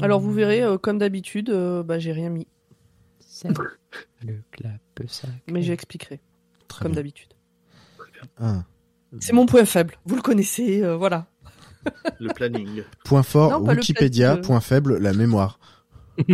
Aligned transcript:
Alors 0.00 0.20
vous 0.20 0.32
verrez, 0.32 0.62
euh, 0.62 0.78
comme 0.78 0.98
d'habitude, 0.98 1.50
euh, 1.50 1.82
bah, 1.82 1.98
j'ai 1.98 2.12
rien 2.12 2.28
mis. 2.30 2.46
C'est 3.20 3.48
le 4.26 4.42
clap 4.50 4.80
sacré. 5.08 5.36
Mais 5.50 5.62
j'expliquerai, 5.62 6.20
comme 6.80 6.92
bien. 6.92 6.96
d'habitude. 6.96 7.28
Ah. 8.40 8.62
C'est 9.20 9.32
mon 9.32 9.46
point 9.46 9.64
faible. 9.64 9.94
Vous 10.06 10.14
le 10.16 10.22
connaissez, 10.22 10.82
euh, 10.82 10.96
voilà. 10.96 11.26
Le 12.20 12.32
planning. 12.32 12.82
Point 13.04 13.24
fort, 13.24 13.60
Non, 13.60 13.68
Wikipédia. 13.68 14.36
Point 14.36 14.60
faible, 14.60 14.98
la 14.98 15.12
mémoire. 15.12 15.58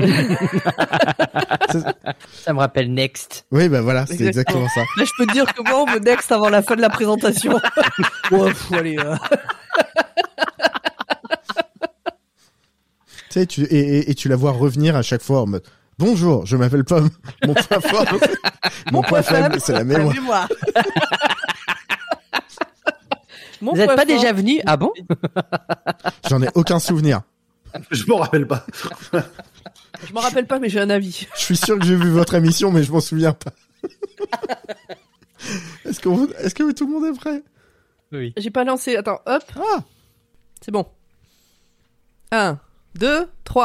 Ça 2.32 2.52
me 2.52 2.58
rappelle 2.58 2.92
Next. 2.92 3.46
Oui, 3.50 3.68
bah 3.68 3.80
voilà, 3.80 4.04
c'est 4.06 4.20
Exactement. 4.20 4.64
exactement 4.66 4.68
ça. 4.68 4.80
Là, 5.00 5.04
je 5.04 5.10
peux 5.16 5.26
te 5.26 5.32
dire 5.32 5.46
que 5.54 5.62
moi, 5.62 5.82
on 5.82 5.86
me 5.86 5.98
next 6.00 6.30
avant 6.32 6.48
la 6.50 6.62
fin 6.62 6.76
de 6.76 6.80
la 6.82 6.90
présentation. 6.90 7.52
ouais, 8.32 8.48
pff, 8.50 8.72
allez. 8.72 8.98
euh. 8.98 9.16
Tu 13.06 13.17
sais, 13.30 13.46
tu, 13.46 13.62
et, 13.64 13.78
et, 13.98 14.10
et 14.10 14.14
tu 14.14 14.28
la 14.28 14.36
vois 14.36 14.52
revenir 14.52 14.96
à 14.96 15.02
chaque 15.02 15.22
fois 15.22 15.42
en 15.42 15.46
mode 15.46 15.62
Bonjour, 15.98 16.46
je 16.46 16.56
m'appelle 16.56 16.84
Pomme. 16.84 17.10
Mon 17.46 17.54
point 17.54 17.80
fort, 17.80 18.04
mon 18.92 19.02
point 19.02 19.22
faible, 19.24 19.58
c'est 19.60 19.72
la 19.72 19.78
La 19.80 19.84
mémoire. 19.84 20.14
mémoire. 20.14 20.48
Mon 23.60 23.72
Vous 23.72 23.78
n'êtes 23.78 23.86
point 23.86 23.96
pas 23.96 24.06
fort- 24.06 24.16
déjà 24.16 24.32
venu 24.32 24.60
Ah 24.66 24.76
bon? 24.76 24.92
J'en 26.28 26.40
ai 26.42 26.48
aucun 26.54 26.78
souvenir. 26.78 27.22
Je 27.90 28.04
m'en 28.06 28.18
rappelle 28.18 28.46
pas. 28.46 28.64
Je 30.06 30.12
m'en 30.12 30.20
rappelle 30.20 30.46
pas, 30.46 30.60
mais 30.60 30.68
j'ai 30.68 30.78
un 30.80 30.90
avis. 30.90 31.26
Je 31.36 31.40
suis 31.42 31.56
sûr 31.56 31.76
que 31.78 31.84
j'ai 31.84 31.96
vu 31.96 32.10
votre 32.10 32.34
émission, 32.34 32.70
mais 32.70 32.84
je 32.84 32.92
m'en 32.92 33.00
souviens 33.00 33.32
pas. 33.32 33.50
Est-ce 35.84 35.98
que, 36.00 36.08
vous- 36.08 36.30
est-ce 36.38 36.54
que 36.54 36.70
tout 36.72 36.86
le 36.86 36.92
monde 36.92 37.12
est 37.12 37.18
prêt? 37.18 37.42
Oui. 38.12 38.32
J'ai 38.36 38.50
pas 38.50 38.62
lancé. 38.64 38.96
Attends, 38.96 39.20
hop. 39.26 39.42
Ah 39.56 39.80
C'est 40.62 40.70
bon. 40.70 40.86
1, 42.30 42.58
2, 42.96 43.28
3. 43.44 43.62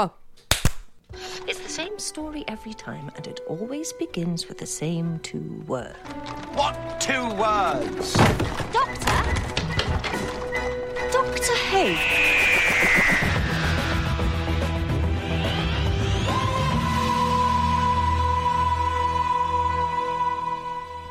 It's 1.48 1.60
the 1.60 1.70
same 1.70 1.98
story 2.00 2.44
every 2.48 2.74
time, 2.74 3.12
and 3.16 3.28
it 3.28 3.40
always 3.48 3.94
begins 3.94 4.48
with 4.48 4.58
the 4.58 4.66
same 4.66 5.20
two 5.20 5.64
words. 5.68 5.98
What 6.54 7.00
two 7.00 7.30
words? 7.36 8.14
Doctor? 8.72 9.06
Doctor 11.12 11.56
who? 11.72 12.43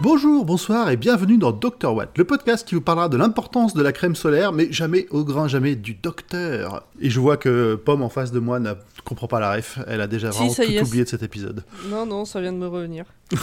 Bonjour, 0.03 0.45
bonsoir 0.45 0.91
et 0.91 0.97
bienvenue 0.97 1.39
dans 1.39 1.53
Dr 1.53 1.95
Watt, 1.95 2.11
le 2.19 2.25
podcast 2.25 2.67
qui 2.67 2.75
vous 2.75 2.81
parlera 2.81 3.09
de 3.09 3.17
l'importance 3.17 3.73
de 3.73 3.83
la 3.83 3.93
crème 3.93 4.17
solaire, 4.17 4.53
mais 4.53 4.73
jamais 4.73 5.07
au 5.11 5.23
grand 5.23 5.47
jamais 5.47 5.77
du 5.77 5.95
docteur. 5.95 6.83
Et 7.01 7.09
je 7.09 7.21
vois 7.21 7.37
que 7.37 7.77
Pomme 7.77 8.03
en 8.03 8.09
face 8.09 8.33
de 8.33 8.41
moi 8.41 8.59
ne 8.59 8.73
comprend 9.05 9.29
pas 9.29 9.39
la 9.39 9.53
ref, 9.53 9.79
elle 9.87 10.01
a 10.01 10.09
déjà 10.09 10.33
Si, 10.33 10.39
vraiment 10.39 10.53
ça 10.55 10.65
tout 10.65 10.73
est. 10.73 10.83
oublié 10.83 11.05
de 11.05 11.09
cet 11.09 11.23
épisode. 11.23 11.63
Non, 11.89 12.05
non, 12.05 12.25
ça 12.25 12.41
vient 12.41 12.53
de 12.53 12.59
me 12.59 12.67
revenir. 12.67 13.05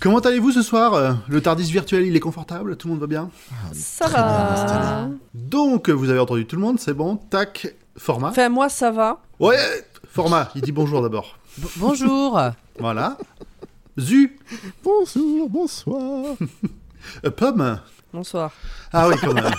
Comment 0.00 0.18
allez-vous 0.18 0.52
ce 0.52 0.60
soir? 0.60 0.92
Euh, 0.92 1.12
Le 1.28 1.40
Tardis 1.40 1.72
virtuel, 1.72 2.04
il 2.06 2.14
est 2.14 2.20
confortable 2.20 2.76
Tout 2.76 2.88
le 2.88 2.92
monde 2.94 3.00
va 3.00 3.06
bien? 3.06 3.30
Ça 3.72 4.04
Très 4.04 4.14
bien 4.16 4.22
va. 4.26 5.08
Donc, 5.32 5.88
vous 5.88 6.10
avez 6.10 6.18
entendu 6.18 6.44
tout 6.44 6.56
le 6.56 6.62
monde, 6.62 6.78
c'est 6.78 6.92
bon, 6.94 7.16
tac, 7.16 7.74
format. 7.96 8.28
Enfin, 8.28 8.50
moi, 8.50 8.68
ça 8.68 8.90
va. 8.90 9.22
Ouais, 9.38 9.56
format, 10.10 10.50
il 10.54 10.60
dit 10.60 10.72
bonjour 10.72 11.00
d'abord. 11.00 11.38
Bonjour. 11.76 12.38
Voilà. 12.78 13.16
Zu, 14.00 14.38
Bonjour, 14.82 15.50
bonsoir. 15.50 16.34
euh, 17.26 17.30
Pomme. 17.30 17.80
Bonsoir. 18.14 18.50
Ah 18.94 19.08
oui, 19.08 19.14
quand 19.20 19.34
même. 19.34 19.44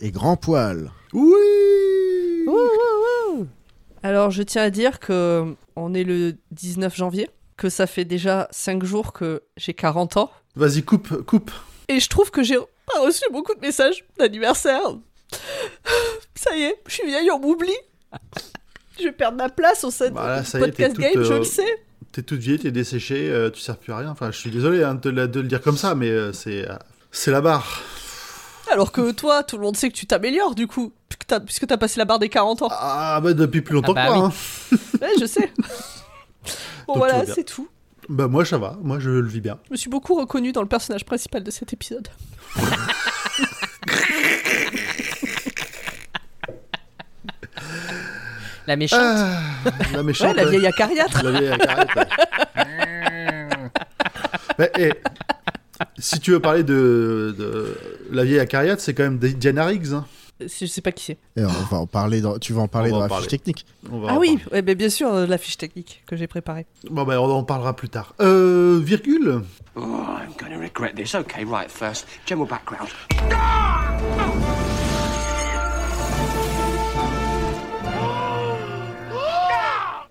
Et 0.00 0.10
grand 0.10 0.36
poil. 0.36 0.90
oui 1.14 2.44
Alors, 4.02 4.30
je 4.30 4.42
tiens 4.42 4.64
à 4.64 4.68
dire 4.68 5.00
que 5.00 5.56
on 5.74 5.94
est 5.94 6.04
le 6.04 6.36
19 6.50 6.94
janvier, 6.94 7.30
que 7.56 7.70
ça 7.70 7.86
fait 7.86 8.04
déjà 8.04 8.46
5 8.50 8.84
jours 8.84 9.14
que 9.14 9.42
j'ai 9.56 9.72
40 9.72 10.18
ans. 10.18 10.30
Vas-y, 10.54 10.82
coupe, 10.82 11.22
coupe. 11.22 11.50
Et 11.88 11.98
je 11.98 12.10
trouve 12.10 12.30
que 12.30 12.42
j'ai 12.42 12.58
pas 12.58 13.00
reçu 13.00 13.24
beaucoup 13.32 13.54
de 13.54 13.60
messages 13.60 14.04
d'anniversaire. 14.18 14.82
Ça 16.34 16.54
y 16.54 16.64
est, 16.64 16.76
je 16.86 16.92
suis 16.92 17.06
vieille, 17.06 17.30
on 17.30 17.38
m'oublie. 17.38 17.72
Je 18.98 19.04
vais 19.04 19.12
perdre 19.12 19.38
ma 19.38 19.48
place 19.48 19.82
au 19.84 19.90
sein 19.90 20.10
Bah 20.10 20.26
là, 20.26 20.42
du 20.42 20.50
podcast 20.50 20.98
game, 20.98 21.12
je 21.14 21.32
euh, 21.32 21.38
le 21.38 21.44
sais. 21.44 21.87
T'es 22.12 22.22
toute 22.22 22.40
vieille, 22.40 22.58
t'es 22.58 22.70
desséchée, 22.70 23.28
euh, 23.30 23.50
tu 23.50 23.60
sers 23.60 23.76
plus 23.76 23.92
à 23.92 23.98
rien. 23.98 24.10
Enfin, 24.10 24.30
je 24.30 24.38
suis 24.38 24.50
désolé 24.50 24.82
hein, 24.82 24.94
de, 24.94 25.10
le 25.10 25.26
dire 25.26 25.60
comme 25.60 25.76
ça, 25.76 25.94
mais 25.94 26.08
euh, 26.08 26.32
c'est 26.32 26.68
euh, 26.68 26.74
c'est 27.12 27.30
la 27.30 27.40
barre. 27.40 27.82
Alors 28.70 28.92
que 28.92 29.12
toi, 29.12 29.42
tout 29.42 29.56
le 29.56 29.62
monde 29.62 29.76
sait 29.76 29.88
que 29.88 29.94
tu 29.94 30.06
t'améliores 30.06 30.54
du 30.54 30.66
coup, 30.66 30.92
puisque 31.08 31.66
t'as, 31.66 31.76
passé 31.76 31.98
la 31.98 32.04
barre 32.04 32.18
des 32.18 32.28
40 32.28 32.62
ans. 32.62 32.68
Ah 32.70 33.20
bah 33.22 33.34
depuis 33.34 33.60
plus 33.60 33.74
longtemps 33.74 33.94
Ah 33.96 34.06
bah 34.06 34.06
que 34.08 34.14
toi. 34.14 34.32
oui. 34.72 34.78
hein. 35.00 35.06
Ouais, 35.06 35.12
je 35.20 35.26
sais. 35.26 35.52
bon, 36.86 36.94
Donc, 36.94 36.96
voilà, 36.98 37.26
c'est 37.26 37.44
tout. 37.44 37.68
Bah 38.08 38.26
moi 38.26 38.44
ça 38.44 38.56
va, 38.56 38.78
moi 38.82 38.98
je 38.98 39.10
le 39.10 39.28
vis 39.28 39.40
bien. 39.40 39.58
Je 39.66 39.72
me 39.72 39.76
suis 39.76 39.90
beaucoup 39.90 40.14
reconnue 40.14 40.52
dans 40.52 40.62
le 40.62 40.68
personnage 40.68 41.04
principal 41.04 41.44
de 41.44 41.50
cet 41.50 41.74
épisode. 41.74 42.08
La 48.68 48.76
méchante. 48.76 49.00
Ah, 49.02 49.40
la 49.94 50.02
méchante. 50.04 50.36
Ouais, 50.36 50.44
la 50.44 50.50
vieille 50.50 50.66
acariâtre. 50.66 51.22
La 51.24 51.30
vieille 51.30 51.48
acariâtre, 51.52 51.96
ouais. 51.96 52.06
Mais, 54.58 54.92
si 55.98 56.20
tu 56.20 56.32
veux 56.32 56.40
parler 56.40 56.64
de, 56.64 57.34
de 57.38 57.76
la 58.12 58.24
vieille 58.24 58.40
acariâtre, 58.40 58.82
c'est 58.82 58.92
quand 58.92 59.04
même 59.04 59.16
Diana 59.18 59.64
Riggs. 59.64 59.94
hein. 59.94 60.04
Je 60.40 60.66
sais 60.66 60.82
pas 60.82 60.92
qui 60.92 61.02
c'est. 61.04 61.18
Et 61.40 61.44
on 61.44 61.48
va 61.48 61.78
en 61.78 61.86
parler 61.86 62.20
dans, 62.20 62.38
tu 62.38 62.52
vas 62.52 62.60
en 62.60 62.68
parler 62.68 62.90
On 62.92 62.96
dans 62.96 63.00
la 63.00 63.06
fiche 63.08 63.14
parler. 63.16 63.26
technique. 63.28 63.64
On 63.90 64.00
va 64.00 64.08
Ah 64.12 64.18
oui, 64.18 64.38
ben 64.52 64.74
bien 64.74 64.90
sûr, 64.90 65.12
euh, 65.12 65.26
la 65.26 65.38
fiche 65.38 65.56
technique 65.56 66.02
que 66.06 66.14
j'ai 66.14 66.26
préparée. 66.28 66.66
Bon 66.90 67.04
bah 67.04 67.20
on 67.22 67.30
en 67.30 67.42
parlera 67.44 67.74
plus 67.74 67.88
tard. 67.88 68.14
Euh, 68.20 68.78
virgule. 68.84 69.40
Oh, 69.76 69.80
I'm 69.80 70.32
going 70.38 70.52
to 70.52 70.60
regret 70.60 70.92
this. 70.94 71.14
Okay, 71.14 71.44
right, 71.44 71.70
first, 71.70 72.06
general 72.26 72.46
background. 72.48 72.88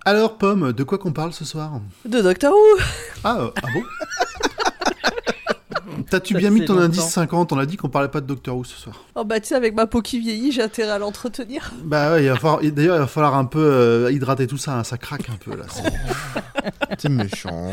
Alors 0.08 0.38
Pomme, 0.38 0.72
de 0.72 0.82
quoi 0.84 0.96
qu'on 0.96 1.12
parle 1.12 1.34
ce 1.34 1.44
soir 1.44 1.82
De 2.06 2.22
Doctor 2.22 2.54
Who 2.54 2.80
Ah, 3.24 3.36
euh, 3.40 3.50
ah 3.62 3.66
bon 3.74 3.82
T'as-tu 6.10 6.34
bien 6.34 6.48
mis 6.50 6.64
ton 6.64 6.72
longtemps. 6.74 6.84
indice 6.86 7.08
50 7.10 7.52
On 7.52 7.58
a 7.58 7.66
dit 7.66 7.76
qu'on 7.76 7.90
parlait 7.90 8.08
pas 8.08 8.22
de 8.22 8.26
Doctor 8.26 8.56
Who 8.56 8.64
ce 8.64 8.78
soir. 8.80 9.04
Oh 9.14 9.24
bah 9.24 9.38
tu 9.40 9.48
sais, 9.48 9.54
avec 9.54 9.74
ma 9.74 9.86
peau 9.86 10.00
qui 10.00 10.18
vieillit, 10.18 10.50
j'ai 10.52 10.62
intérêt 10.62 10.92
à 10.92 10.98
l'entretenir. 10.98 11.70
Bah 11.84 12.12
ouais, 12.12 12.24
il 12.24 12.28
va 12.30 12.36
falloir, 12.36 12.60
d'ailleurs 12.62 12.96
il 12.96 13.00
va 13.00 13.06
falloir 13.06 13.36
un 13.36 13.44
peu 13.44 13.58
euh, 13.60 14.10
hydrater 14.10 14.46
tout 14.46 14.56
ça, 14.56 14.78
hein, 14.78 14.84
ça 14.84 14.96
craque 14.96 15.28
un 15.28 15.36
peu 15.36 15.54
là. 15.54 15.64
c'est- 15.68 16.72
C'est 16.98 17.08
méchant. 17.10 17.70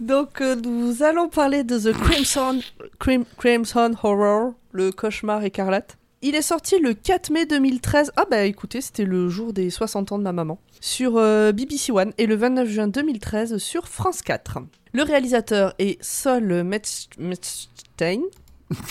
Donc 0.00 0.42
euh, 0.42 0.54
nous 0.56 1.02
allons 1.02 1.28
parler 1.30 1.64
de 1.64 1.78
The 1.78 1.94
Crimson, 1.96 2.60
Crim- 2.98 3.24
Crimson 3.38 3.92
Horror, 4.02 4.52
le 4.72 4.92
cauchemar 4.92 5.42
écarlate. 5.44 5.96
Il 6.20 6.34
est 6.34 6.42
sorti 6.42 6.78
le 6.80 6.94
4 6.94 7.30
mai 7.30 7.46
2013. 7.46 8.12
Ah 8.16 8.24
bah 8.28 8.42
écoutez, 8.44 8.80
c'était 8.80 9.04
le 9.04 9.28
jour 9.28 9.52
des 9.52 9.70
60 9.70 10.12
ans 10.12 10.18
de 10.18 10.24
ma 10.24 10.32
maman. 10.32 10.58
Sur 10.80 11.16
euh, 11.16 11.52
BBC 11.52 11.92
One 11.92 12.12
et 12.18 12.26
le 12.26 12.34
29 12.34 12.68
juin 12.68 12.88
2013 12.88 13.58
sur 13.58 13.86
France 13.88 14.22
4. 14.22 14.58
Le 14.92 15.02
réalisateur 15.04 15.74
est 15.78 16.02
Sol 16.02 16.62
Metz- 16.64 17.08
Metzstein. 17.18 18.20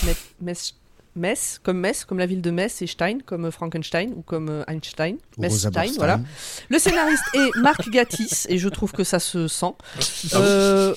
Met- 0.05 0.15
Metz- 0.41 0.73
Metz, 1.17 1.59
comme 1.63 1.79
Metz, 1.79 2.05
comme 2.05 2.19
la 2.19 2.27
ville 2.27 2.41
de 2.43 2.51
Metz, 2.51 2.81
et 2.83 2.88
Stein, 2.88 3.17
comme 3.25 3.51
Frankenstein 3.51 4.13
ou 4.15 4.21
comme 4.21 4.49
euh, 4.49 4.63
Einstein. 4.67 5.17
Metzstein, 5.39 5.91
voilà. 5.97 6.19
Le 6.69 6.77
scénariste 6.79 7.23
est 7.33 7.57
Marc 7.59 7.89
Gatiss, 7.89 8.45
et 8.49 8.57
je 8.59 8.69
trouve 8.69 8.91
que 8.91 9.03
ça 9.03 9.17
se 9.19 9.47
sent. 9.47 9.73
Euh, 10.35 10.38
euh, 10.91 10.95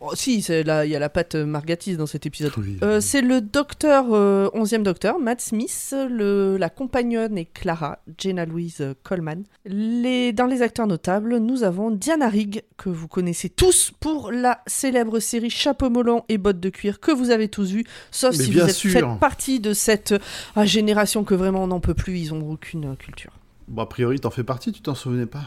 oh, 0.00 0.14
si, 0.14 0.38
il 0.38 0.66
y 0.66 0.96
a 0.96 0.98
la 0.98 1.08
patte 1.08 1.34
Marc 1.34 1.66
Gatiss 1.66 1.96
dans 1.96 2.06
cet 2.06 2.26
épisode. 2.26 2.52
Oui. 2.56 2.78
Euh, 2.82 3.00
c'est 3.00 3.20
le 3.20 3.40
docteur, 3.40 4.06
euh, 4.12 4.48
11e 4.54 4.82
docteur, 4.82 5.18
Matt 5.18 5.40
Smith, 5.40 5.94
le, 6.08 6.56
la 6.56 6.70
compagnonne 6.70 7.38
est 7.38 7.46
Clara, 7.46 7.98
Jenna 8.18 8.44
Louise 8.46 8.94
Coleman. 9.02 9.44
Les, 9.64 10.32
dans 10.32 10.46
les 10.46 10.62
acteurs 10.62 10.86
notables, 10.86 11.38
nous 11.38 11.62
avons 11.62 11.90
Diana 11.90 12.28
Rigg, 12.28 12.62
que 12.76 12.88
vous 12.88 13.08
connaissez 13.08 13.48
tous 13.48 13.92
pour 14.00 14.30
la 14.30 14.62
célèbre 14.66 15.18
série 15.20 15.50
Chapeau 15.50 15.90
melon 15.90 16.24
et 16.28 16.38
bottes 16.38 16.60
de 16.60 16.70
cuir, 16.70 17.00
que 17.00 17.12
vous 17.12 17.30
avez 17.30 17.48
tous 17.48 17.70
vu, 17.70 17.84
sauf 18.10 18.36
Mais 18.36 18.44
si 18.44 18.52
vous 18.52 18.60
êtes 18.60 18.76
faites 18.76 19.18
partie 19.20 19.60
de 19.60 19.72
cette 19.72 20.14
ah, 20.54 20.64
génération 20.64 21.24
que 21.24 21.34
vraiment 21.34 21.64
on 21.64 21.68
n'en 21.68 21.80
peut 21.80 21.94
plus, 21.94 22.18
ils 22.18 22.34
ont 22.34 22.50
aucune 22.50 22.92
euh, 22.92 22.94
culture. 22.94 23.32
Bon, 23.68 23.82
a 23.82 23.86
priori 23.86 24.20
t'en 24.20 24.30
fais 24.30 24.44
partie, 24.44 24.72
tu 24.72 24.80
t'en 24.80 24.94
souvenais 24.94 25.26
pas 25.26 25.42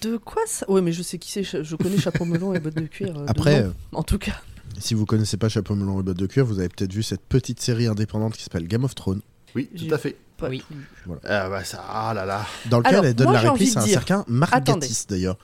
De 0.00 0.16
quoi 0.16 0.42
ça? 0.46 0.70
Ouais, 0.70 0.80
mais 0.80 0.92
je 0.92 1.02
sais 1.02 1.18
qui 1.18 1.30
c'est, 1.30 1.42
je 1.42 1.76
connais 1.76 1.98
Chapeau 1.98 2.24
melon 2.24 2.54
et 2.54 2.60
bottes 2.60 2.76
de 2.76 2.86
cuir. 2.86 3.16
euh, 3.18 3.24
de 3.24 3.30
Après, 3.30 3.62
nom, 3.62 3.68
euh, 3.68 3.72
en 3.92 4.02
tout 4.04 4.18
cas. 4.18 4.40
si 4.78 4.94
vous 4.94 5.06
connaissez 5.06 5.36
pas 5.36 5.48
Chapeau 5.48 5.74
melon 5.74 6.00
et 6.00 6.02
bottes 6.04 6.16
de 6.18 6.26
cuir, 6.26 6.44
vous 6.44 6.58
avez 6.60 6.68
peut-être 6.68 6.92
vu 6.92 7.02
cette 7.02 7.22
petite 7.22 7.60
série 7.60 7.86
indépendante 7.86 8.34
qui 8.36 8.42
s'appelle 8.44 8.68
Game 8.68 8.84
of 8.84 8.94
Thrones, 8.94 9.20
Oui, 9.56 9.68
tout 9.76 9.92
à 9.92 9.98
fait. 9.98 10.16
pas 10.36 10.48
Oui. 10.48 10.62
tout. 11.04 11.14
Ah 11.24 11.48
bah 11.48 11.64
ça, 11.64 11.84
ah 11.88 12.14
là 12.14 12.24
là. 12.24 12.46
dans 12.70 12.78
lequel 12.78 12.92
Alors, 12.94 13.04
elle 13.06 13.14
donne 13.14 13.26
moi, 13.26 13.42
la 13.42 13.50
réplique 13.52 13.76
à 13.76 13.80
un 13.82 13.86
certain. 13.86 14.24
Gatiss 14.80 15.06
d'ailleurs. 15.08 15.36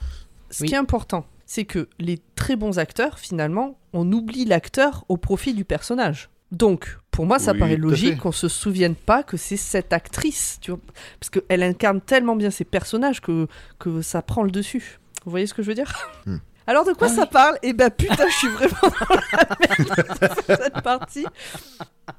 Ce 0.51 0.63
Oui. 0.63 0.69
qui 0.69 0.75
est 0.75 0.79
important, 0.79 1.27
c'est 1.47 1.65
que 1.65 1.89
les 1.99 2.21
très 2.37 2.55
bons 2.55 2.79
acteurs, 2.79 3.19
finalement, 3.19 3.77
on 3.93 4.11
oublie 4.13 4.45
l'acteur 4.45 5.05
au 5.09 5.17
profit 5.17 5.53
du 5.53 5.65
personnage. 5.65 6.31
Donc, 6.53 6.99
pour 7.11 7.27
moi, 7.27 7.39
ça 7.39 7.53
Oui, 7.53 7.59
paraît 7.59 7.77
logique 7.77 8.19
qu'on 8.19 8.33
se 8.33 8.49
souvienne 8.49 8.95
pas 8.95 9.23
que 9.23 9.37
c'est 9.37 9.57
cette 9.57 9.93
actrice, 9.93 10.59
tu 10.61 10.73
vois, 10.73 10.81
parce 11.21 11.31
qu'elle 11.31 11.63
incarne 11.63 12.01
tellement 12.01 12.35
bien 12.35 12.51
ses 12.51 12.65
personnages 12.65 13.21
que, 13.21 13.47
que 13.79 14.03
ça 14.03 14.23
prend 14.23 14.43
le 14.43 14.51
dessus. 14.51 14.99
Vous 15.25 15.31
voyez 15.31 15.47
ce 15.47 15.55
que 15.55 15.63
je 15.63 15.69
veux 15.69 15.75
dire? 15.75 15.93
Hmm. 16.27 16.39
Alors 16.67 16.85
de 16.85 16.93
quoi 16.93 17.09
Ah 17.11 17.15
ça 17.15 17.27
parle? 17.27 17.59
Eh 17.63 17.73
ben 17.73 17.91
putain, 17.91 18.29
je 18.29 18.35
suis 18.35 18.49
vraiment 18.49 18.77
dans 18.83 19.15
la 19.15 19.57
merde 19.61 20.35
sur 20.47 20.57
cette 20.57 20.83
partie. 20.83 21.27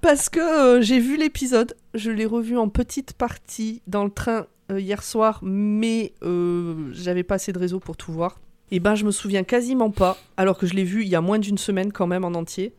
Parce 0.02 0.30
que 0.30 0.40
euh, 0.40 0.82
j'ai 0.82 1.00
vu 1.00 1.16
l'épisode, 1.16 1.76
je 1.94 2.12
l'ai 2.12 2.26
revu 2.26 2.58
en 2.58 2.68
petite 2.68 3.14
partie 3.14 3.82
dans 3.88 4.04
le 4.04 4.10
train 4.10 4.48
euh, 4.72 4.80
hier 4.80 5.04
soir, 5.04 5.40
mais 5.42 6.14
euh, 6.24 6.90
j'avais 6.92 7.24
pas 7.24 7.36
assez 7.36 7.54
de 7.54 7.60
réseau 7.60 7.80
pour 7.80 7.96
tout 7.96 8.12
voir. 8.12 8.40
Et 8.72 8.80
ben 8.80 8.96
je 8.96 9.06
me 9.06 9.12
souviens 9.12 9.44
quasiment 9.44 9.92
pas, 9.92 10.18
alors 10.38 10.58
que 10.58 10.66
je 10.66 10.74
l'ai 10.74 10.84
vu 10.84 11.04
il 11.04 11.10
y 11.10 11.16
a 11.16 11.22
moins 11.22 11.40
d'une 11.40 11.58
semaine 11.58 11.92
quand 11.92 12.08
même 12.08 12.24
en 12.26 12.34
entier. 12.34 12.74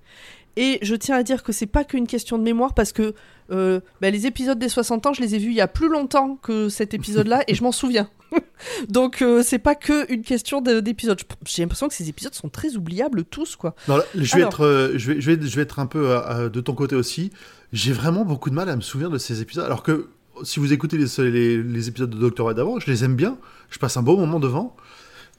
Et 0.57 0.79
je 0.83 0.95
tiens 0.95 1.17
à 1.17 1.23
dire 1.23 1.43
que 1.43 1.53
c'est 1.53 1.67
pas 1.67 1.83
qu'une 1.85 2.07
question 2.07 2.37
de 2.39 2.43
mémoire 2.43 2.75
parce 2.75 2.93
que 2.93 3.15
euh, 3.51 3.81
bah, 4.01 4.11
les 4.11 4.27
épisodes 4.27 4.59
des 4.59 4.69
60 4.69 5.07
ans, 5.07 5.13
je 5.13 5.21
les 5.23 5.35
ai 5.35 5.39
vus 5.39 5.49
il 5.51 5.55
y 5.57 5.61
a 5.63 5.69
plus 5.69 5.89
longtemps 5.89 6.37
que 6.43 6.69
cet 6.69 6.93
épisode-là 6.95 7.43
et 7.49 7.55
je 7.55 7.63
m'en 7.63 7.73
souviens. 7.73 8.09
Donc 8.89 9.23
euh, 9.23 9.43
c'est 9.43 9.59
pas 9.59 9.75
que 9.75 10.11
une 10.13 10.23
question 10.23 10.61
de- 10.61 10.81
d'épisodes. 10.81 11.19
Je- 11.19 11.25
J'ai 11.51 11.63
l'impression 11.63 11.89
que 11.89 11.95
ces 11.95 12.09
épisodes 12.09 12.35
sont 12.35 12.49
très 12.49 12.77
oubliables 12.77 13.25
tous 13.25 13.57
quoi. 13.57 13.75
Non, 13.89 13.97
là, 13.97 14.05
je 14.15 14.21
vais 14.37 14.43
Alors. 14.43 14.49
être, 14.55 14.65
euh, 14.67 14.93
je 14.97 15.13
vais, 15.13 15.21
je 15.21 15.31
vais, 15.33 15.47
je 15.47 15.57
vais 15.57 15.63
être 15.63 15.79
un 15.79 15.87
peu 15.87 16.11
euh, 16.11 16.49
de 16.49 16.61
ton 16.61 16.75
côté 16.75 16.97
aussi. 16.97 17.31
J'ai 17.73 17.93
vraiment 17.93 18.25
beaucoup 18.25 18.51
de 18.51 18.55
mal 18.55 18.69
à 18.69 18.77
me 18.77 18.83
souvenir 18.83 19.11
de 19.11 19.19
ces 19.19 19.41
épisodes, 19.41 19.65
alors 19.65 19.83
que 19.83 20.09
si 20.45 20.61
vous 20.61 20.73
écoutez 20.73 20.99
les, 20.99 21.31
les, 21.31 21.63
les 21.63 21.89
épisodes 21.89 22.11
de 22.11 22.19
Doctor 22.19 22.47
Who 22.47 22.55
d'avant, 22.55 22.79
je 22.81 22.91
les 22.91 23.05
aime 23.05 23.17
bien, 23.17 23.39
je 23.71 23.79
passe 23.79 23.97
un 23.97 24.03
beau 24.03 24.17
moment 24.17 24.41
devant, 24.41 24.77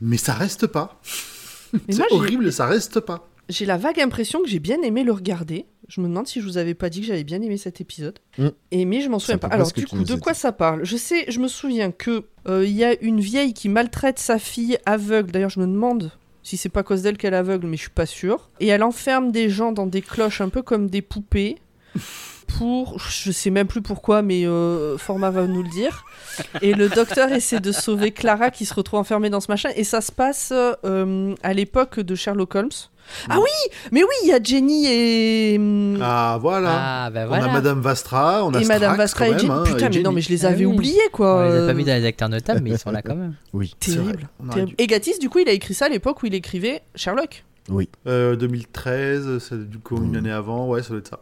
mais 0.02 0.18
ça 0.18 0.34
reste 0.34 0.66
pas. 0.68 1.00
C'est 1.90 2.12
horrible 2.12 2.52
ça 2.52 2.66
reste 2.68 3.00
pas. 3.00 3.28
J'ai 3.50 3.66
la 3.66 3.78
vague 3.78 4.00
impression 4.00 4.42
que 4.42 4.48
j'ai 4.48 4.60
bien 4.60 4.82
aimé 4.82 5.04
le 5.04 5.12
regarder. 5.12 5.66
Je 5.90 6.00
me 6.02 6.08
demande 6.08 6.28
si 6.28 6.40
je 6.40 6.46
vous 6.46 6.58
avais 6.58 6.74
pas 6.74 6.90
dit 6.90 7.02
que 7.02 7.08
j'avais 7.08 7.26
bien 7.26 7.42
aimé 7.42 7.58
cet 7.58 7.82
épisode. 7.82 8.20
Mm. 8.38 8.48
Et 8.72 8.86
mais 8.86 9.02
je 9.02 9.10
m'en 9.10 9.20
souviens 9.20 9.38
pas. 9.38 9.48
Alors 9.48 9.72
du 9.72 9.86
coup, 9.86 10.04
de 10.04 10.16
quoi 10.16 10.34
dit. 10.34 10.40
ça 10.40 10.52
parle? 10.52 10.86
Je 10.86 10.96
sais, 10.96 11.26
je 11.28 11.40
me 11.40 11.48
souviens 11.48 11.92
que 11.92 12.24
euh, 12.48 12.66
il 12.66 12.72
y 12.72 12.84
a 12.84 13.00
une 13.02 13.20
vieille 13.20 13.54
qui 13.54 13.70
maltraite 13.70 14.20
sa 14.20 14.40
fille 14.40 14.78
aveugle. 14.86 15.32
D'ailleurs, 15.32 15.50
je 15.50 15.60
me 15.60 15.68
demande 15.68 16.12
si 16.42 16.58
c'est 16.58 16.70
pas 16.70 16.82
à 16.82 16.84
cause 16.84 17.02
d'elle 17.02 17.18
qu'elle 17.18 17.34
est 17.34 17.38
aveugle, 17.38 17.68
mais 17.68 17.78
je 17.78 17.84
suis 17.84 17.92
pas 17.92 18.06
sûre. 18.06 18.50
Et 18.60 18.68
elle 18.68 18.84
enferme 18.84 19.32
des 19.32 19.50
gens 19.50 19.72
dans 19.72 19.88
des 19.88 20.02
cloches 20.02 20.42
un 20.42 20.50
peu 20.50 20.62
comme 20.62 20.90
des 20.90 21.02
poupées. 21.02 21.58
Pour, 22.48 23.00
je 23.00 23.32
sais 23.32 23.50
même 23.50 23.68
plus 23.68 23.82
pourquoi, 23.82 24.22
mais 24.22 24.46
euh, 24.46 24.98
Format 24.98 25.32
va 25.32 25.48
nous 25.48 25.64
le 25.64 25.70
dire. 25.70 26.06
Et 26.62 26.74
le 26.74 26.90
docteur 26.90 27.32
essaie 27.32 27.60
de 27.60 27.72
sauver 27.72 28.12
Clara 28.12 28.52
qui 28.52 28.66
se 28.66 28.74
retrouve 28.74 29.00
enfermée 29.00 29.30
dans 29.30 29.40
ce 29.40 29.50
machin. 29.50 29.70
Et 29.76 29.84
ça 29.84 30.02
se 30.02 30.12
passe 30.12 30.52
euh, 30.54 31.36
à 31.42 31.54
l'époque 31.54 32.00
de 32.00 32.16
Sherlock 32.16 32.56
Holmes. 32.56 32.70
Ah 33.30 33.40
oui, 33.40 33.50
mais 33.92 34.04
oui, 34.04 34.10
il 34.24 34.30
y 34.30 34.34
a 34.34 34.42
Jenny 34.42 34.86
et 34.88 35.58
hum, 35.58 36.00
Ah 36.02 36.38
voilà. 36.42 37.06
Ah, 37.06 37.10
bah 37.10 37.28
On 37.30 37.34
a 37.34 37.48
Madame 37.52 37.80
Vastra, 37.82 38.44
on 38.46 38.54
a 38.54 38.62
et 38.62 38.66
Madame 38.66 38.98
Vastra 38.98 39.28
quand 39.28 39.34
et 39.36 39.38
Jenny. 39.40 39.50
même, 39.50 39.60
hein, 39.60 39.64
Putain, 39.66 39.78
et 39.78 39.82
mais 39.82 39.88
non, 39.88 40.04
Jenny. 40.12 40.16
mais 40.16 40.22
je 40.22 40.30
les 40.30 40.46
Ah 40.46 40.50
avais 40.50 40.66
oui. 40.66 40.74
oubliés 40.74 41.00
quoi. 41.12 41.36
On 41.38 41.44
les 41.44 41.50
a 41.50 41.66
pas 41.66 41.72
Euh, 41.72 41.74
mis 41.74 41.84
dans 41.86 41.94
les 42.00 42.06
acteurs 42.06 42.30
notables, 42.30 42.62
mais 42.62 42.72
ils 42.72 42.78
sont 42.80 42.92
là 42.92 43.02
quand 43.02 43.16
même. 43.16 43.36
Oui. 43.54 43.74
C'est 43.80 43.92
vrai, 43.98 44.04
Terrible. 44.14 44.30
on 44.40 44.46
aurait 44.48 44.54
terrible. 44.56 44.70
dû- 44.78 44.84
Et 44.84 44.88
Gatiss, 44.88 45.20
du 45.20 45.30
coup, 45.30 45.40
il 45.40 45.50
a 45.50 45.52
écrit 45.54 45.74
ça 45.74 45.86
à 45.86 45.90
l'époque 45.90 46.24
où 46.24 46.26
il 46.26 46.34
écrivait 46.34 46.82
Sherlock. 46.96 47.44
Euh, 48.08 48.36
2013, 48.36 49.38
c'est 49.40 49.70
du 49.70 49.78
coup 49.80 49.98
une 49.98 50.12
Mm. 50.14 50.16
année 50.18 50.32
avant, 50.32 50.68
ouais, 50.68 50.82
ça 50.84 50.90
doit 50.90 50.98
être 51.00 51.10
ça. 51.10 51.20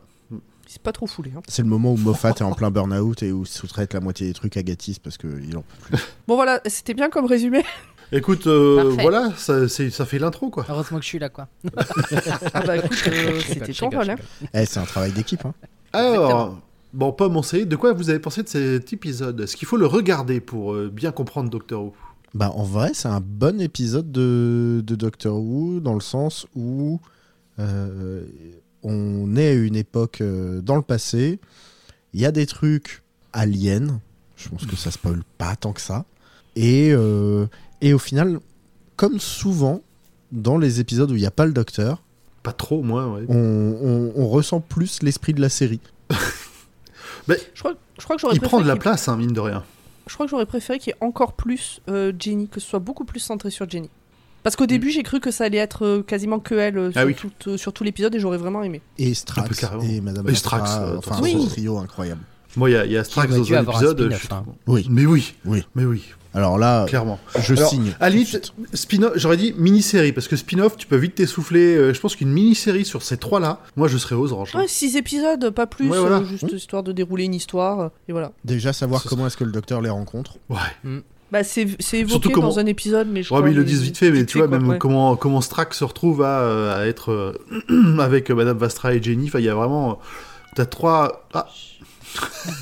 C'est 0.68 0.82
pas 0.82 0.94
trop 0.94 1.06
foulé. 1.06 1.34
hein. 1.38 1.42
C'est 1.50 1.64
le 1.64 1.68
moment 1.68 1.92
où 1.92 1.98
Moffat 1.98 2.30
est 2.30 2.42
en 2.44 2.54
plein 2.54 2.72
burn-out 2.72 3.24
et 3.24 3.34
où 3.34 3.44
sous-traite 3.44 3.94
la 3.94 4.00
moitié 4.00 4.28
des 4.28 4.34
trucs 4.34 4.56
à 4.56 4.64
Gatis 4.64 5.00
parce 5.04 5.18
qu'il 5.18 5.58
en 5.58 5.62
peut 5.64 5.76
plus. 5.98 5.98
Bon 6.30 6.36
voilà, 6.36 6.62
c'était 6.66 6.94
bien 6.94 7.10
comme 7.10 7.26
résumé. 7.26 7.66
Écoute, 8.12 8.46
euh, 8.48 8.94
voilà, 9.00 9.32
ça, 9.38 9.68
c'est- 9.70 9.90
ça 9.90 10.06
fait 10.06 10.20
l'intro 10.20 10.50
quoi. 10.50 10.66
Heureusement 10.70 10.98
que 10.98 11.04
je 11.04 11.10
suis 11.10 11.20
là, 11.20 11.30
quoi. 11.30 11.48
Ah 12.54 12.62
bah 12.66 12.78
écoute, 12.78 13.04
euh, 13.08 13.40
c'était 13.48 13.74
ton 13.74 13.90
rôle. 13.90 14.10
hein. 14.10 14.16
Eh, 14.54 14.66
c'est 14.66 14.80
un 14.80 14.86
travail 14.86 15.12
d'équipe. 15.14 15.46
Hein. 15.46 15.54
Alors, 15.94 16.60
bon, 16.94 17.12
Pomme, 17.14 17.38
on 17.38 17.42
sait, 17.44 17.66
de 17.66 17.76
quoi 17.76 17.94
vous 17.94 18.10
avez 18.10 18.20
pensé 18.20 18.44
de 18.44 18.50
cet 18.50 18.92
épisode? 18.94 19.40
Est-ce 19.42 19.56
qu'il 19.56 19.68
faut 19.68 19.78
le 19.78 19.86
regarder 19.86 20.42
pour 20.42 20.74
euh, 20.74 20.90
bien 20.94 21.12
comprendre 21.12 21.50
Doctor 21.50 21.84
Who? 21.86 21.94
Bah, 22.34 22.52
en 22.54 22.64
vrai, 22.64 22.92
c'est 22.94 23.08
un 23.10 23.22
bon 23.22 23.60
épisode 23.62 24.12
de, 24.12 24.82
de 24.86 24.96
Doctor 24.96 25.38
Who 25.38 25.80
dans 25.80 25.94
le 25.94 26.00
sens 26.02 26.48
où 26.56 27.00
euh, 27.60 28.24
on 28.84 29.36
est 29.36 29.50
à 29.50 29.54
une 29.54 29.76
époque 29.76 30.20
euh, 30.22 30.62
dans 30.62 30.76
le 30.76 30.82
passé. 30.82 31.40
Il 32.14 32.20
y 32.22 32.26
a 32.26 32.32
des 32.32 32.46
trucs 32.46 33.04
aliens. 33.34 34.00
Je 34.38 34.50
pense 34.50 34.66
que 34.66 34.76
ça 34.76 34.92
spoil 34.92 35.22
pas 35.38 35.56
tant 35.56 35.72
que 35.74 35.82
ça. 35.82 36.06
Et, 36.56 36.92
euh, 36.92 37.46
et 37.82 37.94
au 37.94 38.00
final, 38.00 38.40
comme 38.96 39.20
souvent 39.20 39.82
dans 40.32 40.58
les 40.58 40.80
épisodes 40.80 41.12
où 41.12 41.16
il 41.16 41.20
n'y 41.22 41.26
a 41.26 41.32
pas 41.32 41.46
le 41.46 41.54
docteur, 41.54 42.02
Pas 42.44 42.54
trop, 42.54 42.82
moins, 42.82 43.08
ouais. 43.14 43.26
on, 43.28 43.36
on- 43.36 44.14
on 44.16 44.28
ressent 44.30 44.62
plus 44.62 45.02
l'esprit 45.04 45.34
de 45.34 45.42
la 45.42 45.50
série. 45.50 45.80
Je 47.28 47.60
crois, 47.60 47.74
je 47.98 48.04
crois 48.04 48.16
que 48.16 48.22
j'aurais 48.22 48.36
Il 48.36 48.42
prend 48.42 48.60
de 48.62 48.68
la 48.68 48.76
place, 48.76 49.08
hein, 49.08 49.16
mine 49.16 49.32
de 49.34 49.40
rien. 49.40 49.64
je 50.08 50.14
crois 50.14 50.26
que 50.26 50.30
j'aurais 50.32 50.46
préféré 50.46 50.80
qu'il 50.80 50.90
y 50.92 50.94
ait 50.94 51.06
encore 51.06 51.34
plus 51.34 51.80
euh, 51.90 52.12
Jenny, 52.18 52.48
que 52.48 52.60
ce 52.60 52.68
soit 52.68 52.80
beaucoup 52.80 53.06
plus 53.06 53.20
centré 53.20 53.52
sur 53.52 53.70
Jenny. 53.70 53.90
Parce 54.44 54.56
qu'au 54.56 54.66
début, 54.66 54.90
j'ai 54.90 55.04
cru 55.04 55.20
que 55.20 55.30
ça 55.30 55.44
allait 55.46 55.60
être 55.60 55.86
euh, 55.86 56.02
quasiment 56.02 56.40
que 56.40 56.56
elle 56.56 56.78
euh, 56.78 56.90
Ah 56.96 57.02
sur, 57.02 57.08
oui. 57.08 57.16
tout, 57.16 57.32
euh, 57.48 57.58
sur 57.58 57.74
tout 57.74 57.84
l'épisode 57.84 58.16
et 58.16 58.20
j'aurais 58.20 58.40
vraiment 58.40 58.64
aimé. 58.64 58.82
Et 58.98 59.12
Un 59.12 59.14
Strax 59.14 59.64
et 59.84 60.02
Madame 60.02 60.28
Et 60.30 60.36
Strax, 60.36 60.72
euh, 60.80 60.98
enfin, 60.98 61.20
oui. 61.22 61.38
ce 61.44 61.50
trio 61.52 61.78
incroyable. 61.78 62.22
Moi, 62.58 62.72
il 62.72 62.74
y 62.74 62.76
a, 62.76 62.86
il 62.86 62.92
y 62.92 62.98
a 62.98 63.04
Strax 63.04 63.30
dans 63.36 63.54
un 63.54 63.58
un 63.58 63.64
épisode. 63.64 64.10
je 64.12 64.34
hein. 64.34 64.44
Oui, 64.66 64.88
Mais 64.90 65.06
oui, 65.06 65.36
oui. 65.46 65.64
mais 65.76 65.86
oui, 65.86 66.04
Alors 66.34 66.58
là, 66.58 66.86
clairement. 66.88 67.20
je 67.42 67.54
Alors, 67.56 67.70
signe. 67.70 67.94
À 68.00 68.10
limite, 68.10 68.54
spin-off, 68.74 69.14
j'aurais 69.16 69.36
dit 69.38 69.54
mini-série, 69.58 70.14
parce 70.14 70.28
que 70.30 70.36
spin-off, 70.38 70.78
tu 70.78 70.88
peux 70.88 70.96
vite 70.96 71.16
t'essouffler. 71.16 71.76
Euh, 71.76 71.94
je 71.94 72.00
pense 72.00 72.16
qu'une 72.16 72.32
mini-série 72.32 72.86
sur 72.86 73.04
ces 73.04 73.18
trois-là, 73.18 73.60
moi, 73.76 73.88
je 73.90 73.98
serais 73.98 74.16
aux 74.16 74.32
anges. 74.32 74.52
hein. 74.56 74.60
Ouais, 74.60 74.68
six 74.70 74.96
épisodes, 74.96 75.50
pas 75.50 75.68
plus, 75.68 75.90
Ouais, 75.90 76.00
voilà. 76.00 76.18
euh, 76.20 76.24
juste 76.26 76.46
histoire 76.54 76.84
de 76.84 76.94
dérouler 76.94 77.26
une 77.26 77.36
histoire. 77.36 77.80
euh, 77.82 77.90
et 78.08 78.14
voilà. 78.14 78.32
Déjà 78.46 78.72
savoir 78.72 79.02
Ce 79.02 79.10
comment 79.10 79.28
est-ce 79.28 79.36
que 79.36 79.44
le 79.44 79.52
docteur 79.52 79.82
les 79.82 79.90
rencontre. 79.90 80.38
Ouais. 80.50 80.58
Bah, 81.34 81.44
c'est 81.44 81.68
c'est 81.80 82.00
évoqué 82.00 82.12
Surtout 82.14 82.30
comment- 82.32 82.48
dans 82.50 82.60
un 82.60 82.66
épisode, 82.66 83.08
mais 83.10 83.24
je 83.24 83.34
Ouais, 83.34 83.38
crois 83.40 83.42
mais 83.48 83.54
ils 83.54 83.58
le 83.58 83.64
disent 83.64 83.82
vite 83.84 83.98
fait, 83.98 84.12
mais 84.12 84.26
tu 84.26 84.38
vois, 84.38 84.48
quoi, 84.48 84.58
même 84.58 84.68
ouais. 84.70 84.78
comment, 84.78 85.16
comment 85.18 85.40
Strax 85.42 85.78
se 85.78 85.84
retrouve 85.86 86.22
à, 86.24 86.76
à 86.76 86.86
être 86.86 87.36
avec 88.00 88.30
Madame 88.32 88.58
Vastra 88.58 88.94
et 88.94 89.02
Jenny. 89.04 89.28
Enfin, 89.28 89.40
il 89.40 89.46
y 89.46 89.50
a 89.50 89.56
vraiment. 89.56 90.00
T'as 90.56 90.66
trois. 90.66 91.26
Ah, 91.34 91.48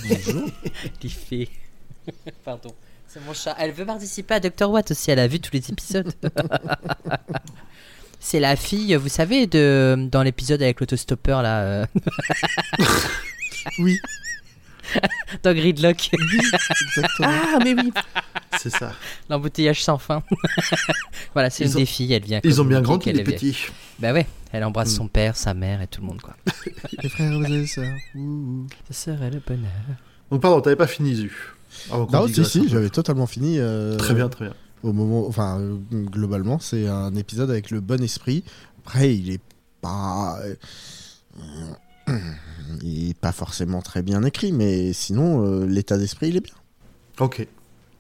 Bonjour. 0.07 0.43
Il 1.03 1.09
fait? 1.11 1.49
Pardon. 2.45 2.71
C'est 3.11 3.25
mon 3.25 3.33
chat. 3.33 3.55
Elle 3.57 3.71
veut 3.71 3.85
participer 3.85 4.35
à 4.35 4.39
Dr. 4.39 4.69
Watt 4.69 4.91
aussi. 4.91 5.09
Elle 5.11 5.19
a 5.19 5.27
vu 5.27 5.39
tous 5.39 5.51
les 5.53 5.69
épisodes. 5.71 6.13
C'est 8.21 8.39
la 8.41 8.55
fille, 8.57 8.93
vous 8.95 9.07
savez, 9.09 9.47
de 9.47 10.07
dans 10.11 10.23
l'épisode 10.23 10.61
avec 10.61 10.81
l'autostoppeur 10.81 11.41
là. 11.41 11.61
euh, 11.61 11.85
Oui, 13.79 13.97
dans 15.43 15.53
Gridlock. 15.55 16.09
exactement. 16.13 17.29
Ah, 17.31 17.59
mais 17.63 17.73
oui. 17.75 17.93
c'est 18.57 18.69
ça. 18.71 18.91
L'embouteillage 19.29 19.81
sans 19.83 19.97
fin. 19.97 20.21
voilà, 21.33 21.49
c'est 21.49 21.63
Ils 21.63 21.67
une 21.71 21.75
ont- 21.77 21.79
des 21.79 21.85
filles. 21.85 22.11
Elle 22.13 22.23
vient. 22.25 22.41
Ils 22.43 22.61
ont 22.61 22.65
bien 22.65 22.81
grandi, 22.81 23.11
les 23.13 23.23
petits. 23.23 23.57
Bah 23.99 24.11
ouais. 24.11 24.27
Elle 24.51 24.65
embrasse 24.65 24.91
Mm. 24.93 24.97
son 24.97 25.07
père, 25.07 25.37
sa 25.37 25.53
mère 25.53 25.81
et 25.81 25.87
tout 25.87 26.01
le 26.01 26.07
monde 26.07 26.21
quoi. 26.21 26.35
Les 27.01 27.07
frères 27.07 27.31
et 27.31 27.67
sœurs. 27.67 27.93
Ouh. 28.15 28.67
Ce 28.91 28.93
serait 28.93 29.29
le 29.31 29.39
bonheur. 29.39 29.71
Donc, 30.29 30.41
pardon, 30.41 30.59
t'avais 30.59 30.75
pas 30.75 30.87
fini, 30.87 31.15
Zu. 31.15 31.31
Qu'on 31.89 32.05
Non, 32.07 32.27
si, 32.27 32.43
si, 32.45 32.67
j'avais 32.67 32.89
totalement 32.89 33.27
fini. 33.27 33.57
euh, 33.59 33.97
Très 33.97 34.13
bien, 34.13 34.29
très 34.29 34.45
bien. 34.45 34.55
Au 34.83 34.93
moment, 34.93 35.27
enfin, 35.27 35.59
globalement, 35.91 36.59
c'est 36.59 36.87
un 36.87 37.13
épisode 37.15 37.49
avec 37.49 37.69
le 37.71 37.81
bon 37.81 38.01
esprit. 38.01 38.43
Après, 38.79 39.15
il 39.15 39.29
est 39.29 39.41
pas, 39.81 40.39
euh, 40.43 40.55
il 42.81 43.09
est 43.11 43.17
pas 43.17 43.31
forcément 43.31 43.81
très 43.81 44.01
bien 44.01 44.23
écrit, 44.23 44.51
mais 44.51 44.93
sinon, 44.93 45.45
euh, 45.45 45.65
l'état 45.65 45.97
d'esprit, 45.97 46.29
il 46.29 46.37
est 46.37 46.41
bien. 46.41 46.53
Ok. 47.19 47.45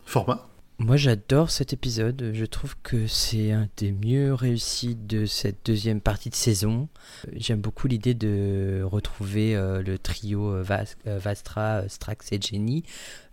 Format. 0.05 0.47
Moi 0.81 0.95
j'adore 0.95 1.51
cet 1.51 1.73
épisode, 1.73 2.31
je 2.33 2.45
trouve 2.45 2.73
que 2.81 3.05
c'est 3.05 3.51
un 3.51 3.67
des 3.75 3.91
mieux 3.91 4.33
réussis 4.33 4.95
de 4.95 5.25
cette 5.25 5.57
deuxième 5.65 5.99
partie 5.99 6.29
de 6.29 6.35
saison. 6.35 6.87
J'aime 7.35 7.59
beaucoup 7.59 7.89
l'idée 7.89 8.13
de 8.13 8.81
retrouver 8.85 9.57
euh, 9.57 9.81
le 9.81 9.99
trio 9.99 10.53
euh, 10.53 10.63
euh, 11.05 11.19
Vastra, 11.19 11.83
Strax 11.89 12.31
et 12.31 12.39
Jenny. 12.39 12.85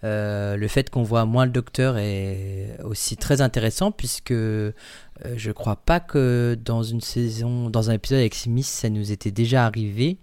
Le 0.03 0.67
fait 0.67 0.91
qu'on 0.91 1.05
voit 1.05 1.25
moins 1.25 1.47
le 1.47 1.53
docteur 1.53 1.99
est 1.99 2.79
aussi 2.83 3.17
très 3.17 3.41
intéressant 3.41 3.93
puisque 3.93 4.33
je 4.33 5.51
crois 5.53 5.77
pas 5.77 6.01
que 6.01 6.59
dans 6.65 6.83
une 6.83 7.01
saison, 7.01 7.71
dans 7.71 7.91
un 7.91 7.95
épisode 7.95 8.19
avec 8.19 8.35
Smith, 8.35 8.67
ça 8.67 8.91
nous 8.91 9.13
était 9.13 9.31
déjà 9.31 9.67
arrivé. 9.67 10.19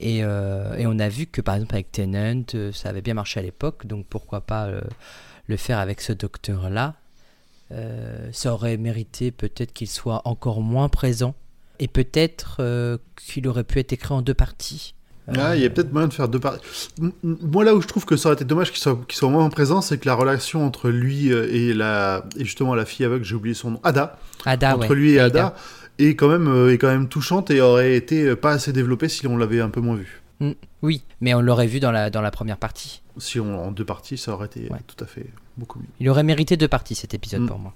Et, 0.00 0.18
et 0.18 0.86
on 0.86 0.98
a 0.98 1.08
vu 1.08 1.26
que 1.26 1.40
par 1.40 1.54
exemple 1.54 1.74
avec 1.74 1.92
Tennant, 1.92 2.42
euh, 2.54 2.72
ça 2.72 2.88
avait 2.88 3.02
bien 3.02 3.14
marché 3.14 3.40
à 3.40 3.42
l'époque, 3.42 3.86
donc 3.86 4.06
pourquoi 4.06 4.40
pas 4.40 4.68
le 5.46 5.56
faire 5.56 5.78
avec 5.78 6.00
ce 6.00 6.12
docteur-là. 6.12 6.94
Euh, 7.72 8.28
ça 8.32 8.52
aurait 8.52 8.76
mérité 8.76 9.30
peut-être 9.30 9.72
qu'il 9.72 9.88
soit 9.88 10.22
encore 10.24 10.60
moins 10.60 10.88
présent 10.88 11.34
et 11.80 11.88
peut-être 11.88 12.58
euh, 12.60 12.96
qu'il 13.16 13.48
aurait 13.48 13.64
pu 13.64 13.80
être 13.80 13.92
écrit 13.92 14.14
en 14.14 14.22
deux 14.22 14.34
parties. 14.34 14.94
Ah, 15.36 15.56
il 15.56 15.62
y 15.62 15.64
a 15.64 15.70
peut-être 15.70 15.92
moyen 15.92 16.06
de 16.06 16.12
faire 16.12 16.28
deux 16.28 16.38
parties. 16.38 16.88
Moi, 17.24 17.64
là 17.64 17.74
où 17.74 17.82
je 17.82 17.88
trouve 17.88 18.04
que 18.04 18.16
ça 18.16 18.28
aurait 18.28 18.36
été 18.36 18.44
dommage 18.44 18.70
qu'il 18.70 18.80
soit, 18.80 18.96
qu'il 19.08 19.16
soit 19.18 19.28
moins 19.28 19.48
présent, 19.50 19.80
c'est 19.80 19.98
que 19.98 20.06
la 20.06 20.14
relation 20.14 20.64
entre 20.64 20.88
lui 20.88 21.32
euh, 21.32 21.52
et, 21.52 21.74
la, 21.74 22.24
et 22.36 22.44
justement 22.44 22.76
la 22.76 22.84
fille 22.84 23.04
aveugle, 23.04 23.24
j'ai 23.24 23.34
oublié 23.34 23.54
son 23.54 23.72
nom, 23.72 23.80
Ada, 23.82 24.20
Ada, 24.44 24.76
entre 24.76 24.90
ouais. 24.90 24.94
lui 24.94 25.12
et 25.14 25.20
Ada. 25.20 25.46
Ada, 25.46 25.56
est 25.98 26.14
quand 26.14 26.28
même, 26.28 26.68
est 26.68 26.78
quand 26.78 26.88
même 26.88 27.08
touchante 27.08 27.50
et 27.50 27.60
aurait 27.60 27.96
été 27.96 28.36
pas 28.36 28.52
assez 28.52 28.72
développée 28.72 29.08
si 29.08 29.26
on 29.26 29.36
l'avait 29.36 29.60
un 29.60 29.70
peu 29.70 29.80
moins 29.80 29.96
vu. 29.96 30.22
Mm, 30.38 30.52
Oui, 30.82 31.02
mais 31.20 31.34
on 31.34 31.40
l'aurait 31.40 31.66
vu 31.66 31.80
dans 31.80 31.90
la, 31.90 32.10
dans 32.10 32.20
la 32.20 32.30
première 32.30 32.58
partie. 32.58 33.02
Si 33.18 33.40
on 33.40 33.58
en 33.66 33.70
deux 33.72 33.84
parties, 33.84 34.18
ça 34.18 34.32
aurait 34.32 34.46
été 34.46 34.68
Ouais. 34.70 34.78
tout 34.86 35.02
à 35.02 35.06
fait 35.06 35.26
beaucoup 35.56 35.78
mieux. 35.78 35.86
Il 36.00 36.08
aurait 36.08 36.22
mérité 36.22 36.56
deux 36.56 36.68
parties 36.68 36.94
cet 36.94 37.14
épisode 37.14 37.42
Mm. 37.42 37.46
pour 37.48 37.58
moi. 37.58 37.74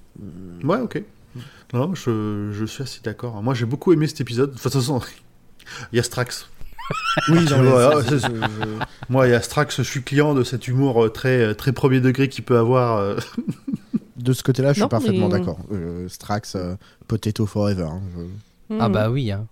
Ouais, 0.65 0.81
ok. 0.81 1.03
Non, 1.73 1.95
je, 1.95 2.51
je 2.53 2.65
suis 2.65 2.83
assez 2.83 3.01
d'accord. 3.03 3.43
Moi, 3.43 3.55
j'ai 3.55 3.65
beaucoup 3.67 3.93
aimé 3.93 4.07
cet 4.09 4.21
épisode. 4.21 4.51
Enfin, 4.55 4.69
de 4.69 4.73
toute 4.75 4.83
façon, 4.83 5.01
il 5.93 5.97
y 5.97 5.99
a 5.99 6.03
Strax. 6.03 6.49
Oui, 7.29 7.45
non, 7.45 7.63
je- 7.63 8.79
Moi, 9.09 9.29
il 9.29 9.31
y 9.31 9.35
a 9.35 9.41
Strax, 9.41 9.77
je 9.79 9.83
suis 9.83 10.03
client 10.03 10.35
de 10.35 10.43
cet 10.43 10.67
humour 10.69 11.05
euh, 11.05 11.09
très, 11.09 11.39
euh, 11.41 11.55
très 11.55 11.73
premier 11.73 12.01
degré 12.01 12.29
qu'il 12.29 12.45
peut 12.45 12.59
avoir. 12.59 12.99
euh. 12.99 13.17
de 14.17 14.33
ce 14.33 14.43
côté-là, 14.43 14.71
je 14.71 14.75
suis 14.75 14.83
Non, 14.83 14.89
parfaitement 14.89 15.29
mais- 15.29 15.39
d'accord. 15.39 15.61
Euh, 15.73 16.09
Strax, 16.09 16.57
euh, 16.57 16.75
Potato 17.07 17.47
Forever. 17.47 17.85
hein, 17.91 18.03
je- 18.71 18.77
Ah 18.81 18.89
bah 18.89 19.09
oui, 19.11 19.31
hein. 19.31 19.47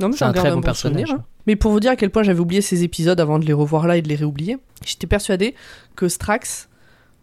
Non, 0.00 0.08
mais 0.08 0.16
c'est 0.16 0.24
un 0.24 0.32
très 0.32 0.50
bon 0.50 0.56
bon 0.56 0.62
personnage. 0.62 1.06
souvenir, 1.08 1.20
hein. 1.22 1.24
Mais 1.46 1.56
pour 1.56 1.72
vous 1.72 1.80
dire 1.80 1.90
à 1.92 1.96
quel 1.96 2.10
point 2.10 2.22
j'avais 2.22 2.40
oublié 2.40 2.60
ces 2.62 2.82
épisodes 2.84 3.18
avant 3.20 3.38
de 3.38 3.44
les 3.44 3.52
revoir 3.52 3.86
là 3.86 3.96
et 3.96 4.02
de 4.02 4.08
les 4.08 4.14
réoublier, 4.14 4.58
j'étais 4.86 5.06
persuadée 5.06 5.54
que 5.96 6.08
Strax, 6.08 6.68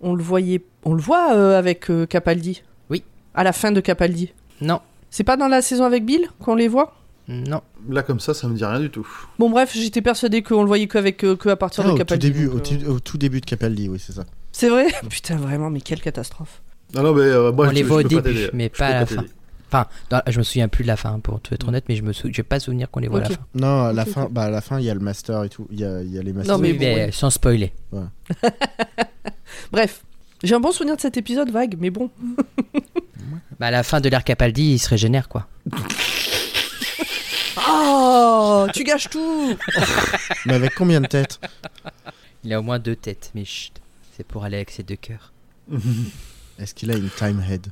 on 0.02 0.14
le 0.14 0.24
voyait, 0.24 0.62
on 0.84 0.94
le 0.94 1.02
voit 1.02 1.34
euh, 1.34 1.58
avec 1.58 1.90
euh, 1.90 2.06
Capaldi. 2.06 2.64
Oui. 2.90 3.04
À 3.34 3.44
la 3.44 3.54
fin 3.54 3.72
de 3.72 3.80
Capaldi. 3.82 4.34
Non, 4.62 4.82
C'est 5.10 5.24
pas 5.24 5.38
dans 5.38 5.48
la 5.48 5.62
saison 5.62 5.86
avec 5.86 6.06
Bill 6.06 6.28
qu'on 6.40 6.56
les 6.56 6.68
voit? 6.68 6.96
Non. 7.30 7.62
Là, 7.90 8.02
comme 8.04 8.20
ça, 8.20 8.34
ça 8.34 8.48
me 8.48 8.56
dit 8.56 8.66
rien 8.66 8.80
du 8.80 8.90
tout. 8.90 9.08
Bon 9.38 9.50
bref, 9.50 9.72
j'étais 9.74 10.02
persuadée 10.02 10.42
qu'on 10.42 10.62
le 10.62 10.68
voyait 10.68 10.88
qu'avec 10.88 11.24
euh, 11.24 11.36
que 11.36 11.48
à 11.50 11.56
partir 11.56 11.84
Ah, 11.84 11.88
de 11.88 11.92
au, 11.92 11.94
tout 11.94 12.00
Capaldi. 12.00 12.32
début, 12.32 12.48
donc, 12.48 12.56
au, 12.56 12.74
euh, 12.74 12.94
au 12.96 13.00
tout 13.00 13.18
début 13.18 13.40
de 13.40 13.46
Capaldi, 13.46 13.88
oui, 13.88 14.00
c'est 14.00 14.14
ça. 14.14 14.24
C'est 14.52 14.68
vrai? 14.70 14.88
Putain, 15.10 15.38
vraiment, 15.38 15.70
mais 15.70 15.80
quelle 15.82 16.02
catastrophe. 16.02 16.62
Non, 16.96 17.04
non, 17.04 17.14
mais 17.14 17.22
euh, 17.22 17.52
moi, 17.52 17.68
On 17.68 17.70
je, 17.70 17.76
les 17.76 17.84
voit 17.84 17.98
au 17.98 18.04
début, 18.04 18.50
mais 18.54 18.70
Je 18.74 18.78
pas 18.80 18.88
à 18.88 19.00
la 19.02 19.06
fin. 19.06 19.24
Enfin, 19.72 19.86
dans- 20.10 20.22
je 20.28 20.38
me 20.40 20.44
souviens 20.44 20.68
plus 20.68 20.84
de 20.84 20.88
la 20.88 20.98
fin, 20.98 21.20
pour 21.20 21.40
être 21.52 21.68
honnête, 21.68 21.86
mais 21.88 21.96
je 21.96 22.02
me 22.04 22.12
souviens, 22.12 22.34
j'ai 22.36 22.44
pas 22.44 22.60
souvenir 22.60 22.90
qu'on 22.90 23.00
les 23.00 23.08
voit 23.08 23.20
à 23.20 23.24
la 23.24 23.30
fin. 23.30 23.38
Non, 23.54 23.84
à 23.86 23.94
la 23.94 24.06
fin, 24.06 24.28
bah, 24.30 24.44
à 24.46 24.50
la 24.50 24.62
fin, 24.62 24.80
il 24.80 24.86
y 24.86 24.90
a 24.90 24.94
le 24.94 25.00
master 25.00 25.44
et 25.44 25.50
tout. 25.50 25.68
Il 25.72 25.80
y 25.80 25.86
a, 25.86 26.02
il 26.02 26.12
y 26.12 26.18
a 26.18 26.24
les 26.24 26.34
masters. 26.34 26.56
Non, 26.56 26.62
mais 26.62 26.72
Oui, 26.72 26.78
bon, 26.80 26.86
ouais. 26.96 27.12
sans 27.12 27.30
spoiler. 27.30 27.72
Bref, 29.72 30.02
j'ai 30.44 30.56
un 30.56 30.60
bon 30.60 30.72
souvenir 30.72 30.96
de 30.96 31.02
cet 31.02 31.18
épisode 31.18 31.52
vague, 31.52 31.76
mais 31.80 31.90
bon. 31.90 32.10
Bah, 33.60 33.68
à 33.68 33.72
la 33.72 33.84
fin 33.84 34.00
de 34.00 34.08
l'ère 34.08 34.24
Capaldi, 34.24 34.72
il 34.76 34.80
se 34.80 34.88
régénère, 34.88 35.28
quoi. 35.28 35.48
Oh, 37.72 38.66
tu 38.74 38.84
gâches 38.84 39.10
tout 39.10 39.56
Mais 40.46 40.54
avec 40.54 40.74
combien 40.76 41.02
de 41.02 41.08
têtes? 41.08 41.40
Il 42.44 42.54
a 42.54 42.60
au 42.60 42.64
moins 42.64 42.80
deux 42.80 42.96
têtes, 42.96 43.32
mais 43.36 43.44
chut, 43.46 43.74
c'est 44.16 44.26
pour 44.26 44.44
aller 44.46 44.56
avec 44.58 44.72
ses 44.72 44.84
deux 44.84 44.96
cœurs. 44.96 45.34
Est-ce 46.58 46.74
qu'il 46.74 46.90
a 46.92 46.96
une 46.96 47.10
time 47.10 47.44
head? 47.48 47.68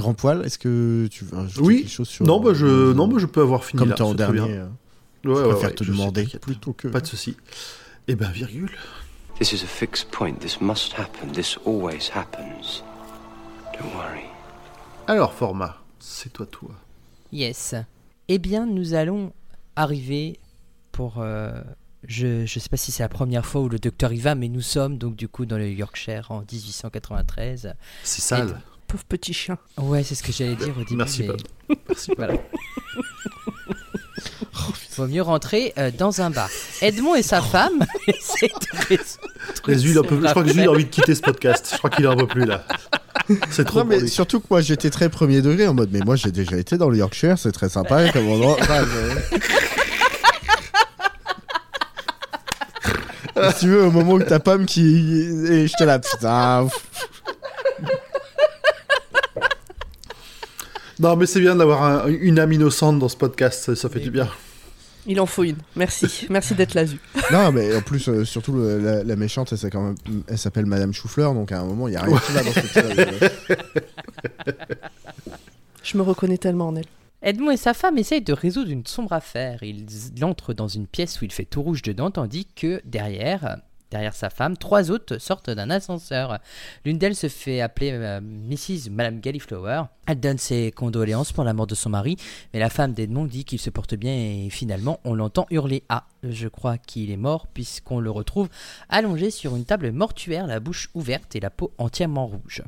Grand 0.00 0.14
poil, 0.14 0.44
est-ce 0.44 0.58
que 0.58 1.06
tu 1.10 1.24
veux 1.24 1.36
rajouter 1.36 1.60
Oui. 1.66 1.76
quelque 1.82 1.90
chose 1.90 2.08
sur 2.08 2.26
Non, 2.26 2.40
bah, 2.40 2.52
je, 2.54 2.92
non, 2.92 3.06
bah, 3.08 3.18
je 3.18 3.26
peux 3.26 3.40
avoir 3.42 3.64
fini. 3.64 3.78
Comme 3.80 3.94
très 3.94 4.14
dernier, 4.14 4.32
bien. 4.40 4.46
euh, 4.48 4.66
Ouais, 4.66 4.70
je 5.24 5.28
ouais, 5.30 5.48
préfère 5.50 5.68
ouais, 5.68 5.74
te 5.74 5.84
je 5.84 5.92
demander 5.92 6.26
plutôt 6.40 6.72
que. 6.72 6.88
Pas 6.88 7.00
de 7.00 7.06
souci. 7.06 7.36
Eh 8.08 8.14
ben, 8.16 8.30
virgule. 8.30 8.70
This 9.38 9.52
is 9.52 9.62
a 9.64 9.66
fixed 9.66 10.10
point. 10.10 10.34
This 10.40 10.60
must 10.60 10.94
happen. 10.98 11.30
This 11.32 11.58
always 11.66 12.10
happens. 12.14 12.82
Don't 13.74 13.92
worry. 13.94 14.24
Alors, 15.06 15.32
format, 15.32 15.76
c'est 15.98 16.32
toi, 16.32 16.46
toi. 16.46 16.70
Yes. 17.32 17.74
Eh 18.28 18.38
bien, 18.38 18.66
nous 18.66 18.94
allons 18.94 19.32
arriver 19.76 20.38
pour. 20.92 21.16
euh, 21.18 21.52
je 22.08 22.42
ne 22.42 22.46
sais 22.46 22.68
pas 22.70 22.78
si 22.78 22.92
c'est 22.92 23.02
la 23.02 23.10
première 23.10 23.44
fois 23.44 23.60
où 23.60 23.68
le 23.68 23.78
docteur 23.78 24.10
y 24.14 24.18
va, 24.20 24.34
mais 24.34 24.48
nous 24.48 24.62
sommes 24.62 24.96
donc 24.96 25.16
du 25.16 25.28
coup 25.28 25.44
dans 25.44 25.58
le 25.58 25.70
Yorkshire 25.70 26.30
en 26.30 26.40
1893. 26.50 27.74
C'est 28.04 28.20
sale. 28.22 28.60
Pauvre 28.90 29.04
petit 29.04 29.32
chien. 29.32 29.56
Ouais, 29.78 30.02
c'est 30.02 30.14
ce 30.14 30.22
que 30.22 30.32
j'allais 30.32 30.56
dire 30.56 30.74
au 30.76 30.80
début. 30.80 30.96
Merci, 30.96 31.20
mais... 31.22 31.28
Bob. 31.28 31.40
Merci. 31.88 32.12
Voilà. 32.16 32.34
Vaut 34.96 35.06
mieux 35.06 35.22
rentrer 35.22 35.72
euh, 35.78 35.90
dans 35.96 36.20
un 36.20 36.30
bar. 36.30 36.48
Edmond 36.82 37.14
et 37.14 37.22
sa 37.22 37.40
femme 37.40 37.86
il 38.08 39.98
en 39.98 40.02
peut- 40.02 40.20
son 40.20 40.26
je 40.26 40.30
crois 40.30 40.42
que 40.44 40.52
Jules 40.52 40.66
a 40.66 40.70
envie 40.70 40.84
de 40.84 40.90
quitter 40.90 41.14
ce 41.14 41.20
podcast. 41.22 41.70
Je 41.72 41.78
crois 41.78 41.88
qu'il 41.90 42.06
en 42.08 42.16
peut 42.16 42.26
plus, 42.26 42.44
là. 42.44 42.64
C'est 43.50 43.64
trop 43.64 43.78
Non, 43.80 43.84
mais 43.86 44.06
surtout 44.08 44.40
que 44.40 44.46
moi 44.50 44.60
j'étais 44.60 44.90
très 44.90 45.08
premier 45.08 45.40
degré 45.40 45.66
en 45.68 45.74
mode 45.74 45.90
mais 45.92 46.00
moi 46.00 46.16
j'ai 46.16 46.32
déjà 46.32 46.56
été 46.56 46.76
dans 46.76 46.88
le 46.90 46.96
Yorkshire, 46.98 47.38
c'est 47.38 47.52
très 47.52 47.68
sympa 47.68 48.10
comme 48.10 48.28
endroit. 48.28 48.56
Enfin, 48.60 48.84
je- 48.84 49.38
si 53.52 53.60
tu 53.60 53.68
veux, 53.68 53.84
au 53.84 53.90
moment 53.90 54.14
où 54.14 54.18
t'as 54.22 54.40
Pomme 54.40 54.66
qui. 54.66 55.22
Et 55.48 55.66
j'étais 55.68 55.86
là, 55.86 55.98
putain. 55.98 56.66
Non, 61.00 61.16
mais 61.16 61.26
c'est 61.26 61.40
bien 61.40 61.56
d'avoir 61.56 61.82
un- 61.82 62.08
une 62.08 62.38
âme 62.38 62.52
innocente 62.52 62.98
dans 62.98 63.08
ce 63.08 63.16
podcast, 63.16 63.74
ça, 63.74 63.88
fait 63.88 64.00
du 64.00 64.10
bien. 64.10 64.28
Il 65.06 65.18
en 65.18 65.24
faut 65.26 65.44
une. 65.44 65.56
Merci. 65.76 66.26
Merci 66.30 66.54
d'être 66.54 66.74
là, 66.74 66.84
Zu. 66.86 66.98
Non, 67.32 67.50
mais 67.52 67.74
en 67.74 67.80
plus, 67.80 68.06
euh, 68.08 68.24
surtout 68.24 68.52
le- 68.52 68.78
la, 68.78 69.02
la 69.02 69.16
méchante, 69.16 69.50
elle, 69.52 69.58
s'est 69.58 69.70
quand 69.70 69.82
même- 69.82 70.22
elle 70.28 70.36
s'appelle 70.38 70.66
Madame 70.66 70.92
Choufleur, 70.92 71.32
donc 71.32 71.52
à 71.52 71.60
un 71.60 71.64
moment, 71.64 71.88
il 71.88 71.94
y 71.94 71.96
a 71.96 72.02
rien 72.02 72.18
qui 72.18 72.32
va 72.32 72.42
dans 72.44 72.52
cet 72.52 72.76
épisode. 72.76 73.30
Je 75.82 75.96
me 75.96 76.02
reconnais 76.02 76.38
tellement 76.38 76.68
en 76.68 76.76
elle. 76.76 76.84
Edmond 77.22 77.50
et 77.50 77.56
sa 77.56 77.74
femme 77.74 77.98
essayent 77.98 78.22
de 78.22 78.32
résoudre 78.32 78.70
une 78.70 78.86
sombre 78.86 79.12
affaire. 79.12 79.62
Ils 79.62 79.86
entrent 80.22 80.52
dans 80.54 80.68
une 80.68 80.86
pièce 80.86 81.20
où 81.20 81.24
il 81.24 81.32
fait 81.32 81.44
tout 81.44 81.62
rouge 81.62 81.82
dedans, 81.82 82.10
tandis 82.10 82.46
que 82.54 82.80
derrière, 82.84 83.58
derrière 83.90 84.14
sa 84.14 84.30
femme, 84.30 84.56
trois 84.56 84.90
autres 84.90 85.18
sortent 85.18 85.50
d'un 85.50 85.70
ascenseur. 85.70 86.38
L'une 86.84 86.98
d'elles 86.98 87.16
se 87.16 87.28
fait 87.28 87.60
appeler 87.60 87.90
euh, 87.92 88.20
Mrs. 88.20 88.90
Madame 88.90 89.20
Galliflower. 89.20 89.82
Elle 90.06 90.20
donne 90.20 90.38
ses 90.38 90.70
condoléances 90.72 91.32
pour 91.32 91.44
la 91.44 91.52
mort 91.52 91.66
de 91.66 91.74
son 91.74 91.90
mari, 91.90 92.16
mais 92.52 92.60
la 92.60 92.70
femme 92.70 92.92
d'Edmond 92.92 93.24
dit 93.26 93.44
qu'il 93.44 93.58
se 93.60 93.70
porte 93.70 93.94
bien 93.94 94.12
et 94.12 94.48
finalement 94.50 95.00
on 95.04 95.14
l'entend 95.14 95.46
hurler 95.50 95.82
Ah, 95.88 96.04
je 96.22 96.48
crois 96.48 96.78
qu'il 96.78 97.10
est 97.10 97.16
mort 97.16 97.46
puisqu'on 97.46 98.00
le 98.00 98.10
retrouve 98.10 98.48
allongé 98.88 99.30
sur 99.30 99.56
une 99.56 99.64
table 99.64 99.90
mortuaire, 99.92 100.46
la 100.46 100.60
bouche 100.60 100.88
ouverte 100.94 101.36
et 101.36 101.40
la 101.40 101.50
peau 101.50 101.72
entièrement 101.78 102.26
rouge. 102.26 102.62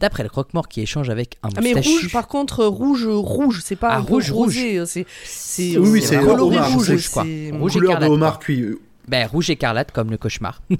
D'après 0.00 0.24
le 0.24 0.28
croque-mort 0.28 0.66
qui 0.68 0.80
échange 0.80 1.08
avec 1.08 1.36
un 1.44 1.48
Ah, 1.56 1.60
mais 1.62 1.72
moustachu. 1.72 1.88
rouge, 1.90 2.12
par 2.12 2.26
contre, 2.26 2.60
euh, 2.60 2.68
rouge, 2.68 3.06
euh, 3.06 3.14
rouge, 3.14 3.60
c'est 3.64 3.76
pas 3.76 3.90
Ah, 3.92 4.00
rouge, 4.00 4.30
rosé, 4.32 4.78
euh, 4.78 4.86
c'est 4.86 5.06
c'est 5.24 5.78
Oui, 5.78 5.88
oui, 5.88 6.00
euh, 6.02 6.06
c'est 6.06 6.18
coloré 6.18 6.56
homard, 6.56 6.72
rouge, 6.72 6.90
rouge, 6.90 7.08
quoi. 7.10 7.22
c'est- 7.22 7.52
Rouge 7.52 7.72
Couleur 7.74 7.90
écarlate, 7.92 8.10
de 8.10 8.14
homard 8.14 8.38
cuit. 8.40 8.64
Ben, 9.08 9.26
rouge 9.26 9.50
écarlate 9.50 9.92
comme 9.92 10.10
le 10.10 10.16
cauchemar. 10.18 10.62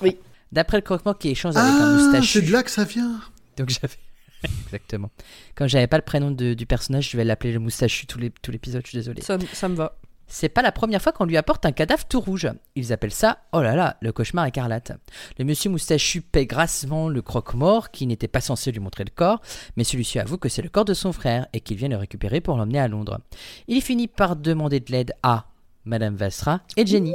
Oui. 0.00 0.16
D'après 0.52 0.78
le 0.78 0.82
croque-mort 0.82 1.18
qui 1.18 1.28
échange 1.28 1.56
avec 1.56 1.70
un 1.72 1.84
Ah, 1.84 1.92
moustachu. 1.96 2.26
c'est 2.40 2.46
de 2.46 2.52
là 2.52 2.62
que 2.62 2.70
ça 2.70 2.84
vient. 2.84 3.20
Donc 3.56 3.68
j'avais. 3.68 3.94
Exactement. 4.64 5.10
Quand 5.56 5.66
j'avais 5.66 5.86
pas 5.88 5.96
le 5.98 6.02
prénom 6.04 6.30
de- 6.30 6.54
du 6.54 6.66
personnage, 6.66 7.10
je 7.10 7.16
vais 7.16 7.24
l'appeler 7.24 7.52
le 7.52 7.58
moustachu 7.58 8.06
tout 8.06 8.18
l'ép- 8.18 8.40
tout 8.40 8.50
l'épisode, 8.52 8.82
je 8.84 8.88
suis 8.90 8.98
désolé. 8.98 9.20
Ça, 9.22 9.36
me- 9.36 9.46
ça 9.52 9.68
me 9.68 9.74
va. 9.74 9.96
C'est 10.30 10.48
pas 10.50 10.60
la 10.62 10.72
première 10.72 11.00
fois 11.02 11.12
qu'on 11.12 11.24
lui 11.24 11.36
apporte 11.38 11.64
un 11.66 11.72
cadavre 11.72 12.04
tout 12.04 12.20
rouge. 12.20 12.48
Ils 12.76 12.92
appellent 12.92 13.12
ça, 13.14 13.38
oh 13.52 13.62
là 13.62 13.74
là, 13.74 13.96
le 14.02 14.12
cauchemar 14.12 14.44
écarlate. 14.46 14.92
Le 15.38 15.44
monsieur 15.46 15.70
moustachu 15.70 16.20
paie 16.20 16.44
grassement 16.46 17.08
le 17.08 17.22
croque-mort 17.22 17.90
qui 17.90 18.06
n'était 18.06 18.28
pas 18.28 18.42
censé 18.42 18.70
lui 18.70 18.80
montrer 18.80 19.04
le 19.04 19.10
corps, 19.14 19.40
mais 19.76 19.84
celui-ci 19.84 20.18
avoue 20.18 20.36
que 20.36 20.50
c'est 20.50 20.60
le 20.62 20.68
corps 20.68 20.84
de 20.84 20.92
son 20.94 21.12
frère 21.12 21.46
et 21.54 21.60
qu'il 21.60 21.78
vient 21.78 21.88
le 21.88 21.96
récupérer 21.96 22.40
pour 22.42 22.56
l'emmener 22.58 22.78
à 22.78 22.88
Londres. 22.88 23.20
Il 23.68 23.80
finit 23.82 24.06
par 24.06 24.36
demander 24.36 24.80
de 24.80 24.92
l'aide 24.92 25.12
à 25.22 25.46
Madame 25.88 26.14
Vastra 26.14 26.60
et 26.76 26.86
Jenny. 26.86 27.14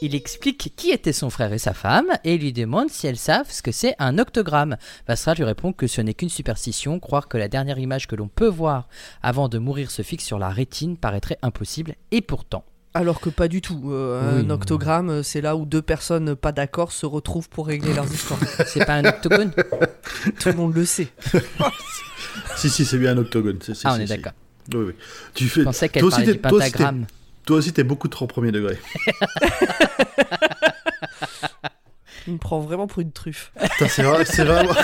Il 0.00 0.14
explique 0.14 0.72
qui 0.76 0.90
était 0.92 1.12
son 1.12 1.28
frère 1.28 1.52
et 1.52 1.58
sa 1.58 1.74
femme 1.74 2.06
et 2.24 2.38
lui 2.38 2.52
demande 2.52 2.88
si 2.88 3.06
elles 3.06 3.16
savent 3.18 3.50
ce 3.50 3.62
que 3.62 3.72
c'est 3.72 3.94
un 3.98 4.18
octogramme. 4.18 4.76
Vastra 5.06 5.34
lui 5.34 5.44
répond 5.44 5.72
que 5.72 5.86
ce 5.86 6.00
n'est 6.00 6.14
qu'une 6.14 6.28
superstition, 6.28 7.00
croire 7.00 7.28
que 7.28 7.36
la 7.36 7.48
dernière 7.48 7.78
image 7.78 8.06
que 8.06 8.14
l'on 8.16 8.28
peut 8.28 8.46
voir 8.48 8.88
avant 9.22 9.48
de 9.48 9.58
mourir 9.58 9.90
se 9.90 10.02
fixe 10.02 10.24
sur 10.24 10.38
la 10.38 10.48
rétine 10.50 10.96
paraîtrait 10.96 11.38
impossible, 11.42 11.94
et 12.12 12.20
pourtant. 12.22 12.64
Alors 12.94 13.20
que 13.20 13.28
pas 13.28 13.48
du 13.48 13.60
tout. 13.60 13.90
Euh, 13.92 14.36
Oui, 14.40 14.46
un 14.46 14.50
octogramme, 14.50 15.22
c'est 15.22 15.40
là 15.40 15.56
où 15.56 15.66
deux 15.66 15.82
personnes 15.82 16.34
pas 16.34 16.52
d'accord 16.52 16.92
se 16.92 17.04
retrouvent 17.04 17.48
pour 17.48 17.66
régler 17.66 17.92
leurs 17.92 18.10
histoires. 18.12 18.40
C'est 18.66 18.86
pas 18.86 18.94
un 18.94 19.04
octogone? 19.04 19.52
Tout 20.40 20.48
le 20.48 20.54
monde 20.54 20.74
le 20.74 20.84
sait. 20.86 21.08
Si, 22.56 22.68
si, 22.70 22.84
c'est 22.84 22.98
bien 22.98 23.12
un 23.12 23.18
octogone. 23.18 23.58
si, 23.62 23.74
si, 23.74 23.82
Ah, 23.84 23.92
on 23.92 23.96
si, 23.96 24.02
est 24.02 24.06
si. 24.06 24.16
d'accord. 24.16 24.32
Oui, 24.74 24.84
oui. 24.88 24.92
Tu 25.34 25.48
fais... 25.48 25.60
Je 25.60 25.64
pensais 25.64 25.88
qu'elle 25.88 26.00
toi 26.02 26.08
aussi, 26.08 26.16
parlait 26.16 26.32
du 26.32 26.38
t'es- 26.40 26.48
toi 26.48 26.58
aussi, 26.58 26.66
t'es- 26.66 26.78
pentagramme. 26.78 27.06
Toi 27.46 27.56
aussi, 27.56 27.72
t'es 27.72 27.84
beaucoup 27.84 28.08
trop 28.08 28.26
premier 28.26 28.52
degré. 28.52 28.78
Il 32.26 32.34
me 32.34 32.38
prend 32.38 32.60
vraiment 32.60 32.86
pour 32.86 33.00
une 33.00 33.10
truffe. 33.12 33.52
C'est 33.88 34.02
vrai, 34.02 34.24
c'est 34.26 34.44
vraiment. 34.44 34.74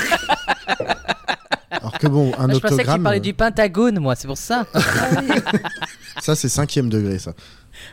Alors 1.70 1.98
que 1.98 2.06
bon, 2.06 2.32
un 2.38 2.48
Ah, 2.48 2.52
je 2.54 2.58
pensais 2.58 2.60
qu'il 2.60 2.72
octogramme, 2.74 3.02
parlait 3.02 3.20
du 3.20 3.34
pentagone, 3.34 3.98
moi, 4.00 4.14
c'est 4.14 4.26
pour 4.26 4.38
ça. 4.38 4.66
ça 6.22 6.34
c'est 6.34 6.48
cinquième 6.48 6.88
degré, 6.88 7.18
ça. 7.18 7.34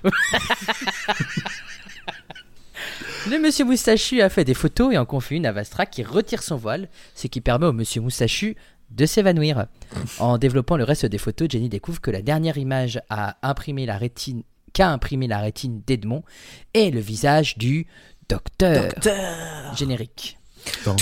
Le 3.29 3.37
monsieur 3.39 3.65
moustachu 3.65 4.21
a 4.21 4.29
fait 4.29 4.43
des 4.45 4.53
photos 4.55 4.93
et 4.93 4.97
en 4.97 5.05
confie 5.05 5.35
une 5.35 5.45
à 5.45 5.51
Vastra 5.51 5.85
qui 5.85 6.01
retire 6.03 6.41
son 6.41 6.55
voile, 6.55 6.87
ce 7.13 7.27
qui 7.27 7.39
permet 7.41 7.67
au 7.67 7.73
monsieur 7.73 8.01
moustachu 8.01 8.55
de 8.95 9.05
s'évanouir. 9.05 9.67
En 10.19 10.37
développant 10.37 10.77
le 10.77 10.83
reste 10.83 11.05
des 11.05 11.17
photos, 11.17 11.49
Jenny 11.49 11.69
découvre 11.69 12.01
que 12.01 12.11
la 12.11 12.21
dernière 12.21 12.57
image 12.57 13.01
a 13.09 13.37
imprimé 13.41 13.85
la 13.85 13.97
rétine 13.97 14.43
qu'a 14.73 14.89
imprimé 14.89 15.27
la 15.27 15.39
rétine 15.39 15.81
d'Edmond 15.85 16.23
est 16.73 16.91
le 16.91 16.99
visage 16.99 17.57
du 17.57 17.87
docteur. 18.29 18.93
Générique. 19.75 20.37
C'est 20.65 20.95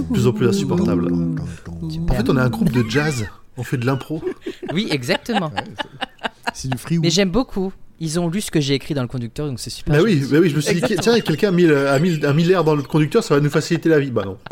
de 0.00 0.12
plus 0.12 0.26
en 0.26 0.32
plus 0.32 0.48
insupportable. 0.48 1.12
En 2.08 2.14
fait, 2.14 2.28
on 2.28 2.36
est 2.36 2.40
un 2.40 2.48
groupe 2.48 2.72
de 2.72 2.88
jazz. 2.88 3.26
On 3.58 3.62
fait 3.64 3.76
de 3.76 3.84
l'impro. 3.86 4.22
Oui, 4.72 4.88
exactement. 4.90 5.50
C'est 6.54 6.68
du 6.68 6.76
free 6.78 6.98
Mais 6.98 7.10
j'aime 7.10 7.30
beaucoup. 7.30 7.72
Ils 8.00 8.20
ont 8.20 8.28
lu 8.28 8.40
ce 8.40 8.50
que 8.50 8.60
j'ai 8.60 8.74
écrit 8.74 8.94
dans 8.94 9.02
le 9.02 9.08
conducteur, 9.08 9.46
donc 9.48 9.58
c'est 9.58 9.70
super. 9.70 9.94
Bah 9.96 10.02
oui, 10.04 10.22
bah 10.30 10.38
oui, 10.40 10.50
je 10.50 10.56
me 10.56 10.60
suis 10.60 10.80
dit, 10.80 10.94
tiens, 11.00 11.18
quelqu'un 11.20 11.48
a 11.48 11.52
mis, 11.52 11.64
le- 11.64 11.88
a, 11.88 11.98
mis, 11.98 12.24
a 12.24 12.32
mis 12.32 12.44
l'air 12.44 12.62
dans 12.64 12.74
le 12.76 12.82
conducteur, 12.82 13.24
ça 13.24 13.34
va 13.34 13.40
nous 13.40 13.50
faciliter 13.50 13.88
la 13.88 13.98
vie. 13.98 14.10
Bah 14.10 14.24
non. 14.24 14.38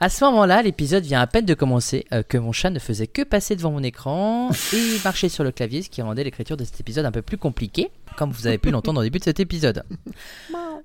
À 0.00 0.08
ce 0.10 0.24
moment-là, 0.26 0.62
l'épisode 0.62 1.02
vient 1.02 1.20
à 1.20 1.26
peine 1.26 1.44
de 1.44 1.54
commencer, 1.54 2.04
euh, 2.12 2.22
que 2.22 2.38
mon 2.38 2.52
chat 2.52 2.70
ne 2.70 2.78
faisait 2.78 3.08
que 3.08 3.22
passer 3.22 3.56
devant 3.56 3.72
mon 3.72 3.82
écran 3.82 4.48
et 4.72 4.96
marcher 5.04 5.28
sur 5.28 5.42
le 5.42 5.50
clavier, 5.50 5.82
ce 5.82 5.90
qui 5.90 6.02
rendait 6.02 6.22
l'écriture 6.22 6.56
de 6.56 6.62
cet 6.62 6.78
épisode 6.78 7.04
un 7.04 7.10
peu 7.10 7.20
plus 7.20 7.36
compliquée, 7.36 7.90
comme 8.16 8.30
vous 8.30 8.46
avez 8.46 8.58
pu 8.58 8.70
l'entendre 8.70 9.00
au 9.00 9.02
début 9.02 9.18
de 9.18 9.24
cet 9.24 9.40
épisode. 9.40 9.82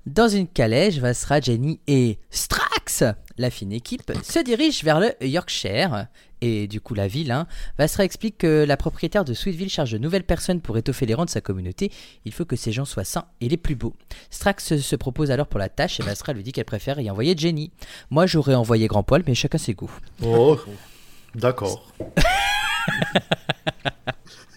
Dans 0.06 0.26
une 0.26 0.48
calèche, 0.48 0.98
Vasra, 0.98 1.40
Jenny 1.40 1.78
et 1.86 2.18
Strax, 2.30 3.04
la 3.38 3.50
fine 3.50 3.72
équipe, 3.72 4.10
se 4.24 4.40
dirigent 4.40 4.80
vers 4.82 4.98
le 4.98 5.12
Yorkshire. 5.24 6.06
Et 6.46 6.66
du 6.66 6.78
coup, 6.82 6.92
la 6.92 7.08
ville, 7.08 7.32
hein. 7.32 7.46
Vasra 7.78 8.04
explique 8.04 8.36
que 8.36 8.66
la 8.68 8.76
propriétaire 8.76 9.24
de 9.24 9.32
Sweetville 9.32 9.70
charge 9.70 9.92
de 9.92 9.98
nouvelles 9.98 10.24
personnes 10.24 10.60
pour 10.60 10.76
étoffer 10.76 11.06
les 11.06 11.14
rangs 11.14 11.24
de 11.24 11.30
sa 11.30 11.40
communauté. 11.40 11.90
Il 12.26 12.32
faut 12.32 12.44
que 12.44 12.54
ces 12.54 12.70
gens 12.70 12.84
soient 12.84 13.04
sains 13.04 13.24
et 13.40 13.48
les 13.48 13.56
plus 13.56 13.76
beaux. 13.76 13.94
Strax 14.28 14.76
se 14.76 14.96
propose 14.96 15.30
alors 15.30 15.46
pour 15.46 15.58
la 15.58 15.70
tâche 15.70 16.00
et 16.00 16.02
Vasra 16.02 16.34
lui 16.34 16.42
dit 16.42 16.52
qu'elle 16.52 16.66
préfère 16.66 17.00
y 17.00 17.10
envoyer 17.10 17.34
Jenny. 17.34 17.70
Moi, 18.10 18.26
j'aurais 18.26 18.54
envoyé 18.54 18.88
Grand 18.88 19.02
Poil, 19.02 19.22
mais 19.26 19.34
chacun 19.34 19.56
ses 19.56 19.72
goûts. 19.72 19.90
Oh, 20.22 20.60
d'accord. 21.34 21.90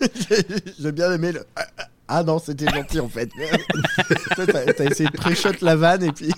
J'ai 0.79 0.91
bien 0.91 1.13
aimé 1.13 1.32
le. 1.32 1.46
Ah, 1.56 1.67
ah, 2.10 2.24
non, 2.24 2.38
c'était 2.38 2.67
gentil 2.67 3.00
en 3.00 3.08
fait. 3.08 3.29
T'as 4.36 4.74
t'as 4.74 4.86
essayé 4.86 5.10
de 5.10 5.15
pré-shot 5.15 5.53
la 5.62 5.77
vanne 5.77 6.03
et 6.03 6.12
puis. 6.12 6.34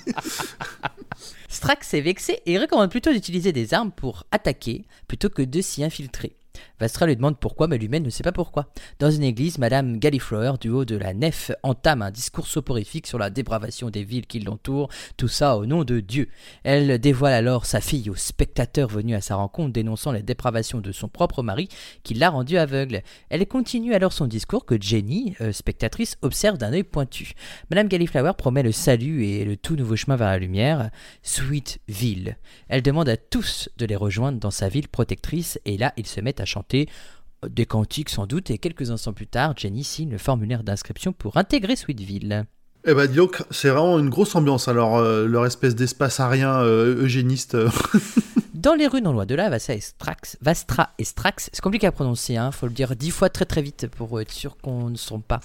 Strax 1.59 1.93
est 1.93 1.99
vexé 1.99 2.39
et 2.45 2.57
recommande 2.57 2.89
plutôt 2.89 3.11
d'utiliser 3.11 3.51
des 3.51 3.73
armes 3.73 3.91
pour 3.91 4.23
attaquer 4.31 4.85
plutôt 5.09 5.27
que 5.29 5.41
de 5.41 5.59
s'y 5.59 5.83
infiltrer. 5.83 6.37
Vastra 6.79 7.05
lui 7.05 7.15
demande 7.15 7.37
pourquoi, 7.37 7.67
mais 7.67 7.77
lui-même 7.77 8.03
ne 8.03 8.09
sait 8.09 8.23
pas 8.23 8.31
pourquoi. 8.31 8.67
Dans 8.99 9.11
une 9.11 9.23
église, 9.23 9.57
Madame 9.57 9.97
Galliflower, 9.97 10.53
du 10.59 10.69
haut 10.69 10.85
de 10.85 10.95
la 10.95 11.13
nef, 11.13 11.51
entame 11.63 12.01
un 12.01 12.11
discours 12.11 12.47
soporifique 12.47 13.07
sur 13.07 13.17
la 13.17 13.29
dépravation 13.29 13.89
des 13.89 14.03
villes 14.03 14.27
qui 14.27 14.39
l'entourent, 14.39 14.89
tout 15.17 15.27
ça 15.27 15.57
au 15.57 15.65
nom 15.65 15.83
de 15.83 15.99
Dieu. 15.99 16.29
Elle 16.63 16.99
dévoile 16.99 17.33
alors 17.33 17.65
sa 17.65 17.81
fille 17.81 18.09
aux 18.09 18.15
spectateurs 18.15 18.87
venus 18.87 19.15
à 19.15 19.21
sa 19.21 19.35
rencontre, 19.35 19.73
dénonçant 19.73 20.11
les 20.11 20.23
dépravations 20.23 20.79
de 20.79 20.91
son 20.91 21.09
propre 21.09 21.43
mari 21.43 21.67
qui 22.03 22.13
l'a 22.13 22.29
rendue 22.29 22.57
aveugle. 22.57 23.01
Elle 23.29 23.45
continue 23.47 23.93
alors 23.93 24.13
son 24.13 24.27
discours 24.27 24.65
que 24.65 24.79
Jenny, 24.79 25.35
euh, 25.41 25.51
spectatrice, 25.51 26.17
observe 26.21 26.57
d'un 26.57 26.71
œil 26.71 26.83
pointu. 26.83 27.33
Madame 27.69 27.87
Galliflower 27.87 28.33
promet 28.37 28.63
le 28.63 28.71
salut 28.71 29.25
et 29.25 29.43
le 29.43 29.57
tout 29.57 29.75
nouveau 29.75 29.95
chemin 29.95 30.15
vers 30.15 30.27
la 30.27 30.39
lumière, 30.39 30.91
Sweetville. 31.23 32.37
Elle 32.67 32.81
demande 32.81 33.09
à 33.09 33.17
tous 33.17 33.69
de 33.77 33.85
les 33.85 33.95
rejoindre 33.95 34.39
dans 34.39 34.51
sa 34.51 34.69
ville 34.69 34.87
protectrice 34.87 35.59
et 35.65 35.77
là, 35.77 35.93
ils 35.97 36.07
se 36.07 36.21
mettent 36.21 36.39
à 36.39 36.45
chanter 36.45 36.68
des 36.73 37.65
cantiques 37.65 38.09
sans 38.09 38.27
doute 38.27 38.49
et 38.51 38.57
quelques 38.57 38.91
instants 38.91 39.13
plus 39.13 39.27
tard, 39.27 39.53
Jenny 39.55 39.83
signe 39.83 40.11
le 40.11 40.17
formulaire 40.17 40.63
d'inscription 40.63 41.13
pour 41.13 41.37
intégrer 41.37 41.75
Sweetville. 41.75 42.45
Eh 42.85 42.93
bah 42.93 43.07
dis 43.07 43.15
donc, 43.15 43.43
c'est 43.51 43.69
vraiment 43.69 43.99
une 43.99 44.09
grosse 44.09 44.35
ambiance. 44.35 44.69
Alors, 44.69 44.97
euh, 44.97 45.25
leur 45.25 45.45
espèce 45.45 45.75
d'espace 45.75 46.19
arien 46.19 46.61
euh, 46.61 47.03
eugéniste. 47.03 47.55
euh, 47.55 47.69
Dans 48.53 48.73
les 48.73 48.87
rues 48.87 49.01
non 49.01 49.11
loin 49.11 49.25
de 49.25 49.35
là, 49.35 49.49
Vastra 49.49 49.73
et 49.73 49.79
Strax, 49.79 50.37
Vastra 50.41 50.89
et 50.97 51.03
Strax, 51.03 51.49
c'est 51.53 51.61
compliqué 51.61 51.87
à 51.87 51.91
prononcer, 51.93 52.35
hein, 52.35 52.51
faut 52.51 52.67
le 52.67 52.73
dire 52.73 52.95
dix 52.95 53.11
fois 53.11 53.29
très 53.29 53.45
très 53.45 53.61
vite 53.61 53.87
pour 53.87 54.19
être 54.19 54.31
sûr 54.31 54.57
qu'on 54.57 54.89
ne 54.89 54.95
se 54.95 55.07
trompe 55.07 55.25
pas, 55.25 55.39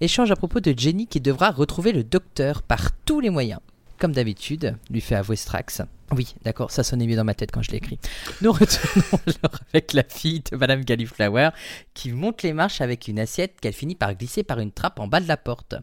échange 0.00 0.30
à 0.30 0.36
propos 0.36 0.60
de 0.60 0.74
Jenny 0.74 1.06
qui 1.06 1.20
devra 1.20 1.50
retrouver 1.50 1.92
le 1.92 2.04
docteur 2.04 2.62
par 2.62 2.90
tous 3.04 3.20
les 3.20 3.28
moyens. 3.28 3.60
Comme 3.98 4.12
d'habitude, 4.12 4.76
lui 4.90 5.02
fait 5.02 5.14
avouer 5.14 5.36
Strax. 5.36 5.82
Oui, 6.12 6.34
d'accord, 6.44 6.70
ça 6.70 6.82
sonnait 6.84 7.06
mieux 7.06 7.16
dans 7.16 7.24
ma 7.24 7.34
tête 7.34 7.50
quand 7.50 7.62
je 7.62 7.70
l'ai 7.70 7.78
écrit. 7.78 7.98
Nous 8.42 8.52
retournons 8.52 9.18
alors 9.26 9.58
avec 9.72 9.92
la 9.92 10.02
fille 10.04 10.42
de 10.50 10.56
Madame 10.56 10.84
Galliflower 10.84 11.50
qui 11.94 12.12
monte 12.12 12.42
les 12.42 12.52
marches 12.52 12.80
avec 12.80 13.08
une 13.08 13.18
assiette 13.18 13.58
qu'elle 13.60 13.72
finit 13.72 13.94
par 13.96 14.14
glisser 14.14 14.42
par 14.42 14.60
une 14.60 14.70
trappe 14.72 15.00
en 15.00 15.08
bas 15.08 15.20
de 15.20 15.28
la 15.28 15.36
porte. 15.36 15.74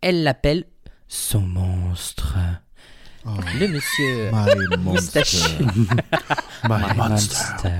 Elle 0.00 0.22
l'appelle 0.22 0.64
son 1.08 1.40
monstre. 1.40 2.36
Oh, 3.26 3.30
Le 3.58 3.68
monsieur 3.68 4.30
my 4.32 4.76
moustache. 4.84 5.58
monster. 5.60 5.94
My 6.64 6.78
My 6.80 6.96
monster. 6.96 7.38
monster. 7.58 7.70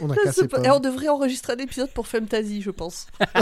On 0.00 0.10
a 0.10 0.16
cassé 0.16 0.48
pas-. 0.48 0.60
Et 0.62 0.70
on 0.70 0.80
devrait 0.80 1.08
enregistrer 1.08 1.52
un 1.54 1.58
épisode 1.58 1.90
pour 1.90 2.06
Fantasy, 2.06 2.62
je 2.62 2.70
pense. 2.70 3.06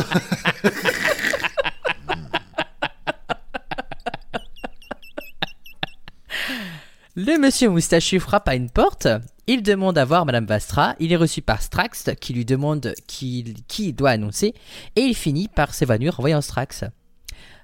Le 7.15 7.39
monsieur 7.39 7.69
moustachu 7.69 8.21
frappe 8.21 8.49
à 8.49 8.55
une 8.55 8.71
porte. 8.71 9.07
Il 9.47 9.63
demande 9.63 9.99
à 9.99 10.05
voir 10.07 10.25
Madame 10.25 10.47
Vastra. 10.47 10.95
Il 10.99 11.13
est 11.13 11.17
reçu 11.17 11.43
par 11.43 11.61
Strax 11.61 12.09
qui 12.19 12.33
lui 12.33 12.47
demande 12.47 12.95
qui, 13.07 13.55
qui 13.69 13.89
il 13.89 13.93
doit 13.93 14.11
annoncer. 14.11 14.55
Et 14.97 15.03
il 15.03 15.15
finit 15.15 15.49
par 15.49 15.75
s'évanouir 15.75 16.19
en 16.19 16.23
voyant 16.23 16.41
Strax. 16.41 16.85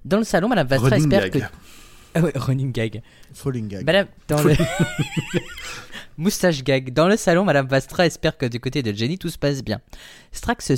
Dans 0.04 0.18
le 0.18 0.24
salon, 0.24 0.48
Madame 0.48 0.66
Vastra 0.66 0.90
Running 0.90 1.12
espère 1.12 1.30
gag. 1.30 1.42
que. 1.42 1.46
Ah 2.14 2.20
ouais, 2.20 2.32
running 2.34 2.72
gag. 2.72 3.02
Falling 3.32 3.68
gag. 3.68 3.84
Madame, 3.84 4.06
dans 4.28 4.42
le... 4.42 4.54
Moustache 6.18 6.64
gag. 6.64 6.92
Dans 6.92 7.06
le 7.06 7.16
salon, 7.16 7.44
Madame 7.44 7.68
Vastra 7.68 8.06
espère 8.06 8.36
que 8.36 8.46
du 8.46 8.58
côté 8.60 8.82
de 8.82 8.92
Jenny, 8.92 9.18
tout 9.18 9.28
se 9.28 9.38
passe 9.38 9.62
bien. 9.62 9.80
Strax 10.32 10.72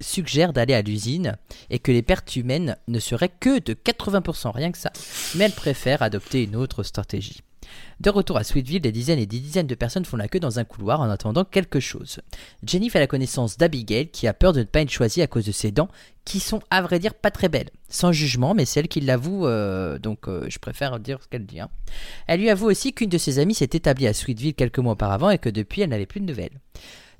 suggère 0.00 0.52
d'aller 0.52 0.74
à 0.74 0.82
l'usine 0.82 1.36
et 1.70 1.78
que 1.78 1.90
les 1.90 2.02
pertes 2.02 2.36
humaines 2.36 2.76
ne 2.86 2.98
seraient 2.98 3.32
que 3.40 3.58
de 3.58 3.74
80%, 3.74 4.52
rien 4.52 4.70
que 4.70 4.78
ça. 4.78 4.92
Mais 5.34 5.44
elle 5.44 5.52
préfère 5.52 6.02
adopter 6.02 6.44
une 6.44 6.56
autre 6.56 6.82
stratégie. 6.82 7.43
De 8.00 8.10
retour 8.10 8.36
à 8.36 8.44
Sweetville, 8.44 8.80
des 8.80 8.92
dizaines 8.92 9.18
et 9.18 9.26
des 9.26 9.38
dizaines 9.38 9.66
de 9.66 9.74
personnes 9.74 10.04
font 10.04 10.16
la 10.16 10.28
queue 10.28 10.40
dans 10.40 10.58
un 10.58 10.64
couloir 10.64 11.00
en 11.00 11.08
attendant 11.08 11.44
quelque 11.44 11.80
chose. 11.80 12.20
Jenny 12.64 12.90
fait 12.90 12.98
la 12.98 13.06
connaissance 13.06 13.56
d'Abigail 13.56 14.08
qui 14.08 14.26
a 14.26 14.34
peur 14.34 14.52
de 14.52 14.60
ne 14.60 14.64
pas 14.64 14.80
être 14.80 14.90
choisie 14.90 15.22
à 15.22 15.26
cause 15.26 15.46
de 15.46 15.52
ses 15.52 15.70
dents, 15.70 15.88
qui 16.24 16.40
sont 16.40 16.60
à 16.70 16.82
vrai 16.82 16.98
dire 16.98 17.14
pas 17.14 17.30
très 17.30 17.48
belles. 17.48 17.70
Sans 17.88 18.12
jugement, 18.12 18.54
mais 18.54 18.64
c'est 18.64 18.80
elle 18.80 18.88
qui 18.88 19.00
l'avoue, 19.00 19.46
euh, 19.46 19.98
donc 19.98 20.26
euh, 20.28 20.46
je 20.48 20.58
préfère 20.58 20.98
dire 20.98 21.18
ce 21.22 21.28
qu'elle 21.28 21.46
dit. 21.46 21.60
hein. 21.60 21.68
Elle 22.26 22.40
lui 22.40 22.50
avoue 22.50 22.66
aussi 22.66 22.92
qu'une 22.92 23.10
de 23.10 23.18
ses 23.18 23.38
amies 23.38 23.54
s'est 23.54 23.64
établie 23.64 24.06
à 24.06 24.14
Sweetville 24.14 24.54
quelques 24.54 24.78
mois 24.78 24.94
auparavant 24.94 25.30
et 25.30 25.38
que 25.38 25.48
depuis 25.48 25.82
elle 25.82 25.90
n'avait 25.90 26.06
plus 26.06 26.20
de 26.20 26.26
nouvelles. 26.26 26.60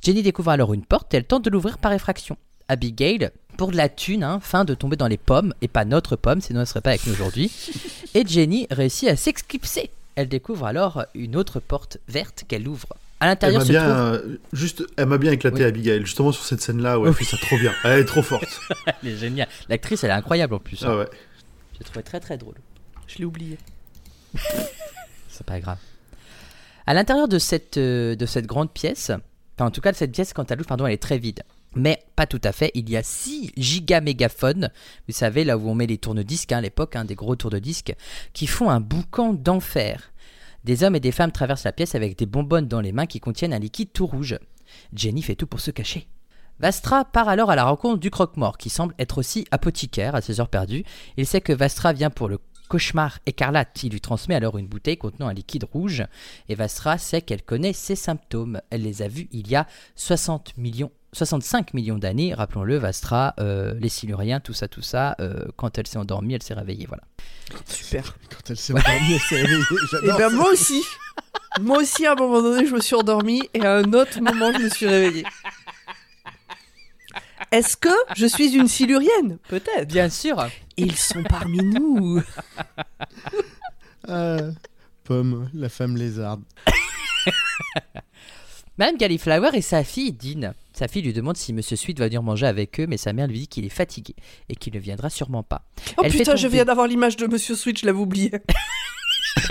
Jenny 0.03 0.23
découvre 0.23 0.51
alors 0.51 0.75
une 0.75 0.85
porte 0.85 1.15
et 1.15 1.19
elle 1.19 1.25
tente 1.25 1.45
de 1.45 1.51
l'ouvrir 1.51 1.79
par 1.79 1.93
effraction. 1.93 2.37
Abigail, 2.69 3.31
pour 3.59 3.71
de 3.71 3.77
la 3.77 3.89
thune, 3.89 4.25
hein, 4.25 4.41
fin 4.41 4.65
de 4.65 4.75
tomber 4.75 4.97
dans 4.97 5.07
les 5.07 5.19
pommes, 5.19 5.55
et 5.61 5.69
pas 5.69 5.85
notre 5.85 6.17
pomme, 6.17 6.41
sinon 6.41 6.61
elle 6.61 6.67
serait 6.67 6.81
pas 6.81 6.91
avec 6.91 7.07
nous 7.07 7.13
aujourd'hui. 7.13 7.51
Et 8.15 8.25
Jenny 8.27 8.67
réussit 8.71 9.09
à 9.09 9.17
s'exclipser. 9.17 9.91
Elle 10.17 10.29
découvre 10.29 10.67
alors 10.67 11.05
une 11.15 11.35
autre 11.37 11.61
porte 11.61 11.99
verte 12.09 12.45
qu'elle 12.47 12.69
ouvre. 12.69 12.89
À 13.21 13.27
Elle 13.27 13.29
l'intérieur 13.31 13.61
m'a 13.61 13.65
se 13.67 13.71
bien, 13.73 13.83
trouve... 13.83 13.97
euh, 13.97 14.37
juste, 14.53 14.85
elle 14.97 15.07
m'a 15.07 15.19
bien 15.19 15.33
éclaté 15.33 15.59
Oui. 15.59 15.65
Abigail, 15.65 16.01
justement 16.05 16.31
sur 16.33 16.45
cette 16.45 16.61
scène-là 16.61 16.99
où 16.99 17.07
elle 17.07 17.15
fait 17.15 17.25
ça 17.25 17.37
trop 17.37 17.57
bien. 17.59 17.73
Elle 17.85 18.01
est 18.01 18.05
trop 18.05 18.23
forte. 18.23 18.61
Elle 19.03 19.09
est 19.11 19.17
géniale. 19.17 19.49
L'actrice, 19.69 20.05
elle 20.05 20.11
est 20.11 20.15
incroyable 20.15 20.55
en 20.55 20.59
plus. 20.59 20.83
hein. 20.85 20.89
Ah 20.91 20.97
ouais. 20.99 21.09
J'ai 21.79 21.85
trouvé 21.85 22.03
très 22.03 22.21
très 22.21 22.37
drôle. 22.37 22.55
Je 23.07 23.19
l'ai 23.19 23.25
oublié. 23.25 23.59
C'est 25.29 25.47
pas 25.47 25.59
grave. 25.61 25.79
À 26.87 26.95
l'intérieur 26.95 27.29
de 27.29 27.39
cette, 27.39 27.77
euh, 27.79 28.15
de 28.15 28.27
cette 28.27 28.47
grande 28.47 28.71
pièce, 28.73 29.11
enfin 29.57 29.67
en 29.67 29.71
tout 29.71 29.81
cas 29.81 29.91
de 29.93 29.97
cette 29.97 30.13
pièce, 30.13 30.33
quand 30.33 30.51
elle 30.51 30.59
ouvre, 30.61 30.69
pardon, 30.69 30.87
elle 30.87 30.93
est 30.95 31.03
très 31.03 31.19
vide. 31.19 31.43
Mais 31.75 32.05
pas 32.17 32.27
tout 32.27 32.41
à 32.45 32.53
fait, 32.53 32.71
il 32.75 32.89
y 32.89 32.97
a 32.97 33.03
6 33.03 33.53
giga 33.57 34.01
mégaphones, 34.01 34.71
vous 35.09 35.15
savez, 35.15 35.45
là 35.45 35.59
où 35.59 35.69
on 35.69 35.75
met 35.75 35.87
les 35.87 35.99
tourne-disques 35.99 36.53
hein, 36.53 36.59
à 36.59 36.61
l'époque, 36.61 36.97
hein, 36.97 37.05
des 37.05 37.15
gros 37.15 37.37
tourne-disques, 37.37 37.95
qui 38.33 38.47
font 38.47 38.71
un 38.71 38.81
boucan 38.81 39.33
d'enfer. 39.33 40.13
Des 40.65 40.83
hommes 40.83 40.97
et 40.97 41.01
des 41.01 41.13
femmes 41.13 41.33
traversent 41.33 41.65
la 41.65 41.73
pièce 41.73 41.95
avec 41.95 42.17
des 42.19 42.27
bonbonnes 42.27 42.69
dans 42.69 42.81
les 42.81 42.93
mains 42.93 43.07
qui 43.07 43.21
contiennent 43.21 43.53
un 43.53 43.59
liquide 43.59 43.93
tout 43.93 44.07
rouge. 44.07 44.39
Jenny 44.95 45.23
fait 45.23 45.35
tout 45.35 45.47
pour 45.47 45.61
se 45.61 45.71
cacher. 45.71 46.07
Vastra 46.61 47.05
part 47.05 47.29
alors 47.29 47.51
à 47.51 47.57
la 47.57 47.65
rencontre 47.65 47.99
du 47.99 48.11
croque-mort, 48.11 48.57
qui 48.57 48.71
semble 48.71 48.95
être 48.99 49.19
aussi 49.19 49.47
apothicaire 49.51 50.15
à 50.15 50.21
ses 50.21 50.41
heures 50.41 50.49
perdues. 50.49 50.85
Il 51.17 51.27
sait 51.27 51.41
que 51.41 51.53
Vastra 51.53 51.93
vient 51.93 52.11
pour 52.11 52.29
le 52.29 52.39
cauchemar 52.69 53.19
écarlate. 53.27 53.83
Il 53.83 53.93
lui 53.93 54.01
transmet 54.01 54.35
alors 54.35 54.57
une 54.57 54.69
bouteille 54.69 54.97
contenant 54.97 55.29
un 55.29 55.35
liquide 55.35 55.65
rouge. 55.65 56.05
Et 56.49 56.55
Vastra 56.55 56.97
sait 56.97 57.23
qu'elle 57.23 57.43
connaît 57.43 57.73
ses 57.73 57.97
symptômes. 57.97 58.61
Elle 58.71 58.83
les 58.83 59.03
a 59.03 59.09
vus 59.09 59.29
il 59.33 59.49
y 59.49 59.57
a 59.57 59.67
60 59.97 60.57
millions 60.57 60.93
65 61.15 61.75
millions 61.75 61.99
d'années, 61.99 62.35
rappelons-le, 62.35 62.77
Vastra, 62.77 63.35
euh, 63.39 63.75
les 63.79 63.89
Siluriens, 63.89 64.41
tout 64.41 64.53
ça, 64.53 64.69
tout 64.69 64.83
ça, 64.83 65.15
euh, 65.21 65.45
quand 65.57 65.79
elle 65.79 65.87
s'est 65.87 65.99
endormie, 65.99 66.35
elle 66.35 66.43
s'est 66.43 66.55
réveillée, 66.55 66.87
voilà. 66.87 67.05
Super. 67.67 68.17
Quand 68.31 68.51
elle 68.51 68.57
s'est 68.57 68.73
endormie, 68.73 69.15
elle 69.15 69.21
s'est 69.21 69.37
réveillée. 69.37 69.61
Et 69.61 69.87
J'adore 69.91 70.19
ben 70.19 70.31
moi 70.31 70.51
aussi. 70.51 70.83
Moi 71.61 71.79
aussi, 71.79 72.05
à 72.07 72.13
un 72.13 72.15
moment 72.15 72.43
donné, 72.43 72.67
je 72.67 72.75
me 72.75 72.81
suis 72.81 72.95
endormie 72.97 73.43
et 73.55 73.65
à 73.65 73.77
un 73.77 73.93
autre 73.93 74.21
moment, 74.21 74.53
je 74.53 74.59
me 74.59 74.69
suis 74.69 74.87
réveillée. 74.87 75.25
Est-ce 77.53 77.77
que 77.77 77.95
je 78.17 78.27
suis 78.27 78.57
une 78.57 78.67
silurienne? 78.67 79.39
Peut-être. 79.49 79.87
Bien 79.87 80.09
sûr. 80.09 80.49
Ils 80.77 80.97
sont 80.97 81.23
parmi 81.23 81.59
nous. 81.59 82.21
Ah, 84.09 84.39
Pomme, 85.05 85.51
la 85.55 85.69
femme 85.69 85.97
lézarde. 85.97 86.43
Madame 88.79 88.97
Galliflower 88.97 89.51
et 89.53 89.63
sa 89.63 89.85
fille 89.85 90.13
Dean. 90.13 90.55
Sa 90.75 90.89
fille 90.89 91.03
lui 91.03 91.13
demande 91.13 91.37
si 91.37 91.53
Monsieur 91.53 91.77
Sweet 91.77 92.01
va 92.01 92.07
venir 92.07 92.23
manger 92.23 92.47
avec 92.47 92.81
eux, 92.81 92.87
mais 92.89 92.97
sa 92.97 93.13
mère 93.13 93.29
lui 93.29 93.39
dit 93.39 93.47
qu'il 93.49 93.65
est 93.65 93.69
fatigué 93.71 94.15
et 94.49 94.57
qu'il 94.57 94.75
ne 94.75 94.81
viendra 94.81 95.09
sûrement 95.09 95.45
pas. 95.45 95.63
Oh 95.97 96.03
Elle 96.05 96.11
putain, 96.11 96.35
je 96.35 96.49
viens 96.49 96.65
d'avoir 96.65 96.89
l'image 96.89 97.17
de 97.17 97.29
Monsieur 97.29 97.55
Switch, 97.55 97.83
je 97.83 97.87
l'avais 97.87 97.99
oublié. 98.01 98.33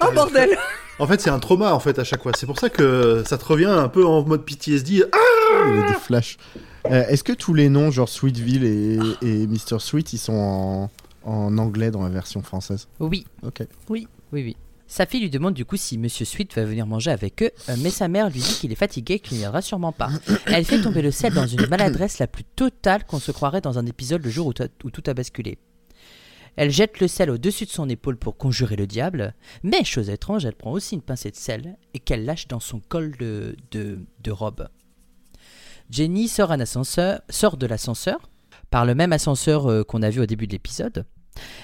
oh 0.00 0.12
bordel 0.14 0.56
En 0.98 1.06
fait, 1.06 1.20
c'est 1.20 1.30
un 1.30 1.38
trauma 1.40 1.72
en 1.74 1.80
fait 1.80 1.98
à 1.98 2.04
chaque 2.04 2.22
fois. 2.22 2.32
C'est 2.36 2.46
pour 2.46 2.58
ça 2.58 2.70
que 2.70 3.24
ça 3.26 3.36
te 3.36 3.44
revient 3.44 3.64
un 3.66 3.88
peu 3.88 4.06
en 4.06 4.24
mode 4.24 4.44
PTSD. 4.44 5.04
Ah 5.12 5.18
Il 5.72 5.76
y 5.80 5.82
a 5.82 5.88
des 5.88 5.94
flashs. 5.98 6.36
Euh, 6.86 7.06
Est-ce 7.08 7.24
que 7.24 7.32
tous 7.32 7.54
les 7.54 7.68
noms, 7.68 7.90
genre 7.90 8.08
Sweetville 8.08 8.64
et, 8.64 8.98
et 9.22 9.46
Mr. 9.46 9.80
Sweet, 9.80 10.12
ils 10.12 10.18
sont 10.18 10.34
en, 10.34 10.90
en 11.24 11.58
anglais 11.58 11.90
dans 11.90 12.02
la 12.02 12.10
version 12.10 12.42
française? 12.42 12.86
Oui, 13.00 13.26
Ok. 13.42 13.62
oui, 13.88 14.06
oui. 14.32 14.56
Sa 14.86 15.06
fille 15.06 15.20
lui 15.22 15.30
demande 15.30 15.54
du 15.54 15.64
coup 15.64 15.76
si 15.76 15.96
Monsieur 15.98 16.24
Sweet 16.26 16.54
va 16.54 16.64
venir 16.64 16.86
manger 16.86 17.10
avec 17.10 17.42
eux, 17.42 17.50
euh, 17.68 17.76
mais 17.78 17.90
sa 17.90 18.06
mère 18.06 18.28
lui 18.30 18.40
dit 18.40 18.54
qu'il 18.60 18.70
est 18.70 18.76
fatigué 18.76 19.18
qu'il 19.18 19.34
ne 19.36 19.42
viendra 19.42 19.62
sûrement 19.62 19.92
pas. 19.92 20.10
Elle 20.46 20.64
fait 20.64 20.80
tomber 20.82 21.02
le 21.02 21.10
sel 21.10 21.32
dans 21.32 21.46
une 21.46 21.66
maladresse 21.66 22.18
la 22.18 22.26
plus 22.26 22.44
totale 22.44 23.04
qu'on 23.04 23.18
se 23.18 23.32
croirait 23.32 23.62
dans 23.62 23.78
un 23.78 23.86
épisode 23.86 24.22
le 24.22 24.30
jour 24.30 24.46
où, 24.46 24.52
to- 24.52 24.64
où 24.84 24.90
tout 24.90 25.02
a 25.06 25.14
basculé. 25.14 25.58
Elle 26.56 26.70
jette 26.70 27.00
le 27.00 27.08
sel 27.08 27.30
au-dessus 27.30 27.64
de 27.64 27.70
son 27.70 27.88
épaule 27.88 28.16
pour 28.16 28.36
conjurer 28.36 28.76
le 28.76 28.86
diable, 28.86 29.34
mais 29.64 29.82
chose 29.84 30.08
étrange, 30.10 30.44
elle 30.44 30.54
prend 30.54 30.70
aussi 30.70 30.94
une 30.94 31.02
pincée 31.02 31.30
de 31.32 31.36
sel 31.36 31.76
et 31.94 31.98
qu'elle 31.98 32.24
lâche 32.24 32.46
dans 32.46 32.60
son 32.60 32.78
col 32.78 33.16
de, 33.18 33.56
de, 33.72 33.98
de 34.22 34.30
robe. 34.30 34.68
Jenny 35.90 36.28
sort, 36.28 36.52
un 36.52 36.60
ascenseur, 36.60 37.20
sort 37.28 37.56
de 37.56 37.66
l'ascenseur, 37.66 38.30
par 38.70 38.84
le 38.84 38.94
même 38.94 39.12
ascenseur 39.12 39.66
euh, 39.70 39.82
qu'on 39.82 40.02
a 40.02 40.10
vu 40.10 40.20
au 40.20 40.26
début 40.26 40.46
de 40.46 40.52
l'épisode. 40.52 41.04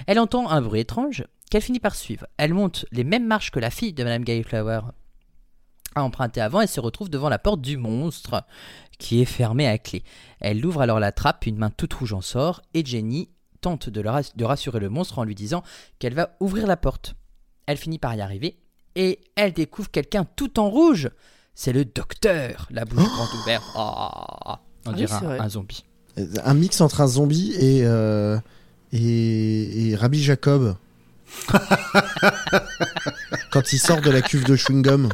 Elle 0.07 0.19
entend 0.19 0.49
un 0.51 0.61
bruit 0.61 0.81
étrange 0.81 1.25
qu'elle 1.51 1.63
finit 1.63 1.81
par 1.81 1.95
suivre. 1.95 2.27
Elle 2.37 2.55
monte 2.55 2.87
les 2.93 3.05
mêmes 3.05 3.27
marches 3.27 3.51
que 3.51 3.61
la 3.61 3.71
fille 3.71 3.93
de 3.93 4.05
Madame 4.05 4.25
Galliflower 4.25 4.81
a 5.97 6.03
emprunté 6.03 6.41
avant 6.41 6.61
et 6.61 6.67
se 6.69 6.81
retrouve 6.81 7.11
devant 7.11 7.29
la 7.29 7.39
porte 7.39 7.61
du 7.61 7.77
monstre 7.77 8.45
qui 8.99 9.21
est 9.21 9.25
fermée 9.27 9.67
à 9.67 9.77
clé. 9.79 10.05
Elle 10.41 10.65
ouvre 10.65 10.81
alors 10.83 11.01
la 11.01 11.11
trappe, 11.13 11.47
une 11.47 11.57
main 11.57 11.71
toute 11.71 11.93
rouge 11.95 12.13
en 12.13 12.21
sort 12.21 12.63
et 12.75 12.85
Jenny 12.85 13.29
tente 13.61 13.89
de, 13.91 14.01
le 14.01 14.09
rass- 14.11 14.37
de 14.37 14.45
rassurer 14.45 14.79
le 14.81 14.89
monstre 14.89 15.19
en 15.19 15.25
lui 15.25 15.35
disant 15.35 15.63
qu'elle 15.99 16.15
va 16.15 16.37
ouvrir 16.41 16.67
la 16.67 16.77
porte. 16.77 17.15
Elle 17.67 17.77
finit 17.77 17.99
par 17.99 18.15
y 18.15 18.21
arriver 18.21 18.57
et 18.95 19.21
elle 19.37 19.53
découvre 19.53 19.91
quelqu'un 19.91 20.25
tout 20.37 20.59
en 20.61 20.71
rouge. 20.71 21.11
C'est 21.55 21.73
le 21.73 21.85
docteur, 21.85 22.69
la 22.71 22.85
bouche 22.85 23.05
grande 23.05 23.29
ouverte. 23.43 23.65
Ah, 23.75 24.61
on 24.87 24.91
oui, 24.91 24.97
dirait 24.97 25.39
un- 25.41 25.49
zombie. 25.49 25.85
Euh, 26.19 26.27
Un 26.45 26.55
mix 26.55 26.81
entre 26.81 27.01
un 27.01 27.07
zombie 27.07 27.53
et, 27.59 27.81
euh, 27.85 28.39
et, 28.93 29.89
et 29.91 29.97
Rabbi 29.97 30.23
Jacob. 30.23 30.77
Quand 33.51 33.73
il 33.73 33.79
sort 33.79 34.01
de 34.01 34.11
la 34.11 34.23
cuve 34.23 34.45
de 34.45 34.57
chewing-gum. 34.57 35.09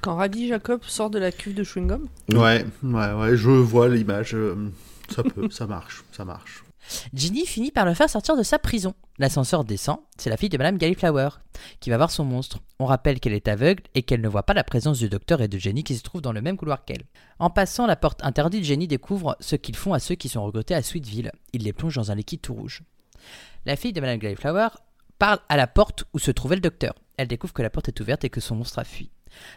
Quand 0.00 0.16
Rabbi 0.16 0.48
Jacob 0.48 0.82
sort 0.84 1.10
de 1.10 1.18
la 1.18 1.32
cuve 1.32 1.54
de 1.54 1.64
chewing-gum 1.64 2.06
Ouais, 2.32 2.64
ouais, 2.82 3.12
ouais. 3.12 3.36
Je 3.36 3.50
vois 3.50 3.88
l'image. 3.88 4.34
euh, 4.34 4.54
Ça 5.14 5.22
peut, 5.22 5.48
ça 5.50 5.66
marche, 5.66 6.02
ça 6.12 6.24
marche. 6.24 6.64
Ginny 7.12 7.44
finit 7.44 7.70
par 7.70 7.84
le 7.84 7.92
faire 7.92 8.08
sortir 8.08 8.34
de 8.36 8.42
sa 8.42 8.58
prison. 8.58 8.94
L'ascenseur 9.18 9.64
descend, 9.64 9.98
c'est 10.16 10.30
la 10.30 10.38
fille 10.38 10.48
de 10.48 10.56
Madame 10.56 10.78
Galliflower 10.78 11.28
qui 11.80 11.90
va 11.90 11.98
voir 11.98 12.10
son 12.10 12.24
monstre. 12.24 12.60
On 12.78 12.86
rappelle 12.86 13.20
qu'elle 13.20 13.34
est 13.34 13.48
aveugle 13.48 13.82
et 13.94 14.02
qu'elle 14.02 14.22
ne 14.22 14.28
voit 14.28 14.44
pas 14.44 14.54
la 14.54 14.64
présence 14.64 14.98
du 14.98 15.08
docteur 15.10 15.42
et 15.42 15.48
de 15.48 15.58
Jenny 15.58 15.84
qui 15.84 15.96
se 15.96 16.02
trouvent 16.02 16.22
dans 16.22 16.32
le 16.32 16.40
même 16.40 16.56
couloir 16.56 16.84
qu'elle. 16.86 17.02
En 17.40 17.50
passant 17.50 17.86
la 17.86 17.96
porte 17.96 18.24
interdite, 18.24 18.64
Jenny 18.64 18.88
découvre 18.88 19.36
ce 19.40 19.56
qu'ils 19.56 19.76
font 19.76 19.92
à 19.92 19.98
ceux 19.98 20.14
qui 20.14 20.30
sont 20.30 20.42
recrutés 20.44 20.74
à 20.74 20.82
Sweetville. 20.82 21.32
Ils 21.52 21.64
les 21.64 21.74
plongent 21.74 21.96
dans 21.96 22.10
un 22.10 22.14
liquide 22.14 22.40
tout 22.40 22.54
rouge. 22.54 22.82
La 23.66 23.76
fille 23.76 23.92
de 23.92 24.00
Madame 24.00 24.18
Galliflower 24.18 24.68
parle 25.18 25.40
à 25.48 25.56
la 25.56 25.66
porte 25.66 26.04
où 26.14 26.18
se 26.18 26.30
trouvait 26.30 26.56
le 26.56 26.60
docteur. 26.60 26.94
Elle 27.16 27.28
découvre 27.28 27.52
que 27.52 27.62
la 27.62 27.70
porte 27.70 27.88
est 27.88 28.00
ouverte 28.00 28.24
et 28.24 28.30
que 28.30 28.40
son 28.40 28.54
monstre 28.54 28.78
a 28.78 28.84
fui. 28.84 29.10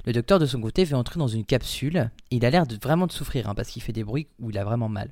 Le 0.06 0.14
docteur 0.14 0.40
de 0.40 0.46
son 0.46 0.60
côté 0.60 0.84
veut 0.84 0.98
entrer 0.98 1.20
dans 1.20 1.28
une 1.28 1.46
capsule. 1.46 2.10
Il 2.30 2.46
a 2.46 2.50
l'air 2.50 2.66
vraiment 2.82 3.08
de 3.08 3.12
souffrir 3.12 3.48
hein, 3.48 3.56
parce 3.56 3.70
qu'il 3.70 3.82
fait 3.82 3.94
des 3.94 4.04
bruits 4.04 4.28
où 4.40 4.50
il 4.50 4.58
a 4.58 4.64
vraiment 4.64 4.90
mal. 4.90 5.12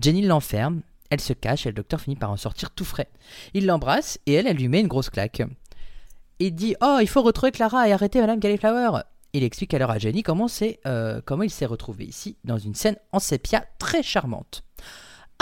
Jenny 0.00 0.22
l'enferme, 0.22 0.82
elle 1.10 1.20
se 1.20 1.32
cache 1.32 1.66
et 1.66 1.70
le 1.70 1.74
docteur 1.74 2.00
finit 2.00 2.16
par 2.16 2.30
en 2.30 2.36
sortir 2.36 2.70
tout 2.70 2.84
frais. 2.84 3.10
Il 3.54 3.66
l'embrasse 3.66 4.18
et 4.26 4.34
elle, 4.34 4.46
elle 4.46 4.56
lui 4.56 4.68
met 4.68 4.80
une 4.80 4.88
grosse 4.88 5.10
claque. 5.10 5.42
Il 6.38 6.54
dit 6.54 6.74
Oh, 6.80 6.98
il 7.00 7.08
faut 7.08 7.22
retrouver 7.22 7.52
Clara 7.52 7.88
et 7.88 7.92
arrêter 7.92 8.20
Madame 8.20 8.40
Galliflower. 8.40 9.02
Il 9.32 9.44
explique 9.44 9.74
alors 9.74 9.90
à 9.90 9.98
Jenny 9.98 10.22
comment, 10.22 10.46
euh, 10.86 11.20
comment 11.24 11.42
il 11.42 11.50
s'est 11.50 11.66
retrouvé 11.66 12.04
ici, 12.04 12.36
dans 12.44 12.58
une 12.58 12.74
scène 12.74 12.96
en 13.12 13.20
sépia 13.20 13.64
très 13.78 14.02
charmante. 14.02 14.64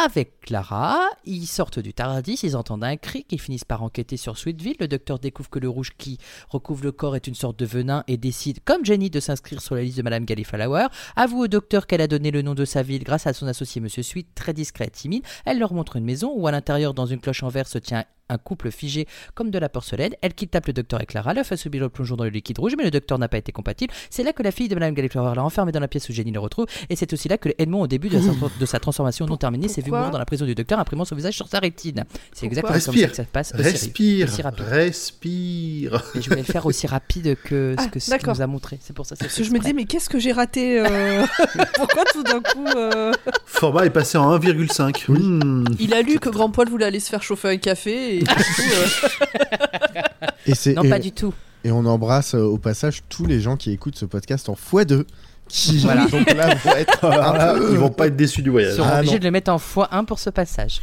Avec 0.00 0.42
Clara, 0.42 1.08
ils 1.24 1.48
sortent 1.48 1.80
du 1.80 1.92
Tardis, 1.92 2.38
ils 2.44 2.56
entendent 2.56 2.84
un 2.84 2.96
cri, 2.96 3.26
ils 3.30 3.40
finissent 3.40 3.64
par 3.64 3.82
enquêter 3.82 4.16
sur 4.16 4.38
Sweetville. 4.38 4.76
Le 4.78 4.86
docteur 4.86 5.18
découvre 5.18 5.50
que 5.50 5.58
le 5.58 5.68
rouge 5.68 5.90
qui 5.98 6.18
recouvre 6.48 6.84
le 6.84 6.92
corps 6.92 7.16
est 7.16 7.26
une 7.26 7.34
sorte 7.34 7.58
de 7.58 7.66
venin 7.66 8.04
et 8.06 8.16
décide, 8.16 8.60
comme 8.64 8.84
Jenny, 8.84 9.10
de 9.10 9.18
s'inscrire 9.18 9.60
sur 9.60 9.74
la 9.74 9.82
liste 9.82 9.96
de 9.96 10.02
Madame 10.02 10.24
Galliflower. 10.24 10.86
Avoue 11.16 11.42
au 11.42 11.48
docteur 11.48 11.88
qu'elle 11.88 12.00
a 12.00 12.06
donné 12.06 12.30
le 12.30 12.42
nom 12.42 12.54
de 12.54 12.64
sa 12.64 12.84
ville 12.84 13.02
grâce 13.02 13.26
à 13.26 13.32
son 13.32 13.48
associé 13.48 13.80
Monsieur 13.80 14.04
Sweet, 14.04 14.36
très 14.36 14.52
discret 14.52 14.86
et 14.86 14.90
timide. 14.90 15.24
Elle 15.44 15.58
leur 15.58 15.74
montre 15.74 15.96
une 15.96 16.04
maison 16.04 16.32
où 16.32 16.46
à 16.46 16.52
l'intérieur, 16.52 16.94
dans 16.94 17.06
une 17.06 17.20
cloche 17.20 17.42
en 17.42 17.48
verre, 17.48 17.66
se 17.66 17.78
tient 17.78 18.04
un 18.28 18.38
couple 18.38 18.70
figé 18.70 19.06
comme 19.34 19.50
de 19.50 19.58
la 19.58 19.68
porcelaine. 19.68 20.14
Elle 20.22 20.34
kidnappe 20.34 20.66
le 20.66 20.72
docteur 20.72 21.00
et 21.00 21.06
Clara, 21.06 21.34
leur 21.34 21.44
fait 21.46 21.56
subir 21.56 21.82
le 21.82 21.88
plongeon 21.88 22.16
dans 22.16 22.24
le 22.24 22.30
liquide 22.30 22.58
rouge, 22.58 22.72
mais 22.76 22.84
le 22.84 22.90
docteur 22.90 23.18
n'a 23.18 23.28
pas 23.28 23.38
été 23.38 23.52
compatible. 23.52 23.92
C'est 24.10 24.22
là 24.22 24.32
que 24.32 24.42
la 24.42 24.50
fille 24.50 24.68
de 24.68 24.74
Madame 24.74 24.94
Galliflower 24.94 25.34
l'a 25.34 25.44
enfermé 25.44 25.72
dans 25.72 25.80
la 25.80 25.88
pièce 25.88 26.08
où 26.08 26.12
Jenny 26.12 26.30
le 26.32 26.40
retrouve, 26.40 26.66
et 26.90 26.96
c'est 26.96 27.12
aussi 27.12 27.28
là 27.28 27.38
que 27.38 27.48
Edmond, 27.58 27.82
au 27.82 27.86
début 27.86 28.08
de 28.08 28.18
sa, 28.20 28.30
de 28.60 28.66
sa 28.66 28.78
transformation 28.78 29.26
non 29.26 29.36
terminée, 29.36 29.68
s'est 29.68 29.80
vu 29.82 29.90
mourir 29.90 30.10
dans 30.10 30.18
la 30.18 30.26
prison 30.26 30.44
du 30.46 30.54
docteur, 30.54 30.78
imprimant 30.78 31.04
son 31.04 31.14
visage 31.16 31.34
sur 31.34 31.48
sa 31.48 31.58
rétine. 31.58 32.04
C'est 32.32 32.46
exactement 32.46 32.72
comme 32.72 32.80
ça 32.80 32.90
Respire. 32.90 33.10
que 33.10 33.16
ça 33.16 33.24
se 33.24 33.28
passe. 33.28 33.52
aussi- 33.54 33.62
Respire, 33.62 34.28
aussi 34.28 34.42
rapide. 34.42 34.64
respire. 34.68 36.02
Et 36.14 36.22
je 36.22 36.28
voulais 36.28 36.42
le 36.42 36.46
faire 36.52 36.66
aussi 36.66 36.86
rapide 36.86 37.36
que 37.44 37.74
ce 37.78 37.84
Ah, 37.84 37.88
que 37.88 38.00
ce 38.00 38.10
d'accord. 38.10 38.34
nous 38.34 38.42
a 38.42 38.46
montré. 38.46 38.78
C'est 38.80 38.92
pour 38.94 39.06
ça. 39.06 39.16
Parce 39.16 39.34
que 39.34 39.42
je 39.44 39.50
me 39.50 39.58
disais, 39.58 39.72
mais 39.72 39.84
qu'est-ce 39.84 40.08
que 40.08 40.18
j'ai 40.18 40.32
raté 40.32 40.80
euh, 40.80 41.24
Pourquoi 41.74 42.04
tout 42.12 42.22
d'un 42.22 42.40
coup 42.40 42.66
euh, 42.76 43.12
Format 43.46 43.86
est 43.86 43.90
passé 43.90 44.18
en 44.18 44.36
1,5. 44.38 45.04
Hmm. 45.10 45.64
Il 45.78 45.94
a 45.94 46.02
lu 46.02 46.18
que 46.18 46.28
Grand 46.28 46.50
Poil 46.50 46.68
voulait 46.68 46.86
aller 46.86 47.00
se 47.00 47.08
faire 47.08 47.22
chauffer 47.22 47.48
un 47.48 47.56
café 47.56 48.17
et 48.17 48.17
euh, 48.26 50.02
Et, 50.46 50.54
c'est- 50.54 50.74
Non, 50.74 50.82
et- 50.82 50.88
pas 50.88 50.98
du 50.98 51.12
tout. 51.12 51.34
et 51.64 51.70
on 51.72 51.84
embrasse 51.86 52.34
euh, 52.34 52.42
au 52.42 52.58
passage 52.58 53.02
tous 53.08 53.26
les 53.26 53.40
gens 53.40 53.56
qui 53.56 53.70
écoutent 53.72 53.96
ce 53.98 54.04
podcast 54.06 54.48
en 54.48 54.54
x2. 54.54 55.04
Qui 55.48 55.78
Voilà. 55.78 56.06
donc 56.10 56.30
là 56.34 56.54
vont 56.54 56.70
être 56.76 57.04
un 57.06 57.10
Alors 57.10 57.32
là, 57.36 57.54
peu- 57.54 57.70
ils 57.72 57.78
vont 57.78 57.90
pas 57.90 58.06
être 58.08 58.16
déçus 58.16 58.42
du 58.42 58.48
Ils 58.50 58.52
voyage. 58.52 58.76
seront 58.76 58.88
Ah, 58.90 58.98
obligés 58.98 59.14
non. 59.14 59.18
de 59.20 59.24
le 59.24 59.30
mettre 59.30 59.50
en 59.50 59.56
x1 59.56 60.04
pour 60.04 60.18
ce 60.18 60.30
passage. 60.30 60.80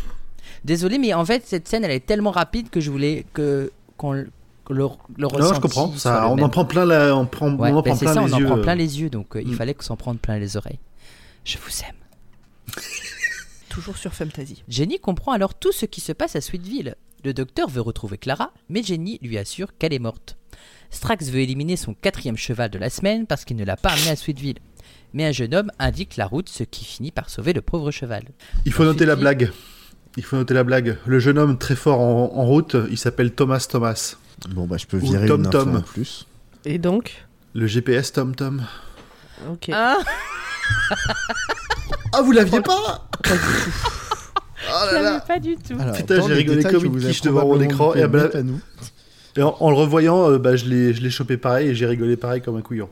Désolé, 0.63 0.97
mais 0.97 1.13
en 1.13 1.23
fait, 1.25 1.43
cette 1.45 1.67
scène, 1.67 1.83
elle 1.83 1.91
est 1.91 2.05
tellement 2.05 2.31
rapide 2.31 2.69
que 2.71 2.79
je 2.79 2.89
voulais 2.89 3.25
que 3.33 3.71
qu'on 3.97 4.13
le, 4.13 4.29
que 4.65 4.73
le, 4.73 4.81
le 4.83 5.23
Non, 5.23 5.29
je 5.29 5.35
ressenti 5.35 5.61
comprends. 5.61 5.87
soit 5.91 5.99
Ça, 5.99 6.21
le 6.21 6.27
on 6.27 6.39
en 6.43 6.49
prend 6.49 6.65
plein 6.65 6.85
la, 6.85 7.15
on 7.15 7.27
prend, 7.27 7.51
Ouais, 7.51 7.69
on 7.71 7.77
en 7.77 7.81
ben 7.83 7.91
prend 7.91 7.95
c'est 7.95 8.05
plein 8.05 8.13
ça, 8.15 8.21
les 8.25 8.33
on 8.33 8.35
en 8.35 8.39
yeux. 8.39 8.45
prend 8.47 8.57
plein 8.61 8.73
les 8.75 8.99
yeux, 8.99 9.09
donc 9.11 9.35
euh, 9.35 9.41
il 9.43 9.51
Mm. 9.51 9.55
fallait 9.55 9.75
s'en 9.79 9.95
prendre 9.95 10.19
plein 10.19 10.39
les 10.39 10.57
oreilles. 10.57 10.79
Je 11.43 11.57
vous 11.59 11.71
aime. 11.87 12.81
toujours 13.69 13.97
sur 13.97 14.13
Fantasy. 14.13 14.63
Jenny 14.67 14.99
comprend 14.99 15.33
alors 15.33 15.53
tout 15.53 15.71
ce 15.71 15.85
qui 15.85 16.01
se 16.01 16.11
passe 16.13 16.35
à 16.35 16.41
Sweetville. 16.41 16.95
Le 17.25 17.33
docteur 17.33 17.67
veut 17.67 17.81
retrouver 17.81 18.19
Clara, 18.19 18.51
mais 18.69 18.83
Jenny 18.83 19.17
lui 19.23 19.39
assure 19.39 19.69
qu'elle 19.79 19.93
est 19.95 19.99
morte. 19.99 20.37
Strax 20.91 21.25
veut 21.31 21.39
éliminer 21.39 21.75
son 21.75 21.95
quatrième 21.95 22.37
cheval 22.37 22.69
de 22.69 22.77
la 22.77 22.91
semaine 22.91 23.25
parce 23.25 23.45
qu'il 23.45 23.57
ne 23.57 23.65
l'a 23.65 23.75
pas 23.75 23.89
amené 23.89 24.11
à 24.11 24.15
Sweetville. 24.15 24.59
Mais 25.13 25.25
un 25.25 25.31
jeune 25.31 25.55
homme 25.55 25.71
indique 25.79 26.17
la 26.17 26.27
route, 26.27 26.49
ce 26.49 26.61
qui 26.61 26.85
finit 26.85 27.09
par 27.09 27.31
sauver 27.31 27.53
le 27.53 27.63
pauvre 27.63 27.89
cheval. 27.89 28.25
Il 28.67 28.71
faut 28.71 28.83
noter 28.83 29.07
la 29.07 29.15
blague. 29.15 29.51
Il 30.17 30.23
faut 30.23 30.35
noter 30.35 30.53
la 30.53 30.63
blague. 30.63 30.99
Le 31.07 31.17
jeune 31.17 31.39
homme 31.39 31.57
très 31.57 31.75
fort 31.75 31.99
en, 31.99 32.31
en 32.35 32.45
route, 32.45 32.75
il 32.91 32.97
s'appelle 32.99 33.31
Thomas 33.33 33.65
Thomas. 33.67 34.17
Bon, 34.49 34.67
bah, 34.67 34.77
je 34.77 34.85
peux 34.85 34.97
Ou 34.97 35.07
virer 35.07 35.27
Tom 35.27 35.39
une 35.41 35.47
info 35.47 35.57
Tom. 35.63 35.75
en 35.77 35.81
plus. 35.81 36.27
Et 36.63 36.77
donc 36.77 37.25
Le 37.55 37.65
GPS 37.65 38.11
Tom 38.13 38.35
Tom. 38.35 38.63
Ok. 39.49 39.69
Ah, 39.73 39.97
Ah, 42.13 42.21
vous 42.21 42.31
l'aviez 42.33 42.61
pas? 42.61 43.09
Oh 44.69 44.93
là 44.93 45.01
là 45.01 45.19
pas 45.19 45.39
du 45.39 45.55
tout. 45.57 45.73
Alors, 45.79 45.95
Putain, 45.95 46.25
j'ai 46.27 46.33
rigolé 46.33 46.63
comme 46.63 46.85
une 46.85 46.99
quiche 46.99 47.21
devant 47.21 47.45
mon 47.47 47.59
écran, 47.61 47.93
et 47.93 48.07
ben 48.07 48.17
là- 48.17 48.23
mettre 48.23 48.37
à 48.37 48.43
nous. 48.43 48.59
Et 49.37 49.41
en, 49.41 49.55
en 49.59 49.69
le 49.69 49.75
revoyant, 49.75 50.31
euh, 50.31 50.37
bah, 50.37 50.55
je 50.55 50.65
l'ai 50.65 50.93
je 50.93 51.01
l'ai 51.01 51.09
chopé 51.09 51.35
pareil 51.37 51.67
et 51.69 51.75
j'ai 51.75 51.85
rigolé 51.85 52.15
pareil 52.15 52.41
comme 52.41 52.55
un 52.55 52.61
couillon. 52.61 52.87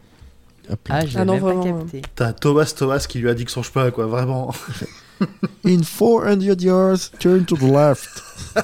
Ah, 0.89 1.05
je 1.05 1.17
Ah 1.17 1.25
l'avais 1.25 1.39
non, 1.39 1.61
pas 1.61 1.63
capté. 1.63 2.01
T'as 2.15 2.33
Thomas 2.33 2.73
Thomas 2.77 3.05
qui 3.07 3.19
lui 3.19 3.29
a 3.29 3.33
dit 3.33 3.45
que 3.45 3.51
son 3.51 3.63
chemin, 3.63 3.91
quoi, 3.91 4.07
vraiment. 4.07 4.53
In 5.65 5.81
400 5.83 6.59
yards, 6.59 7.11
turn 7.19 7.45
to 7.45 7.55
the 7.55 7.61
left. 7.63 8.21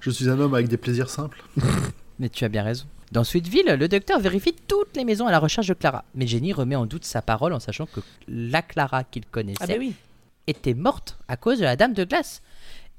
Je 0.00 0.10
suis 0.10 0.28
un 0.28 0.38
homme 0.38 0.54
avec 0.54 0.68
des 0.68 0.76
plaisirs 0.76 1.08
simples. 1.08 1.42
Mais 2.18 2.28
tu 2.28 2.44
as 2.44 2.48
bien 2.48 2.62
raison. 2.62 2.86
Dans 3.12 3.24
Sweetville, 3.24 3.76
le 3.78 3.88
docteur 3.88 4.18
vérifie 4.20 4.54
toutes 4.66 4.96
les 4.96 5.04
maisons 5.04 5.26
à 5.26 5.30
la 5.30 5.38
recherche 5.38 5.66
de 5.68 5.74
Clara. 5.74 6.04
Mais 6.14 6.26
Jenny 6.26 6.52
remet 6.52 6.76
en 6.76 6.86
doute 6.86 7.04
sa 7.04 7.22
parole 7.22 7.52
en 7.52 7.60
sachant 7.60 7.86
que 7.86 8.00
la 8.28 8.62
Clara 8.62 9.04
qu'il 9.04 9.26
connaissait 9.26 9.58
Ah 9.60 9.66
bah 9.66 9.74
oui. 9.78 9.94
était 10.46 10.74
morte 10.74 11.18
à 11.28 11.36
cause 11.36 11.58
de 11.58 11.64
la 11.64 11.76
Dame 11.76 11.92
de 11.94 12.04
Glace. 12.04 12.42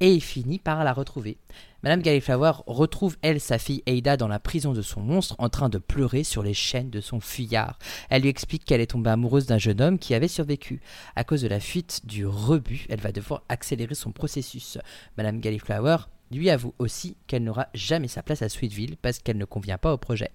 et 0.02 0.14
il 0.14 0.22
finit 0.22 0.60
par 0.60 0.84
la 0.84 0.92
retrouver. 0.94 1.38
Madame 1.84 2.02
Galliflower 2.02 2.52
retrouve, 2.68 3.16
elle, 3.22 3.40
sa 3.40 3.58
fille 3.60 3.84
Ada 3.88 4.18
dans 4.18 4.28
la 4.28 4.40
prison 4.40 4.74
de 4.74 4.82
son 4.82 5.02
monstre 5.02 5.36
en 5.38 5.50
train 5.50 5.70
de 5.70 5.78
pleurer 5.78 6.24
sur 6.24 6.42
les 6.44 6.54
chaînes 6.54 6.90
de 6.90 7.00
son 7.00 7.20
fuyard. 7.20 7.78
Elle 8.10 8.24
lui 8.24 8.30
explique 8.30 8.66
qu'elle 8.66 8.82
est 8.82 8.88
tombée 8.92 9.12
amoureuse 9.12 9.46
d'un 9.46 9.58
jeune 9.60 9.82
homme 9.82 10.00
qui 10.00 10.14
avait 10.14 10.28
survécu. 10.28 10.82
À 11.16 11.24
cause 11.24 11.42
de 11.44 11.48
la 11.48 11.60
fuite 11.60 12.02
du 12.06 12.26
rebut, 12.26 12.86
elle 12.90 13.00
va 13.02 13.12
devoir 13.12 13.44
accélérer 13.50 13.96
son 13.96 14.12
processus. 14.12 14.78
Madame 15.18 15.40
Galliflower 15.40 15.98
lui 16.32 16.50
avoue 16.50 16.74
aussi 16.80 17.16
qu'elle 17.28 17.44
n'aura 17.44 17.68
jamais 17.74 18.08
sa 18.08 18.24
place 18.24 18.42
à 18.42 18.50
Sweetville 18.50 18.98
parce 19.02 19.20
qu'elle 19.20 19.38
ne 19.38 19.46
convient 19.46 19.78
pas 19.78 19.94
au 19.94 19.98
projet. 19.98 20.32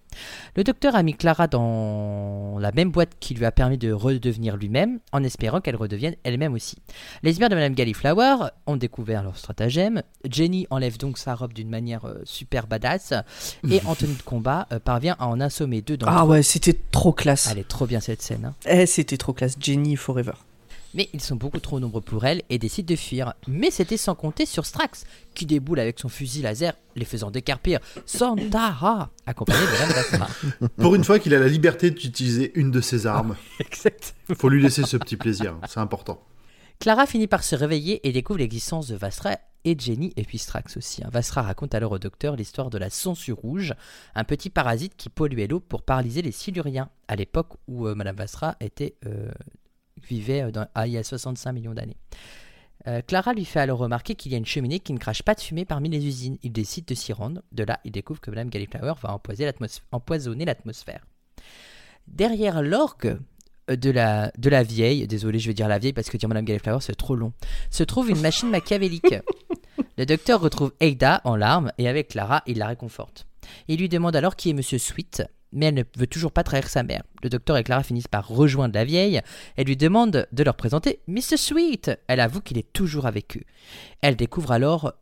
Le 0.56 0.64
docteur 0.64 0.94
a 0.94 1.02
mis 1.02 1.14
Clara 1.14 1.46
dans 1.46 2.58
la 2.58 2.72
même 2.72 2.90
boîte 2.90 3.10
qui 3.20 3.34
lui 3.34 3.44
a 3.44 3.52
permis 3.52 3.78
de 3.78 3.92
redevenir 3.92 4.56
lui-même, 4.56 5.00
en 5.12 5.22
espérant 5.24 5.60
qu'elle 5.60 5.76
redevienne 5.76 6.14
elle-même 6.24 6.54
aussi. 6.54 6.76
Les 7.22 7.34
sbires 7.34 7.48
de 7.48 7.54
Madame 7.54 7.74
Galliflower 7.74 8.48
ont 8.66 8.76
découvert 8.76 9.22
leur 9.22 9.36
stratagème. 9.36 10.02
Jenny 10.28 10.66
enlève 10.70 10.98
donc 10.98 11.18
sa 11.18 11.34
robe 11.34 11.52
d'une 11.52 11.68
manière 11.70 12.04
euh, 12.06 12.20
super 12.24 12.66
badass 12.66 13.12
et 13.68 13.80
en 13.86 13.94
tenue 13.94 14.14
de 14.14 14.22
combat 14.22 14.66
euh, 14.72 14.78
parvient 14.78 15.16
à 15.18 15.26
en 15.26 15.40
assommer 15.40 15.82
deux 15.82 15.96
d'entre 15.96 16.12
Ah 16.14 16.24
ouais, 16.26 16.42
c'était 16.42 16.78
trop 16.90 17.12
classe. 17.12 17.48
Elle 17.50 17.58
est 17.58 17.68
trop 17.68 17.86
bien 17.86 18.00
cette 18.00 18.22
scène. 18.22 18.44
hein. 18.46 18.54
Eh, 18.66 18.86
c'était 18.86 19.16
trop 19.16 19.32
classe. 19.32 19.56
Jenny 19.60 19.96
Forever. 19.96 20.32
Mais 20.94 21.08
ils 21.12 21.20
sont 21.20 21.36
beaucoup 21.36 21.60
trop 21.60 21.78
nombreux 21.78 22.00
pour 22.00 22.24
elle 22.24 22.42
et 22.50 22.58
décident 22.58 22.92
de 22.92 22.96
fuir. 22.96 23.34
Mais 23.46 23.70
c'était 23.70 23.96
sans 23.96 24.14
compter 24.14 24.44
sur 24.46 24.66
Strax, 24.66 25.04
qui 25.34 25.46
déboule 25.46 25.78
avec 25.78 25.98
son 26.00 26.08
fusil 26.08 26.42
laser, 26.42 26.74
les 26.96 27.04
faisant 27.04 27.30
décarpir. 27.30 27.78
Santara, 28.06 29.10
accompagné 29.26 29.60
de 29.60 30.18
Madame. 30.18 30.68
Pour 30.76 30.94
une 30.94 31.04
fois 31.04 31.18
qu'il 31.18 31.34
a 31.34 31.38
la 31.38 31.48
liberté 31.48 31.90
d'utiliser 31.90 32.52
une 32.58 32.70
de 32.70 32.80
ses 32.80 33.06
armes. 33.06 33.36
exact. 33.60 34.14
Faut 34.36 34.48
lui 34.48 34.62
laisser 34.62 34.84
ce 34.84 34.96
petit 34.96 35.16
plaisir, 35.16 35.56
c'est 35.68 35.80
important. 35.80 36.22
Clara 36.80 37.06
finit 37.06 37.26
par 37.26 37.44
se 37.44 37.54
réveiller 37.54 38.06
et 38.08 38.12
découvre 38.12 38.38
l'existence 38.38 38.88
de 38.88 38.96
Vastra 38.96 39.36
et 39.64 39.76
Jenny 39.78 40.14
et 40.16 40.24
puis 40.24 40.38
Strax 40.38 40.78
aussi. 40.78 41.04
hein. 41.04 41.10
Vastra 41.12 41.42
raconte 41.42 41.74
alors 41.74 41.92
au 41.92 41.98
docteur 41.98 42.36
l'histoire 42.36 42.70
de 42.70 42.78
la 42.78 42.88
sangsue 42.88 43.32
rouge, 43.32 43.74
un 44.14 44.24
petit 44.24 44.48
parasite 44.48 44.94
qui 44.96 45.10
polluait 45.10 45.46
l'eau 45.46 45.60
pour 45.60 45.82
paralyser 45.82 46.22
les 46.22 46.32
Siluriens, 46.32 46.88
à 47.06 47.16
l'époque 47.16 47.50
où 47.68 47.86
euh, 47.86 47.94
Madame 47.94 48.16
Vastra 48.16 48.56
était, 48.60 48.94
euh, 49.04 49.30
vivait 50.08 50.42
euh, 50.42 50.50
dans, 50.50 50.66
ah, 50.74 50.86
il 50.86 50.92
y 50.92 50.98
a 50.98 51.02
65 51.02 51.52
millions 51.52 51.74
d'années. 51.74 51.96
Euh, 52.86 53.02
Clara 53.06 53.34
lui 53.34 53.44
fait 53.44 53.60
alors 53.60 53.78
remarquer 53.78 54.14
qu'il 54.14 54.32
y 54.32 54.34
a 54.34 54.38
une 54.38 54.46
cheminée 54.46 54.80
qui 54.80 54.92
ne 54.92 54.98
crache 54.98 55.22
pas 55.22 55.34
de 55.34 55.40
fumée 55.40 55.64
parmi 55.64 55.88
les 55.88 56.06
usines. 56.06 56.38
Il 56.42 56.52
décide 56.52 56.86
de 56.86 56.94
s'y 56.94 57.12
rendre. 57.12 57.42
De 57.52 57.62
là, 57.62 57.78
il 57.84 57.92
découvre 57.92 58.20
que 58.20 58.30
Madame 58.30 58.48
Galliflower 58.48 58.94
va 59.02 59.20
empoisonner 59.92 60.44
l'atmosphère. 60.44 61.06
Derrière 62.06 62.62
l'orgue 62.62 63.18
de 63.68 63.90
la, 63.90 64.32
de 64.36 64.50
la 64.50 64.62
vieille, 64.62 65.06
désolé 65.06 65.38
je 65.38 65.48
vais 65.48 65.54
dire 65.54 65.68
la 65.68 65.78
vieille 65.78 65.92
parce 65.92 66.10
que 66.10 66.16
dire 66.16 66.28
Madame 66.28 66.44
Galliflower 66.44 66.80
c'est 66.80 66.96
trop 66.96 67.14
long, 67.14 67.32
se 67.70 67.84
trouve 67.84 68.10
une 68.10 68.20
machine 68.20 68.50
machiavélique. 68.50 69.14
Le 69.98 70.06
docteur 70.06 70.40
retrouve 70.40 70.72
Ada 70.80 71.20
en 71.24 71.36
larmes 71.36 71.72
et 71.78 71.88
avec 71.88 72.08
Clara 72.08 72.42
il 72.46 72.58
la 72.58 72.66
réconforte. 72.66 73.26
Il 73.68 73.80
lui 73.80 73.88
demande 73.88 74.16
alors 74.16 74.36
qui 74.36 74.50
est 74.50 74.54
Monsieur 74.54 74.78
Sweet, 74.78 75.22
mais 75.52 75.66
elle 75.66 75.74
ne 75.74 75.82
veut 75.96 76.06
toujours 76.06 76.32
pas 76.32 76.42
trahir 76.42 76.68
sa 76.68 76.82
mère. 76.82 77.02
Le 77.22 77.28
docteur 77.28 77.56
et 77.56 77.64
Clara 77.64 77.82
finissent 77.82 78.08
par 78.08 78.26
rejoindre 78.28 78.74
la 78.74 78.84
vieille. 78.84 79.20
Elle 79.56 79.66
lui 79.66 79.76
demande 79.76 80.26
de 80.30 80.42
leur 80.42 80.54
présenter 80.56 81.00
Mr. 81.08 81.36
Sweet. 81.36 81.90
Elle 82.06 82.20
avoue 82.20 82.40
qu'il 82.40 82.58
est 82.58 82.72
toujours 82.72 83.06
avec 83.06 83.36
eux. 83.36 83.42
Elle 84.02 84.16
découvre 84.16 84.52
alors. 84.52 84.92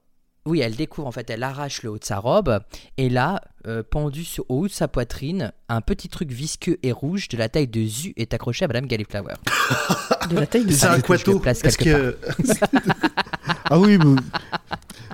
Oui, 0.46 0.60
elle 0.60 0.76
découvre 0.76 1.06
en 1.06 1.12
fait, 1.12 1.28
elle 1.28 1.42
arrache 1.42 1.82
le 1.82 1.90
haut 1.90 1.98
de 1.98 2.04
sa 2.04 2.18
robe 2.18 2.60
et 2.96 3.10
là, 3.10 3.42
euh, 3.66 3.82
pendu 3.82 4.24
sur, 4.24 4.46
au 4.48 4.60
haut 4.60 4.66
de 4.68 4.72
sa 4.72 4.88
poitrine, 4.88 5.52
un 5.68 5.82
petit 5.82 6.08
truc 6.08 6.30
visqueux 6.32 6.78
et 6.82 6.90
rouge 6.90 7.28
de 7.28 7.36
la 7.36 7.50
taille 7.50 7.68
de 7.68 7.84
Zu 7.84 8.14
est 8.16 8.32
accroché 8.32 8.64
à 8.64 8.68
Madame 8.68 8.86
Galliflower. 8.86 9.34
De 10.30 10.36
la 10.36 10.46
taille 10.46 10.64
de 10.64 10.72
C'est 10.72 10.86
un 10.86 11.00
quato. 11.00 11.38
place 11.38 11.62
Est-ce 11.62 11.76
que 11.76 12.16
Ah 13.70 13.78
oui, 13.78 13.98
mais 13.98 14.16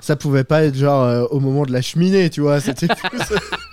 ça 0.01 0.15
pouvait 0.15 0.45
pas 0.45 0.63
être 0.63 0.75
genre 0.75 1.03
euh, 1.03 1.25
au 1.31 1.41
moment 1.41 1.63
de 1.63 1.73
la 1.73 1.81
cheminée, 1.81 2.29
tu 2.29 2.39
vois. 2.39 2.61
C'était 2.61 2.87
plus. 2.87 3.19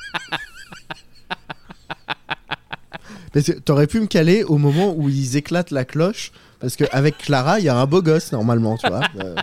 Mais 3.35 3.43
t'aurais 3.43 3.87
pu 3.87 4.01
me 4.01 4.07
caler 4.07 4.45
au 4.45 4.59
moment 4.59 4.95
où 4.97 5.09
ils 5.09 5.37
éclatent 5.37 5.71
la 5.71 5.85
cloche, 5.85 6.33
parce 6.61 6.77
qu'avec 6.77 7.17
Clara, 7.19 7.59
il 7.61 7.65
y 7.65 7.69
a 7.69 7.77
un 7.77 7.87
beau 7.87 8.03
gosse 8.03 8.31
normalement, 8.33 8.77
tu 8.77 8.87
vois. 8.89 9.01
Euh, 9.21 9.35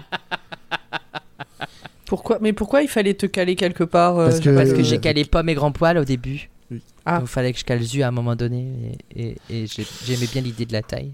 Pourquoi 2.06 2.39
Mais 2.41 2.54
pourquoi 2.54 2.82
il 2.82 2.88
fallait 2.88 3.13
te 3.13 3.25
caler 3.28 3.56
quelque 3.56 3.84
part 3.84 4.17
euh, 4.17 4.30
Parce 4.30 4.39
que- 4.39 4.49
Parce 4.56 4.71
que 4.73 4.80
Euh, 4.80 4.84
j'ai 4.84 4.97
calé 4.99 5.25
pas 5.25 5.43
mes 5.43 5.54
grands 5.54 5.71
poils 5.71 5.97
au 5.97 6.06
début. 6.06 6.49
Oui. 6.71 6.82
Ah. 7.06 7.19
Donc 7.19 7.28
il 7.28 7.32
fallait 7.32 7.54
que 7.54 7.60
je 7.60 7.65
cale 7.65 7.82
Zu 7.84 8.02
à 8.04 8.08
un 8.08 8.12
moment 8.12 8.36
donné 8.36 8.67
et, 9.15 9.21
et- 9.49 9.63
et 9.63 9.67
j'ai- 9.67 9.86
j'aimais 10.06 10.28
bien 10.32 10.41
l'idée 10.41 10.65
de 10.65 10.73
la 10.73 10.82
taille. 10.82 11.12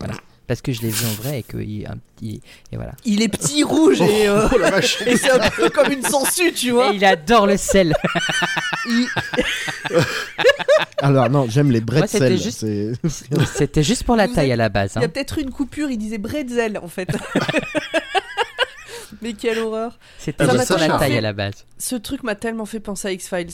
voilà. 0.00 0.14
Parce 0.48 0.62
que 0.62 0.72
je 0.72 0.80
l'ai 0.82 0.88
vu 0.88 1.06
en 1.06 1.22
vrai 1.22 1.40
et 1.40 1.42
que 1.44 1.58
il, 1.58 1.86
un 1.86 1.98
petit 2.16 2.40
et 2.72 2.76
voilà. 2.76 2.92
Il 3.04 3.20
est 3.22 3.28
petit 3.28 3.62
rouge 3.62 4.00
et, 4.00 4.26
euh, 4.28 4.48
Oh 4.52 4.58
la 4.58 4.70
vache 4.70 5.02
et 5.06 5.16
c'est 5.16 5.30
un 5.30 5.50
peu 5.50 5.68
comme 5.70 5.92
une 5.92 6.02
sangsue, 6.02 6.52
tu 6.54 6.70
vois. 6.72 6.92
Et 6.92 6.96
il 6.96 7.04
adore 7.04 7.46
le 7.46 7.56
sel. 7.58 7.94
Alors 10.98 11.28
non, 11.30 11.46
j'aime 11.48 11.70
les 11.70 11.78
c'était 11.80 12.00
bretzels. 12.00 12.38
juste- 12.38 12.60
c'est- 12.60 12.92
C'était 13.54 13.82
juste 13.82 14.04
pour 14.04 14.16
la 14.16 14.26
Vous 14.26 14.34
taille 14.34 14.48
êtes- 14.48 14.54
à 14.54 14.56
la 14.56 14.68
base. 14.68 14.92
Il 14.96 15.00
y 15.00 15.04
a 15.04 15.06
hein. 15.06 15.10
peut-être 15.10 15.38
une 15.38 15.50
coupure, 15.50 15.90
il 15.90 15.98
disait 15.98 16.18
bretzel 16.18 16.78
en 16.82 16.88
fait. 16.88 17.08
Mais 19.22 19.32
quelle 19.32 19.58
horreur. 19.58 19.98
C'était 20.18 20.44
juste 20.48 20.68
pour 20.68 20.78
la 20.78 20.98
taille 20.98 21.18
à 21.18 21.20
la 21.20 21.32
base. 21.32 21.64
Ce 21.78 21.96
truc 21.96 22.22
m'a 22.22 22.34
tellement 22.34 22.66
fait 22.66 22.80
penser 22.80 23.08
à 23.08 23.12
X-Files. 23.12 23.48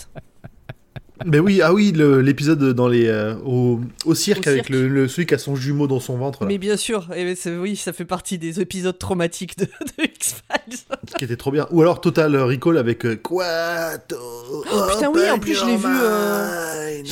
Mais 1.25 1.39
oui, 1.39 1.61
ah 1.63 1.73
oui, 1.73 1.93
l'épisode 1.95 2.73
dans 2.75 2.89
les 2.89 3.07
euh, 3.07 3.37
au, 3.45 3.81
au 4.05 4.15
cirque 4.17 4.47
Au 4.47 4.51
avec 4.51 4.67
cirque. 4.67 4.71
le, 4.71 4.89
le- 4.89 5.07
celui 5.09 5.27
qui 5.27 5.35
a 5.35 5.39
son 5.39 5.55
jumeau 5.55 5.87
dans 5.87 6.01
son 6.01 6.17
ventre, 6.17 6.43
là, 6.43 6.49
Mais 6.49 6.59
bien 6.59 6.77
sûr, 6.77 7.07
et 7.15 7.37
c'est- 7.37 7.57
oui, 7.57 7.77
ça 7.77 7.93
fait 7.93 8.05
partie 8.05 8.37
des 8.37 8.61
épisodes 8.61 8.99
traumatiques 8.99 9.57
de, 9.57 9.65
de 9.99 10.05
X-Files. 10.05 10.79
qui 11.17 11.25
était 11.25 11.37
trop 11.37 11.53
bien. 11.53 11.69
Ou 11.71 11.83
alors 11.83 12.01
Total 12.01 12.35
Recall 12.37 12.79
avec 12.79 13.07
euh, 13.07 13.15
Quato. 13.15 14.17
Oh, 14.19 14.65
putain, 14.91 15.11
oui, 15.15 15.31
en 15.31 15.39
plus, 15.39 15.55
je 15.55 15.65
l'ai 15.65 15.77
vu, 15.77 15.87
euh, 15.87 17.03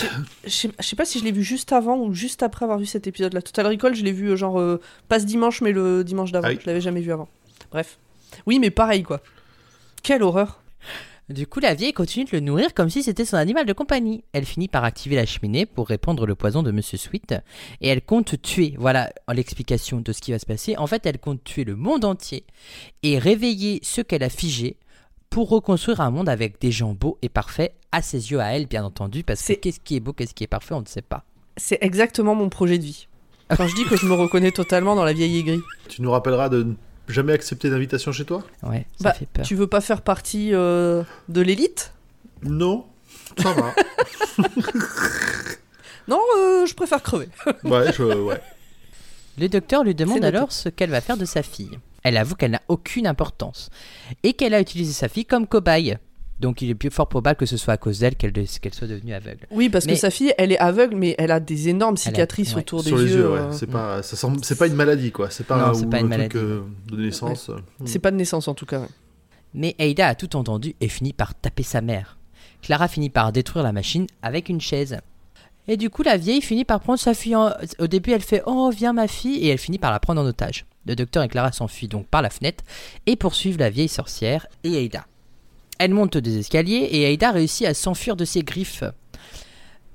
Je 0.46 0.68
sais 0.80 0.96
pas 0.96 1.04
si 1.04 1.20
je 1.20 1.24
l'ai 1.24 1.32
vu 1.32 1.44
juste 1.44 1.72
avant 1.72 1.98
ou 1.98 2.12
juste 2.12 2.42
après 2.42 2.64
avoir 2.64 2.78
vu 2.80 2.86
cet 2.86 3.06
épisode-là. 3.06 3.40
Total 3.40 3.66
Recall, 3.68 3.94
je 3.94 4.02
l'ai 4.02 4.12
vu 4.12 4.30
euh, 4.30 4.36
genre 4.36 4.60
pas 5.08 5.20
ce 5.20 5.26
dimanche, 5.26 5.60
mais 5.60 5.70
le 5.72 6.02
dimanche 6.02 6.32
d'avant. 6.32 6.48
Ah 6.48 6.52
oui. 6.54 6.58
Je 6.60 6.66
l'avais 6.66 6.80
jamais 6.80 7.00
vu 7.02 7.12
avant. 7.12 7.28
Bref. 7.70 7.98
Oui, 8.46 8.58
mais 8.58 8.70
pareil 8.70 9.02
quoi. 9.04 9.20
Quelle 10.02 10.22
horreur. 10.24 10.61
Du 11.28 11.46
coup, 11.46 11.60
la 11.60 11.74
vieille 11.74 11.92
continue 11.92 12.24
de 12.26 12.30
le 12.32 12.40
nourrir 12.40 12.74
comme 12.74 12.90
si 12.90 13.02
c'était 13.02 13.24
son 13.24 13.36
animal 13.36 13.64
de 13.64 13.72
compagnie. 13.72 14.24
Elle 14.32 14.44
finit 14.44 14.68
par 14.68 14.84
activer 14.84 15.16
la 15.16 15.24
cheminée 15.24 15.66
pour 15.66 15.88
répandre 15.88 16.26
le 16.26 16.34
poison 16.34 16.62
de 16.62 16.70
Monsieur 16.72 16.98
Sweet 16.98 17.34
et 17.80 17.88
elle 17.88 18.02
compte 18.02 18.40
tuer. 18.42 18.74
Voilà 18.78 19.10
l'explication 19.32 20.00
de 20.00 20.12
ce 20.12 20.20
qui 20.20 20.32
va 20.32 20.38
se 20.38 20.46
passer. 20.46 20.76
En 20.76 20.86
fait, 20.86 21.06
elle 21.06 21.18
compte 21.18 21.42
tuer 21.44 21.64
le 21.64 21.76
monde 21.76 22.04
entier 22.04 22.44
et 23.02 23.18
réveiller 23.18 23.78
ceux 23.82 24.02
qu'elle 24.02 24.24
a 24.24 24.28
figés 24.28 24.76
pour 25.30 25.48
reconstruire 25.48 26.00
un 26.02 26.10
monde 26.10 26.28
avec 26.28 26.60
des 26.60 26.70
gens 26.72 26.92
beaux 26.92 27.16
et 27.22 27.28
parfaits 27.30 27.72
à 27.92 28.02
ses 28.02 28.30
yeux, 28.32 28.40
à 28.40 28.54
elle, 28.54 28.66
bien 28.66 28.84
entendu. 28.84 29.22
Parce 29.22 29.40
que 29.40 29.46
C'est- 29.46 29.56
qu'est-ce 29.56 29.80
qui 29.80 29.96
est 29.96 30.00
beau, 30.00 30.12
qu'est-ce 30.12 30.34
qui 30.34 30.44
est 30.44 30.48
parfait, 30.48 30.74
on 30.74 30.82
ne 30.82 30.86
sait 30.86 31.00
pas. 31.02 31.24
C'est 31.56 31.78
exactement 31.80 32.34
mon 32.34 32.48
projet 32.50 32.76
de 32.78 32.84
vie. 32.84 33.06
Quand 33.56 33.66
je 33.68 33.74
dis 33.74 33.84
que 33.84 33.96
je 33.96 34.06
me 34.06 34.14
reconnais 34.14 34.50
totalement 34.50 34.94
dans 34.96 35.04
la 35.04 35.12
vieille 35.12 35.38
aigrie. 35.38 35.60
Tu 35.88 36.02
nous 36.02 36.10
rappelleras 36.10 36.48
de 36.48 36.62
ne 36.64 36.74
jamais 37.08 37.32
accepter 37.32 37.70
d'invitation 37.70 38.12
chez 38.12 38.24
toi 38.24 38.42
Ouais, 38.62 38.86
ça 39.00 39.04
Bah, 39.10 39.12
fait 39.14 39.26
peur. 39.26 39.44
Tu 39.44 39.54
veux 39.54 39.66
pas 39.66 39.80
faire 39.80 40.02
partie 40.02 40.54
euh, 40.54 41.02
de 41.28 41.40
l'élite? 41.40 41.92
Non, 42.42 42.86
ça 43.38 43.52
va. 43.52 43.74
Non, 46.08 46.20
euh, 46.36 46.66
je 46.66 46.74
préfère 46.74 47.02
crever. 47.02 47.28
ouais, 47.64 47.92
je, 47.92 48.02
ouais. 48.02 48.40
Le 49.38 49.48
docteur 49.48 49.84
lui 49.84 49.94
demande 49.94 50.24
alors 50.24 50.52
ce 50.52 50.68
qu'elle 50.68 50.90
va 50.90 51.00
faire 51.00 51.16
de 51.16 51.24
sa 51.24 51.42
fille. 51.42 51.78
Elle 52.02 52.16
avoue 52.16 52.34
qu'elle 52.34 52.50
n'a 52.50 52.62
aucune 52.68 53.06
importance 53.06 53.70
et 54.24 54.32
qu'elle 54.34 54.52
a 54.54 54.60
utilisé 54.60 54.92
sa 54.92 55.08
fille 55.08 55.24
comme 55.24 55.46
cobaye. 55.46 55.96
Donc 56.42 56.60
il 56.60 56.68
est 56.68 56.74
plus 56.74 56.90
fort 56.90 57.08
probable 57.08 57.36
que 57.38 57.46
ce 57.46 57.56
soit 57.56 57.72
à 57.74 57.76
cause 57.78 58.00
d'elle 58.00 58.16
qu'elle 58.16 58.32
de- 58.32 58.44
soit 58.44 58.86
devenue 58.88 59.14
aveugle. 59.14 59.46
Oui, 59.50 59.68
parce 59.70 59.86
Mais- 59.86 59.92
que 59.94 59.98
sa 59.98 60.10
fille, 60.10 60.34
elle 60.36 60.52
est 60.52 60.58
aveugle, 60.58 60.96
mais 60.96 61.14
elle 61.16 61.30
a 61.30 61.40
des 61.40 61.68
énormes 61.70 61.94
Elle 61.94 62.08
a- 62.10 62.14
cicatrices 62.16 62.54
ouais. 62.54 62.60
autour 62.60 62.82
des 62.82 62.88
Sur 62.88 62.98
les 62.98 63.04
yeux. 63.04 63.16
yeux, 63.18 63.32
ouais. 63.32 63.38
euh, 63.38 63.52
C'est 64.02 64.56
pas, 64.58 64.66
une 64.66 64.74
maladie, 64.74 65.12
quoi. 65.12 65.30
C'est 65.30 65.46
pas, 65.46 65.56
Non, 65.56 65.72
pas 65.88 66.00
une 66.00 66.06
un 66.06 66.08
truc, 66.18 66.34
maladie. 66.34 66.36
euh, 66.36 66.60
de 66.90 66.96
naissance. 67.02 67.50
C'est 67.86 68.00
pas 68.00 68.10
de 68.10 68.16
naissance 68.16 68.48
en 68.48 68.54
tout 68.54 68.66
cas. 68.66 68.82
Mais 69.54 69.74
Ada 69.78 70.08
a 70.08 70.14
tout 70.14 70.34
entendu 70.36 70.74
et 70.80 70.88
finit 70.88 71.12
par 71.12 71.34
taper 71.34 71.62
sa 71.62 71.80
mère. 71.80 72.18
Clara 72.60 72.88
finit 72.88 73.10
par 73.10 73.32
détruire 73.32 73.62
la 73.62 73.72
machine 73.72 74.06
avec 74.22 74.48
une 74.48 74.60
chaise. 74.60 74.98
Et 75.68 75.76
du 75.76 75.90
coup, 75.90 76.02
la 76.02 76.16
vieille 76.16 76.42
finit 76.42 76.64
par 76.64 76.80
prendre 76.80 76.98
sa 76.98 77.14
fille 77.14 77.36
en... 77.36 77.50
Au 77.78 77.86
début, 77.86 78.10
elle 78.10 78.20
fait 78.22 78.42
Oh, 78.46 78.70
viens 78.74 78.92
ma 78.92 79.06
fille 79.06 79.36
et 79.46 79.48
elle 79.50 79.58
finit 79.58 79.78
par 79.78 79.92
la 79.92 80.00
prendre 80.00 80.20
en 80.20 80.26
otage. 80.26 80.66
Le 80.86 80.96
docteur 80.96 81.22
et 81.22 81.28
Clara 81.28 81.52
s'enfuient 81.52 81.86
donc 81.86 82.08
par 82.08 82.20
la 82.22 82.30
fenêtre 82.30 82.64
et 83.06 83.14
poursuivent 83.14 83.58
la 83.58 83.70
vieille 83.70 83.88
sorcière 83.88 84.46
et 84.64 84.84
Ada. 84.84 85.04
Elle 85.84 85.94
monte 85.94 86.16
des 86.16 86.38
escaliers 86.38 86.88
et 86.92 87.12
Ada 87.12 87.32
réussit 87.32 87.66
à 87.66 87.74
s'enfuir 87.74 88.14
de 88.14 88.24
ses 88.24 88.44
griffes. 88.44 88.84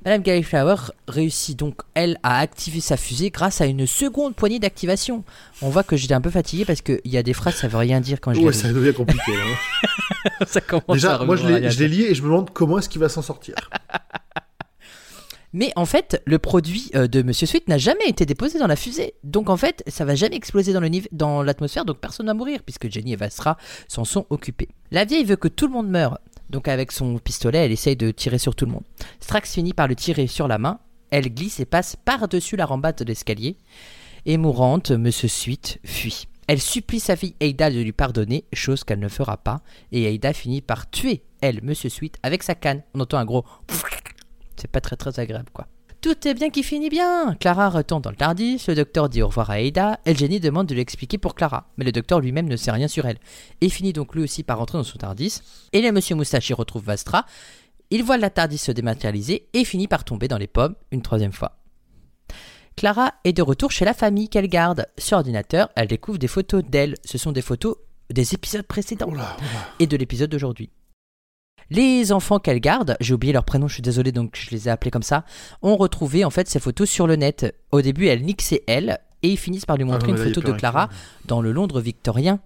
Madame 0.03 0.21
Galliflower 0.21 0.75
réussit 1.07 1.57
donc, 1.57 1.75
elle, 1.93 2.17
à 2.23 2.39
activer 2.39 2.81
sa 2.81 2.97
fusée 2.97 3.29
grâce 3.29 3.61
à 3.61 3.67
une 3.67 3.87
seconde 3.87 4.35
poignée 4.35 4.59
d'activation. 4.59 5.23
On 5.61 5.69
voit 5.69 5.83
que 5.83 5.95
j'étais 5.95 6.13
un 6.13 6.19
peu 6.19 6.29
fatigué 6.29 6.65
parce 6.65 6.81
qu'il 6.81 6.99
y 7.05 7.15
a 7.15 7.23
des 7.23 7.31
phrases, 7.31 7.55
ça 7.55 7.69
veut 7.69 7.77
rien 7.77 8.01
dire 8.01 8.19
quand 8.19 8.33
je 8.33 8.41
Ouais, 8.41 8.51
ça 8.51 8.73
devient 8.73 8.93
compliqué. 8.93 9.31
hein. 9.31 9.89
ça 10.45 10.59
commence 10.59 10.83
Déjà, 10.91 11.19
moi, 11.19 11.37
je 11.37 11.45
à 11.45 11.59
l'ai 11.61 11.71
je 11.71 11.79
l'ai 11.79 11.87
lié 11.87 12.07
et 12.09 12.15
je 12.15 12.21
me 12.21 12.27
demande 12.27 12.49
comment 12.51 12.79
est-ce 12.79 12.89
qu'il 12.89 12.99
va 12.99 13.07
s'en 13.07 13.21
sortir. 13.21 13.55
Mais 15.57 15.71
en 15.75 15.87
fait, 15.87 16.21
le 16.27 16.37
produit 16.37 16.91
euh, 16.93 17.07
de 17.07 17.23
Monsieur 17.23 17.47
Sweet 17.47 17.67
n'a 17.67 17.79
jamais 17.79 18.07
été 18.07 18.27
déposé 18.27 18.59
dans 18.59 18.67
la 18.67 18.75
fusée. 18.75 19.15
Donc 19.23 19.49
en 19.49 19.57
fait, 19.57 19.83
ça 19.87 20.05
va 20.05 20.13
jamais 20.13 20.35
exploser 20.35 20.71
dans 21.11 21.41
l'atmosphère, 21.41 21.83
donc 21.83 21.97
personne 21.97 22.27
va 22.27 22.35
mourir, 22.35 22.61
puisque 22.63 22.91
Jenny 22.91 23.13
et 23.13 23.15
Vastra 23.15 23.57
s'en 23.87 24.05
sont 24.05 24.27
occupés. 24.29 24.69
La 24.91 25.03
vieille 25.03 25.23
veut 25.23 25.35
que 25.35 25.47
tout 25.47 25.65
le 25.65 25.73
monde 25.73 25.89
meure. 25.89 26.19
Donc 26.51 26.67
avec 26.67 26.91
son 26.91 27.17
pistolet, 27.17 27.65
elle 27.65 27.71
essaye 27.71 27.95
de 27.95 28.11
tirer 28.11 28.37
sur 28.37 28.53
tout 28.53 28.67
le 28.67 28.71
monde. 28.71 28.83
Strax 29.19 29.51
finit 29.51 29.73
par 29.73 29.87
le 29.87 29.95
tirer 29.95 30.27
sur 30.27 30.47
la 30.47 30.59
main. 30.59 30.79
Elle 31.09 31.33
glisse 31.33 31.59
et 31.59 31.65
passe 31.65 31.95
par-dessus 31.95 32.55
la 32.55 32.67
rambarde 32.67 32.99
de 32.99 33.05
l'escalier. 33.05 33.57
Et 34.27 34.37
mourante, 34.37 34.91
Monsieur 34.91 35.27
Sweet 35.27 35.79
fuit. 35.83 36.27
Elle 36.47 36.61
supplie 36.61 36.99
sa 36.99 37.15
fille 37.15 37.33
Ada 37.41 37.71
de 37.71 37.79
lui 37.79 37.93
pardonner, 37.93 38.45
chose 38.53 38.83
qu'elle 38.83 38.99
ne 38.99 39.09
fera 39.09 39.37
pas. 39.37 39.61
Et 39.91 40.07
Ada 40.13 40.33
finit 40.33 40.61
par 40.61 40.87
tuer, 40.91 41.23
elle, 41.41 41.63
Monsieur 41.63 41.89
Sweet, 41.89 42.19
avec 42.21 42.43
sa 42.43 42.53
canne. 42.53 42.83
On 42.93 42.99
entend 42.99 43.17
un 43.17 43.25
gros... 43.25 43.43
C'est 44.59 44.69
pas 44.71 44.81
très 44.81 44.95
très 44.95 45.19
agréable 45.19 45.49
quoi. 45.53 45.67
Tout 46.01 46.27
est 46.27 46.33
bien 46.35 46.49
qui 46.51 46.61
finit 46.61 46.89
bien 46.89 47.35
Clara 47.39 47.69
retourne 47.69 48.01
dans 48.01 48.11
le 48.11 48.15
Tardis, 48.15 48.63
le 48.67 48.75
docteur 48.75 49.09
dit 49.09 49.23
au 49.23 49.27
revoir 49.27 49.49
à 49.49 49.55
Ada, 49.55 49.99
Jenny 50.05 50.39
demande 50.39 50.67
de 50.67 50.75
lui 50.75 50.81
expliquer 50.81 51.17
pour 51.17 51.33
Clara, 51.33 51.69
mais 51.77 51.85
le 51.85 51.91
docteur 51.91 52.19
lui-même 52.19 52.47
ne 52.47 52.55
sait 52.55 52.71
rien 52.71 52.87
sur 52.87 53.05
elle, 53.07 53.17
et 53.61 53.69
finit 53.69 53.93
donc 53.93 54.13
lui 54.13 54.21
aussi 54.21 54.43
par 54.43 54.59
rentrer 54.59 54.77
dans 54.77 54.83
son 54.83 54.99
Tardis, 54.99 55.41
et 55.73 55.81
le 55.81 55.91
monsieur 55.91 56.15
Moustache 56.15 56.49
y 56.49 56.53
retrouve 56.53 56.83
Vastra, 56.83 57.25
il 57.89 58.03
voit 58.03 58.17
la 58.17 58.29
Tardis 58.29 58.59
se 58.59 58.71
dématérialiser, 58.71 59.47
et 59.53 59.65
finit 59.65 59.87
par 59.87 60.03
tomber 60.03 60.27
dans 60.27 60.37
les 60.37 60.47
pommes 60.47 60.75
une 60.91 61.01
troisième 61.01 61.33
fois. 61.33 61.57
Clara 62.75 63.15
est 63.23 63.33
de 63.33 63.41
retour 63.41 63.71
chez 63.71 63.85
la 63.85 63.95
famille 63.95 64.29
qu'elle 64.29 64.47
garde. 64.47 64.85
Sur 64.99 65.17
ordinateur, 65.17 65.69
elle 65.75 65.87
découvre 65.87 66.19
des 66.19 66.27
photos 66.27 66.63
d'elle. 66.63 66.93
Ce 67.03 67.17
sont 67.17 67.31
des 67.31 67.41
photos 67.41 67.75
des 68.11 68.35
épisodes 68.35 68.61
précédents 68.61 69.07
Oula, 69.07 69.35
oula. 69.39 69.47
et 69.79 69.87
de 69.87 69.97
l'épisode 69.97 70.29
d'aujourd'hui. 70.29 70.69
Les 71.69 72.11
enfants 72.11 72.39
qu'elle 72.39 72.59
garde, 72.59 72.95
j'ai 72.99 73.13
oublié 73.13 73.33
leur 73.33 73.43
prénom, 73.43 73.67
je 73.67 73.73
suis 73.73 73.81
désolé, 73.81 74.11
donc 74.11 74.37
je 74.39 74.51
les 74.51 74.67
ai 74.67 74.71
appelés 74.71 74.91
comme 74.91 75.03
ça, 75.03 75.25
ont 75.61 75.75
retrouvé 75.75 76.23
en 76.23 76.29
fait 76.29 76.47
ces 76.47 76.59
photos 76.59 76.89
sur 76.89 77.07
le 77.07 77.15
net. 77.15 77.55
Au 77.71 77.81
début, 77.81 78.07
elle 78.07 78.23
nique 78.23 78.41
c'est 78.41 78.63
elle, 78.67 78.99
et 79.23 79.29
ils 79.29 79.37
finissent 79.37 79.65
par 79.65 79.77
lui 79.77 79.83
montrer 79.83 80.07
Ah, 80.07 80.09
une 80.11 80.17
là, 80.17 80.23
y 80.23 80.25
a 80.25 80.33
photo 80.33 80.51
de 80.51 80.57
Clara 80.57 80.89
dans 81.25 81.41
le 81.41 81.51
Londres 81.51 81.81
victorien. 81.81 82.39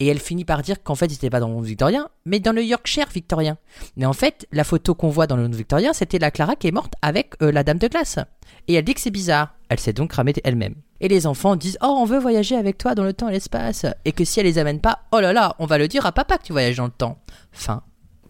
Et 0.00 0.08
elle 0.08 0.18
finit 0.18 0.44
par 0.44 0.62
dire 0.62 0.82
qu'en 0.82 0.96
fait, 0.96 1.06
ils 1.06 1.12
n'étaient 1.12 1.30
pas 1.30 1.38
dans 1.38 1.46
le 1.46 1.54
Londres 1.54 1.66
victorien, 1.66 2.08
mais 2.26 2.40
dans 2.40 2.50
le 2.50 2.64
Yorkshire 2.64 3.08
victorien. 3.14 3.58
Mais 3.96 4.06
en 4.06 4.12
fait, 4.12 4.46
la 4.50 4.64
photo 4.64 4.94
qu'on 4.94 5.08
voit 5.08 5.28
dans 5.28 5.36
le 5.36 5.44
Londres 5.44 5.56
victorien, 5.56 5.92
c'était 5.92 6.18
la 6.18 6.32
Clara 6.32 6.56
qui 6.56 6.66
est 6.66 6.72
morte 6.72 6.94
avec 7.00 7.34
euh, 7.42 7.52
la 7.52 7.62
dame 7.62 7.78
de 7.78 7.86
glace. 7.86 8.18
Et 8.66 8.74
elle 8.74 8.84
dit 8.84 8.94
que 8.94 9.00
c'est 9.00 9.10
bizarre. 9.12 9.54
Elle 9.68 9.78
s'est 9.78 9.92
donc 9.92 10.10
cramée 10.10 10.32
elle-même. 10.42 10.74
Et 11.00 11.06
les 11.06 11.26
enfants 11.28 11.54
disent 11.54 11.78
Oh, 11.80 11.96
on 12.00 12.06
veut 12.06 12.18
voyager 12.18 12.56
avec 12.56 12.76
toi 12.76 12.96
dans 12.96 13.04
le 13.04 13.12
temps 13.12 13.28
et 13.28 13.32
l'espace. 13.32 13.86
Et 14.04 14.10
que 14.10 14.24
si 14.24 14.40
elle 14.40 14.46
les 14.46 14.58
amène 14.58 14.80
pas, 14.80 15.00
oh 15.12 15.20
là 15.20 15.32
là, 15.32 15.54
on 15.60 15.66
va 15.66 15.78
le 15.78 15.86
dire 15.86 16.06
à 16.06 16.12
papa 16.12 16.38
que 16.38 16.44
tu 16.44 16.52
voyages 16.52 16.76
dans 16.76 16.86
le 16.86 16.90
temps. 16.90 17.18
Fin. 17.52 17.82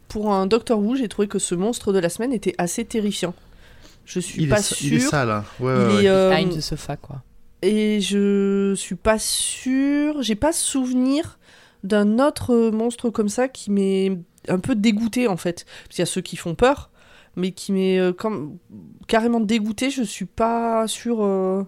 Pour 0.08 0.32
un 0.32 0.46
Doctor 0.46 0.78
Who, 0.78 0.96
j'ai 0.96 1.08
trouvé 1.08 1.28
que 1.28 1.38
ce 1.38 1.54
monstre 1.54 1.92
de 1.92 1.98
la 1.98 2.08
semaine 2.08 2.32
était 2.32 2.54
assez 2.58 2.84
terrifiant. 2.84 3.34
Je 4.04 4.20
suis 4.20 4.42
Il, 4.42 4.48
pas 4.48 4.62
sûre. 4.62 4.76
il 4.82 4.94
est 4.94 4.98
sale. 5.00 5.30
hein. 5.30 5.44
Ouais, 5.60 5.72
Il 5.74 5.78
ouais, 5.78 6.04
est, 6.04 6.08
ouais. 6.08 6.08
euh, 6.08 6.36
Time 6.38 6.50
the 6.50 6.60
sofa, 6.60 6.96
quoi. 6.96 7.22
Et 7.62 8.00
je 8.02 8.74
suis 8.76 8.94
pas 8.96 9.18
sûre. 9.18 10.22
J'ai 10.22 10.34
pas 10.34 10.52
souvenir 10.52 11.38
d'un 11.82 12.18
autre 12.18 12.70
monstre 12.70 13.08
comme 13.10 13.28
ça 13.30 13.48
qui 13.48 13.70
m'est 13.70 14.18
un 14.48 14.58
peu 14.58 14.74
dégoûté 14.74 15.26
en 15.28 15.36
fait. 15.38 15.64
Parce 15.84 15.96
qu'il 15.96 15.98
y 16.00 16.02
a 16.02 16.06
ceux 16.06 16.20
qui 16.20 16.36
font 16.36 16.54
peur, 16.54 16.90
mais 17.36 17.52
qui 17.52 17.72
m'est 17.72 17.98
euh, 17.98 18.12
carrément 19.08 19.40
dégoûté. 19.40 19.90
Je 19.90 20.02
suis 20.02 20.26
pas 20.26 20.86
sûre. 20.86 21.24
euh, 21.24 21.64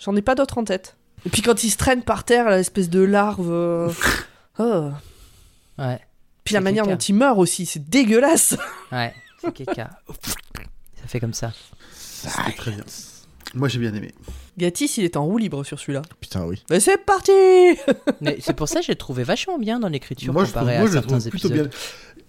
J'en 0.00 0.14
ai 0.16 0.22
pas 0.22 0.34
d'autres 0.34 0.58
en 0.58 0.64
tête. 0.64 0.96
Et 1.24 1.30
puis 1.30 1.42
quand 1.42 1.62
il 1.64 1.70
se 1.70 1.76
traîne 1.76 2.02
par 2.02 2.24
terre, 2.24 2.50
l'espèce 2.50 2.90
de 2.90 3.00
larve. 3.00 3.50
euh, 3.50 3.90
oh. 4.58 4.88
Ouais, 5.78 6.00
Puis 6.46 6.54
la 6.54 6.60
manière 6.62 6.86
dont 6.86 6.96
il 6.96 7.14
meurt 7.14 7.38
aussi, 7.38 7.66
c'est 7.66 7.86
dégueulasse. 7.90 8.56
ouais, 8.92 9.12
c'est 9.42 9.52
caca. 9.52 9.90
Ça 10.08 11.06
fait 11.08 11.20
comme 11.20 11.34
ça. 11.34 11.52
C'était 11.92 12.52
très 12.56 12.70
bien. 12.70 12.84
Moi, 13.54 13.68
j'ai 13.68 13.78
bien 13.78 13.94
aimé. 13.94 14.12
Gatis, 14.58 14.94
il 14.98 15.04
est 15.04 15.16
en 15.16 15.24
roue 15.24 15.38
libre 15.38 15.62
sur 15.64 15.78
celui-là. 15.78 16.02
Putain, 16.20 16.44
oui. 16.46 16.62
Mais 16.70 16.80
c'est 16.80 16.98
parti 16.98 17.30
Mais 18.20 18.38
c'est 18.40 18.54
pour 18.54 18.68
ça 18.68 18.80
que 18.80 18.86
j'ai 18.86 18.96
trouvé 18.96 19.22
vachement 19.22 19.58
bien 19.58 19.78
dans 19.78 19.88
l'écriture 19.88 20.32
Moi, 20.32 20.44
je 20.44 20.50
trouve, 20.50 20.62
comparé 20.62 20.78
moi, 20.78 20.84
à 20.84 20.88
je 20.88 20.92
certains 20.94 21.18
trouve 21.18 21.30
plutôt 21.30 21.48
épisodes. 21.48 21.68
bien. 21.68 21.78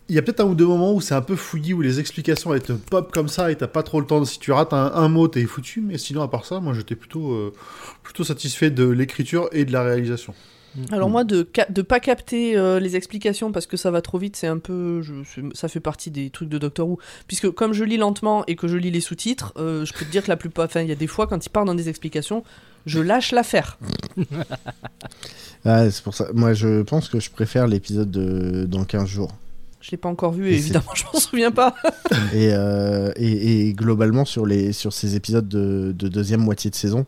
Il 0.09 0.15
y 0.15 0.19
a 0.19 0.21
peut-être 0.21 0.39
un 0.41 0.45
ou 0.45 0.55
deux 0.55 0.65
moments 0.67 0.93
où 0.93 1.01
c'est 1.01 1.15
un 1.15 1.21
peu 1.21 1.35
fouillis, 1.35 1.73
où 1.73 1.81
les 1.81 1.99
explications 1.99 2.53
elles 2.53 2.61
te 2.61 2.71
pop 2.71 3.11
comme 3.11 3.27
ça 3.27 3.51
et 3.51 3.55
t'as 3.55 3.67
pas 3.67 3.83
trop 3.83 3.99
le 3.99 4.05
temps. 4.07 4.23
Si 4.23 4.39
tu 4.39 4.51
rates 4.51 4.71
un, 4.73 4.91
un 4.93 5.09
mot, 5.09 5.27
t'es 5.27 5.43
foutu. 5.45 5.81
Mais 5.81 5.97
sinon, 5.97 6.21
à 6.21 6.27
part 6.29 6.45
ça, 6.45 6.59
moi 6.59 6.73
j'étais 6.73 6.95
plutôt, 6.95 7.31
euh, 7.33 7.53
plutôt 8.03 8.23
satisfait 8.23 8.69
de 8.71 8.85
l'écriture 8.87 9.49
et 9.51 9.65
de 9.65 9.73
la 9.73 9.83
réalisation. 9.83 10.33
Alors 10.91 11.09
moi, 11.09 11.23
de, 11.23 11.47
de 11.69 11.81
pas 11.81 11.99
capter 11.99 12.55
euh, 12.55 12.79
les 12.79 12.95
explications 12.95 13.51
parce 13.51 13.65
que 13.65 13.77
ça 13.77 13.89
va 13.89 14.01
trop 14.01 14.17
vite, 14.19 14.35
c'est 14.35 14.47
un 14.47 14.59
peu... 14.59 15.01
je- 15.01 15.23
ça 15.53 15.67
fait 15.67 15.79
partie 15.79 16.11
des 16.11 16.29
trucs 16.29 16.49
de 16.49 16.57
Doctor 16.59 16.87
Who. 16.87 16.99
Puisque 17.27 17.49
comme 17.49 17.73
je 17.73 17.83
lis 17.83 17.97
lentement 17.97 18.43
et 18.45 18.55
que 18.55 18.67
je 18.67 18.77
lis 18.77 18.91
les 18.91 19.01
sous-titres, 19.01 19.53
euh, 19.57 19.85
je 19.85 19.93
peux 19.93 20.05
te 20.05 20.11
dire 20.11 20.23
que 20.23 20.29
la 20.29 20.37
plupart... 20.37 20.65
Enfin, 20.65 20.81
il 20.81 20.89
y 20.89 20.91
a 20.91 20.95
des 20.95 21.07
fois, 21.07 21.25
quand 21.27 21.43
il 21.43 21.49
part 21.49 21.65
dans 21.65 21.73
des 21.75 21.89
explications, 21.89 22.43
je 22.85 22.99
lâche 22.99 23.31
l'affaire. 23.31 23.77
Ah, 25.65 25.89
c'est 25.89 26.03
pour 26.03 26.13
ça. 26.13 26.27
Moi, 26.33 26.53
je 26.53 26.81
pense 26.83 27.09
que 27.09 27.19
je 27.19 27.29
préfère 27.29 27.67
l'épisode 27.67 28.09
de 28.09 28.65
dans 28.65 28.85
15 28.85 29.05
jours. 29.07 29.33
Je 29.87 29.91
l'ai 29.91 29.97
pas 29.97 30.09
encore 30.09 30.33
vu 30.33 30.49
et, 30.49 30.55
évidemment, 30.55 30.93
je 30.95 31.05
m'en 31.05 31.17
souviens 31.17 31.49
pas. 31.51 31.73
et, 32.33 32.49
euh, 32.51 33.13
et, 33.15 33.69
et 33.69 33.73
globalement, 33.73 34.25
sur, 34.25 34.45
les, 34.45 34.73
sur 34.73 34.91
ces 34.91 35.15
épisodes 35.15 35.47
de, 35.47 35.93
de 35.97 36.07
deuxième 36.09 36.41
moitié 36.41 36.69
de 36.69 36.75
saison, 36.75 37.05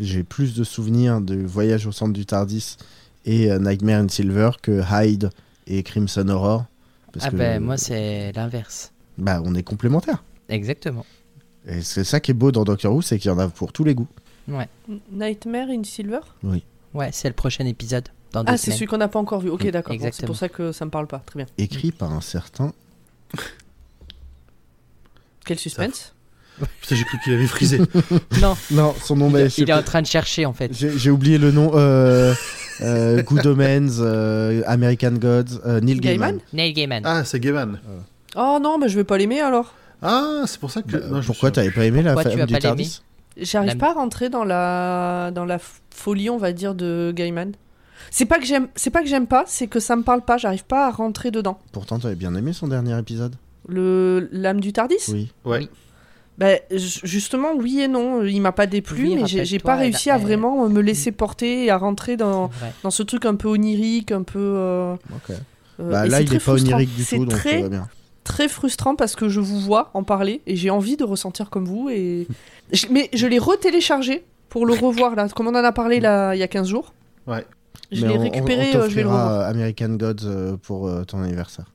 j'ai 0.00 0.22
plus 0.22 0.54
de 0.54 0.64
souvenirs 0.64 1.20
de 1.20 1.34
Voyage 1.36 1.86
au 1.86 1.92
centre 1.92 2.14
du 2.14 2.24
Tardis 2.24 2.78
et 3.26 3.50
euh, 3.52 3.58
Nightmare 3.58 4.00
in 4.00 4.08
Silver 4.08 4.52
que 4.62 4.80
Hyde 4.90 5.28
et 5.66 5.82
Crimson 5.82 6.26
Horror. 6.30 6.64
Parce 7.12 7.26
Ah 7.26 7.30
que, 7.30 7.36
ben 7.36 7.62
moi 7.62 7.76
c'est 7.76 8.32
l'inverse. 8.32 8.92
bah, 9.18 9.42
on 9.44 9.54
est 9.54 9.62
complémentaires. 9.62 10.24
Exactement. 10.48 11.04
Et 11.66 11.82
c'est 11.82 12.04
ça 12.04 12.18
qui 12.18 12.30
est 12.30 12.34
beau 12.34 12.50
dans 12.50 12.64
Doctor 12.64 12.94
Who, 12.94 13.02
c'est 13.02 13.18
qu'il 13.18 13.30
y 13.30 13.34
en 13.34 13.38
a 13.38 13.48
pour 13.48 13.74
tous 13.74 13.84
les 13.84 13.94
goûts. 13.94 14.08
Ouais, 14.48 14.68
Nightmare 15.12 15.68
in 15.68 15.84
Silver? 15.84 16.20
Ouais, 16.42 17.10
c'est 17.12 17.28
le 17.28 17.34
prochain 17.34 17.66
épisode 17.66 18.08
dans 18.32 18.44
Ah, 18.46 18.56
c'est 18.56 18.70
celui 18.72 18.86
qu'on 18.86 18.98
n'a 18.98 19.08
pas 19.08 19.18
encore 19.18 19.40
vu. 19.40 19.50
Ok, 19.50 19.66
d'accord. 19.70 19.96
Bon, 19.96 20.08
c'est 20.12 20.26
pour 20.26 20.36
ça 20.36 20.48
que 20.48 20.72
ça 20.72 20.84
me 20.84 20.90
parle 20.90 21.06
pas. 21.06 21.22
Très 21.26 21.38
bien. 21.38 21.46
Écrit 21.58 21.92
par 21.92 22.12
un 22.12 22.20
certain. 22.20 22.72
Quel 25.44 25.58
suspense 25.58 26.14
Putain, 26.80 26.96
j'ai 26.96 27.04
cru 27.04 27.18
qu'il 27.24 27.32
avait 27.32 27.46
frisé. 27.46 27.80
Non, 28.40 28.54
Non, 28.70 28.94
son 29.02 29.16
nom, 29.16 29.28
il, 29.28 29.32
bah, 29.32 29.40
il 29.56 29.70
est 29.70 29.72
en 29.72 29.82
train 29.82 30.02
de 30.02 30.06
chercher 30.06 30.46
en 30.46 30.52
fait. 30.52 30.70
j'ai 30.72 31.10
oublié 31.10 31.38
le 31.38 31.50
nom. 31.50 31.72
Euh, 31.74 32.34
euh, 32.82 33.22
Good 33.22 33.46
Omens, 33.46 33.98
euh, 34.00 34.62
American 34.66 35.12
Gods, 35.12 35.60
euh, 35.64 35.80
Neil 35.80 35.98
Gaiman. 36.00 36.32
Gaiman 36.36 36.40
Neil 36.52 36.72
Gaiman. 36.72 37.02
ah, 37.04 37.24
c'est 37.24 37.40
Gaiman. 37.40 37.80
Oh 38.36 38.58
non, 38.62 38.78
bah, 38.78 38.86
je 38.88 38.96
vais 38.96 39.04
pas 39.04 39.18
l'aimer 39.18 39.40
alors. 39.40 39.74
Ah, 40.02 40.42
c'est 40.46 40.60
pour 40.60 40.70
ça 40.70 40.82
que. 40.82 40.96
Bah, 40.96 41.06
non, 41.10 41.22
pourquoi 41.22 41.50
t'avais 41.50 41.70
pas 41.70 41.84
aimé 41.84 42.02
la 42.02 42.12
Pourquoi 42.14 42.30
tu 42.30 42.38
femme 42.38 42.76
du 42.76 42.84
J'arrive 43.38 43.68
La- 43.70 43.76
pas 43.76 43.90
à 43.90 43.94
rentrer 43.94 44.28
dans 44.28 44.44
la 44.44 45.30
dans 45.34 45.46
la 45.46 45.58
folie, 45.90 46.28
on 46.28 46.36
va 46.36 46.52
dire, 46.52 46.74
de 46.74 47.12
Gaiman. 47.16 47.52
C'est 48.14 48.26
pas 48.26 48.38
que 48.38 48.44
j'aime, 48.44 48.68
c'est 48.76 48.90
pas 48.90 49.00
que 49.02 49.08
j'aime 49.08 49.26
pas, 49.26 49.44
c'est 49.46 49.66
que 49.66 49.80
ça 49.80 49.96
me 49.96 50.02
parle 50.02 50.20
pas. 50.20 50.36
J'arrive 50.36 50.64
pas 50.64 50.86
à 50.86 50.90
rentrer 50.90 51.30
dedans. 51.30 51.58
Pourtant, 51.72 51.98
t'avais 51.98 52.14
bien 52.14 52.34
aimé 52.34 52.52
son 52.52 52.68
dernier 52.68 52.96
épisode. 52.98 53.36
Le 53.66 54.28
l'âme 54.32 54.60
du 54.60 54.72
Tardis. 54.74 54.96
Oui. 55.08 55.32
Ouais. 55.46 55.66
Bah, 56.36 56.56
ju- 56.70 57.00
justement, 57.04 57.54
oui 57.56 57.80
et 57.80 57.88
non. 57.88 58.22
Il 58.22 58.40
m'a 58.40 58.52
pas 58.52 58.66
déplu, 58.66 59.08
Oui, 59.08 59.16
mais 59.16 59.44
j'ai 59.46 59.58
pas 59.58 59.76
réussi 59.76 60.10
à 60.10 60.16
elle- 60.16 60.22
vraiment 60.22 60.68
me 60.68 60.80
laisser 60.82 61.10
porter 61.10 61.64
et 61.64 61.70
à 61.70 61.78
rentrer 61.78 62.16
dans, 62.18 62.50
dans 62.82 62.90
ce 62.90 63.02
truc 63.02 63.24
un 63.24 63.34
peu 63.34 63.48
onirique, 63.48 64.12
un 64.12 64.22
peu. 64.22 64.38
euh, 64.38 64.94
Ok. 64.94 65.30
euh, 65.80 65.90
Bah, 65.90 66.06
là, 66.06 66.20
il 66.20 66.28
est 66.30 66.34
pas 66.34 66.40
frustrant. 66.40 66.72
onirique 66.74 66.94
du 66.94 67.04
tout, 67.06 67.16
donc 67.18 67.28
très 67.30 67.56
ça 67.56 67.62
va 67.62 67.68
bien. 67.70 67.88
très 68.24 68.48
frustrant 68.48 68.94
parce 68.94 69.14
que 69.16 69.28
je 69.30 69.40
vous 69.40 69.60
vois 69.60 69.90
en 69.94 70.04
parler 70.04 70.42
et 70.46 70.54
j'ai 70.56 70.70
envie 70.70 70.96
de 70.98 71.04
ressentir 71.04 71.48
comme 71.48 71.64
vous. 71.64 71.88
Et... 71.88 72.26
Mais 72.90 73.08
je 73.14 73.26
l'ai 73.26 73.38
retéléchargé 73.38 74.24
pour 74.50 74.66
le 74.66 74.74
revoir 74.74 75.14
là, 75.14 75.28
comme 75.28 75.46
on 75.46 75.54
en 75.54 75.64
a 75.64 75.72
parlé 75.72 75.98
là 76.00 76.34
il 76.34 76.38
y 76.38 76.42
a 76.42 76.48
15 76.48 76.66
jours. 76.68 76.92
Ouais. 77.26 77.44
Je 77.92 78.06
l'ai 78.06 78.12
on- 78.14 78.20
on- 78.20 78.22
récupéré, 78.22 78.70
on 78.74 78.78
euh, 78.80 78.88
je 78.88 78.94
vais 78.94 79.02
le 79.02 79.08
revoir. 79.08 79.48
American 79.48 79.90
Gods 79.90 80.24
euh, 80.24 80.56
pour 80.56 80.88
euh, 80.88 81.04
ton 81.04 81.22
anniversaire. 81.22 81.66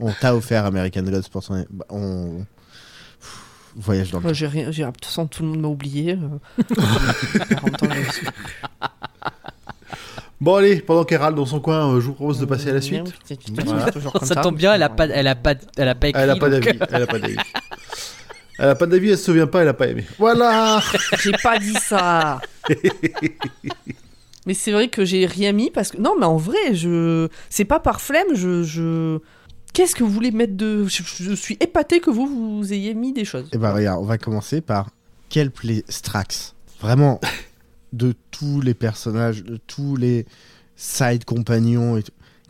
On 0.00 0.12
t'a 0.12 0.34
offert 0.34 0.64
American 0.64 1.02
Gods 1.02 1.22
pour 1.30 1.44
ton 1.44 1.54
anniversaire. 1.54 1.86
On... 1.90 2.44
Pff, 3.20 3.42
Voyage 3.76 4.10
dans 4.12 4.20
le 4.20 4.26
Ouais, 4.26 4.34
j'ai 4.34 4.46
rien, 4.46 4.70
j'ai 4.70 4.82
de 4.84 4.90
toute 4.90 5.04
façon 5.04 5.26
tout 5.26 5.42
le 5.42 5.48
monde 5.50 5.60
m'a 5.60 5.68
oublié. 5.68 6.16
40 7.48 7.82
ans 7.82 7.86
là-dessus. 7.88 8.26
Bon, 10.40 10.56
allez, 10.56 10.80
pendant 10.80 11.04
qu'elle 11.04 11.20
râle 11.20 11.34
dans 11.34 11.46
son 11.46 11.60
coin, 11.60 11.90
euh, 11.94 12.00
je 12.00 12.06
vous 12.06 12.12
propose 12.12 12.38
de 12.38 12.44
passer 12.44 12.70
à 12.70 12.74
la 12.74 12.80
suite. 12.80 13.12
Voilà. 13.64 13.86
Ça 14.22 14.36
tombe 14.36 14.56
bien, 14.56 14.74
elle 14.74 14.82
a 14.82 14.88
pas, 14.90 15.06
elle 15.06 15.26
a 15.26 15.34
pas, 15.34 15.54
elle 15.76 15.88
a 15.88 15.94
pas 15.94 16.08
écrit. 16.08 16.22
Elle 16.22 16.30
a 16.30 16.36
pas 16.36 16.50
donc- 16.50 16.60
d'avis. 16.64 16.78
Elle 16.90 17.02
a 17.02 17.06
pas 17.06 17.18
d'avis. 17.18 17.36
Elle 18.58 18.68
a 18.68 18.74
pas 18.74 18.86
d'avis, 18.86 19.10
elle 19.10 19.18
se 19.18 19.24
souvient 19.24 19.46
pas, 19.46 19.62
elle 19.62 19.68
a 19.68 19.74
pas 19.74 19.88
aimé. 19.88 20.04
Voilà 20.18 20.80
J'ai 21.22 21.32
pas 21.42 21.58
dit 21.58 21.74
ça. 21.74 22.40
mais 24.46 24.54
c'est 24.54 24.72
vrai 24.72 24.88
que 24.88 25.04
j'ai 25.04 25.26
rien 25.26 25.52
mis 25.52 25.70
parce 25.70 25.90
que 25.90 25.98
non, 25.98 26.14
mais 26.18 26.26
en 26.26 26.36
vrai, 26.36 26.74
je 26.74 27.28
c'est 27.50 27.64
pas 27.64 27.80
par 27.80 28.00
flemme. 28.00 28.34
Je, 28.34 28.62
je... 28.62 29.18
qu'est-ce 29.72 29.94
que 29.94 30.04
vous 30.04 30.10
voulez 30.10 30.30
mettre 30.30 30.56
de 30.56 30.86
je, 30.86 31.34
suis 31.34 31.56
épaté 31.60 32.00
que 32.00 32.10
vous 32.10 32.26
vous 32.58 32.72
ayez 32.72 32.94
mis 32.94 33.12
des 33.12 33.24
choses. 33.24 33.48
Eh 33.52 33.58
ben 33.58 33.72
regarde, 33.72 34.00
on 34.02 34.06
va 34.06 34.18
commencer 34.18 34.60
par 34.60 34.90
quel 35.28 35.50
play 35.50 35.84
Strax? 35.88 36.54
Vraiment, 36.80 37.20
de 37.92 38.14
tous 38.30 38.60
les 38.60 38.74
personnages, 38.74 39.44
de 39.44 39.56
tous 39.56 39.96
les 39.96 40.26
side 40.76 41.24
compagnons 41.24 41.96
et. 41.96 42.04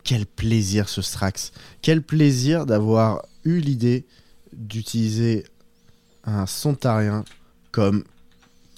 Quel 0.04 0.26
plaisir 0.26 0.90
ce 0.90 1.00
Strax. 1.00 1.50
Quel 1.80 2.02
plaisir 2.02 2.66
d'avoir 2.66 3.24
eu 3.44 3.58
l'idée 3.58 4.04
d'utiliser 4.52 5.44
un 6.24 6.46
sontarien 6.46 7.24
comme, 7.72 8.04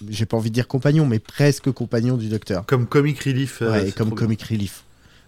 j'ai 0.09 0.27
pas 0.27 0.37
envie 0.37 0.51
de 0.51 0.55
dire 0.55 0.69
compagnon, 0.69 1.07
mais 1.07 1.19
presque 1.19 1.71
compagnon 1.71 2.17
du 2.17 2.29
docteur. 2.29 2.67
Comme 2.67 2.87
comic 2.87 3.23
relief. 3.25 3.63
euh, 3.63 3.71
Ouais, 3.71 3.93
comme 3.93 4.09
bien. 4.11 4.17
comic 4.17 4.43
relief. 4.43 4.85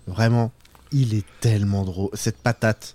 Vraiment, 0.06 0.52
il 0.92 1.14
est 1.14 1.24
tellement 1.40 1.84
drôle. 1.84 2.10
Cette 2.14 2.38
patate. 2.38 2.94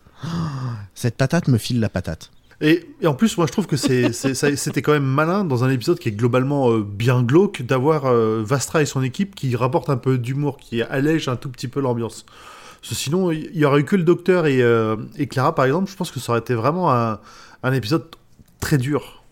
Cette 0.95 1.15
patate 1.15 1.47
me 1.47 1.57
file 1.57 1.80
la 1.80 1.89
patate. 1.89 2.32
Et, 2.61 2.88
et 3.01 3.07
en 3.07 3.13
plus, 3.13 3.36
moi, 3.38 3.45
je 3.45 3.51
trouve 3.51 3.67
que 3.67 3.76
c'était 4.55 4.82
quand 4.82 4.93
même 4.93 5.03
malin 5.03 5.43
dans 5.43 5.63
un 5.63 5.69
épisode 5.69 5.99
qui 5.99 6.09
est 6.09 6.13
globalement 6.13 6.71
euh, 6.71 6.82
bien 6.82 7.21
glauque 7.24 7.61
d'avoir 7.63 8.05
euh, 8.05 8.41
Vastra 8.45 8.82
et 8.82 8.86
son 8.86 9.03
équipe 9.03 9.36
qui 9.36 9.55
rapportent 9.55 9.89
un 9.89 9.97
peu 9.97 10.17
d'humour, 10.17 10.57
qui 10.57 10.82
allège 10.82 11.28
un 11.28 11.36
tout 11.36 11.49
petit 11.49 11.67
peu 11.67 11.82
l'ambiance. 11.82 12.26
Sinon, 12.82 13.32
il 13.32 13.55
y 13.55 13.65
aurait 13.65 13.82
eu 13.82 13.86
que 13.86 13.95
le 13.95 14.03
docteur 14.03 14.45
et, 14.45 14.61
euh, 14.61 14.95
et 15.17 15.28
Clara, 15.28 15.55
par 15.55 15.65
exemple. 15.65 15.89
Je 15.89 15.95
pense 15.95 16.11
que 16.11 16.19
ça 16.19 16.32
aurait 16.34 16.41
été 16.41 16.53
vraiment 16.53 16.91
un, 16.93 17.19
un 17.63 17.74
épisode 17.74 18.05
très 18.59 18.78
dur. 18.78 19.24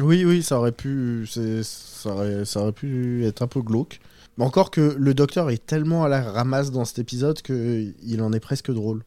Oui, 0.00 0.24
oui, 0.24 0.42
ça 0.42 0.58
aurait 0.58 0.72
pu, 0.72 1.26
c'est- 1.30 1.62
ça 1.62 2.10
aurait, 2.10 2.44
ça 2.44 2.60
aurait 2.60 2.72
pu 2.72 3.24
être 3.24 3.42
un 3.42 3.46
peu 3.46 3.60
glauque. 3.62 4.00
Mais 4.36 4.44
Encore 4.44 4.70
que 4.70 4.94
le 4.98 5.14
docteur 5.14 5.50
est 5.50 5.64
tellement 5.64 6.04
à 6.04 6.08
la 6.08 6.20
ramasse 6.22 6.70
dans 6.70 6.84
cet 6.84 6.98
épisode 6.98 7.40
que 7.42 7.84
il 8.04 8.22
en 8.22 8.32
est 8.32 8.40
presque 8.40 8.70
drôle. 8.70 9.02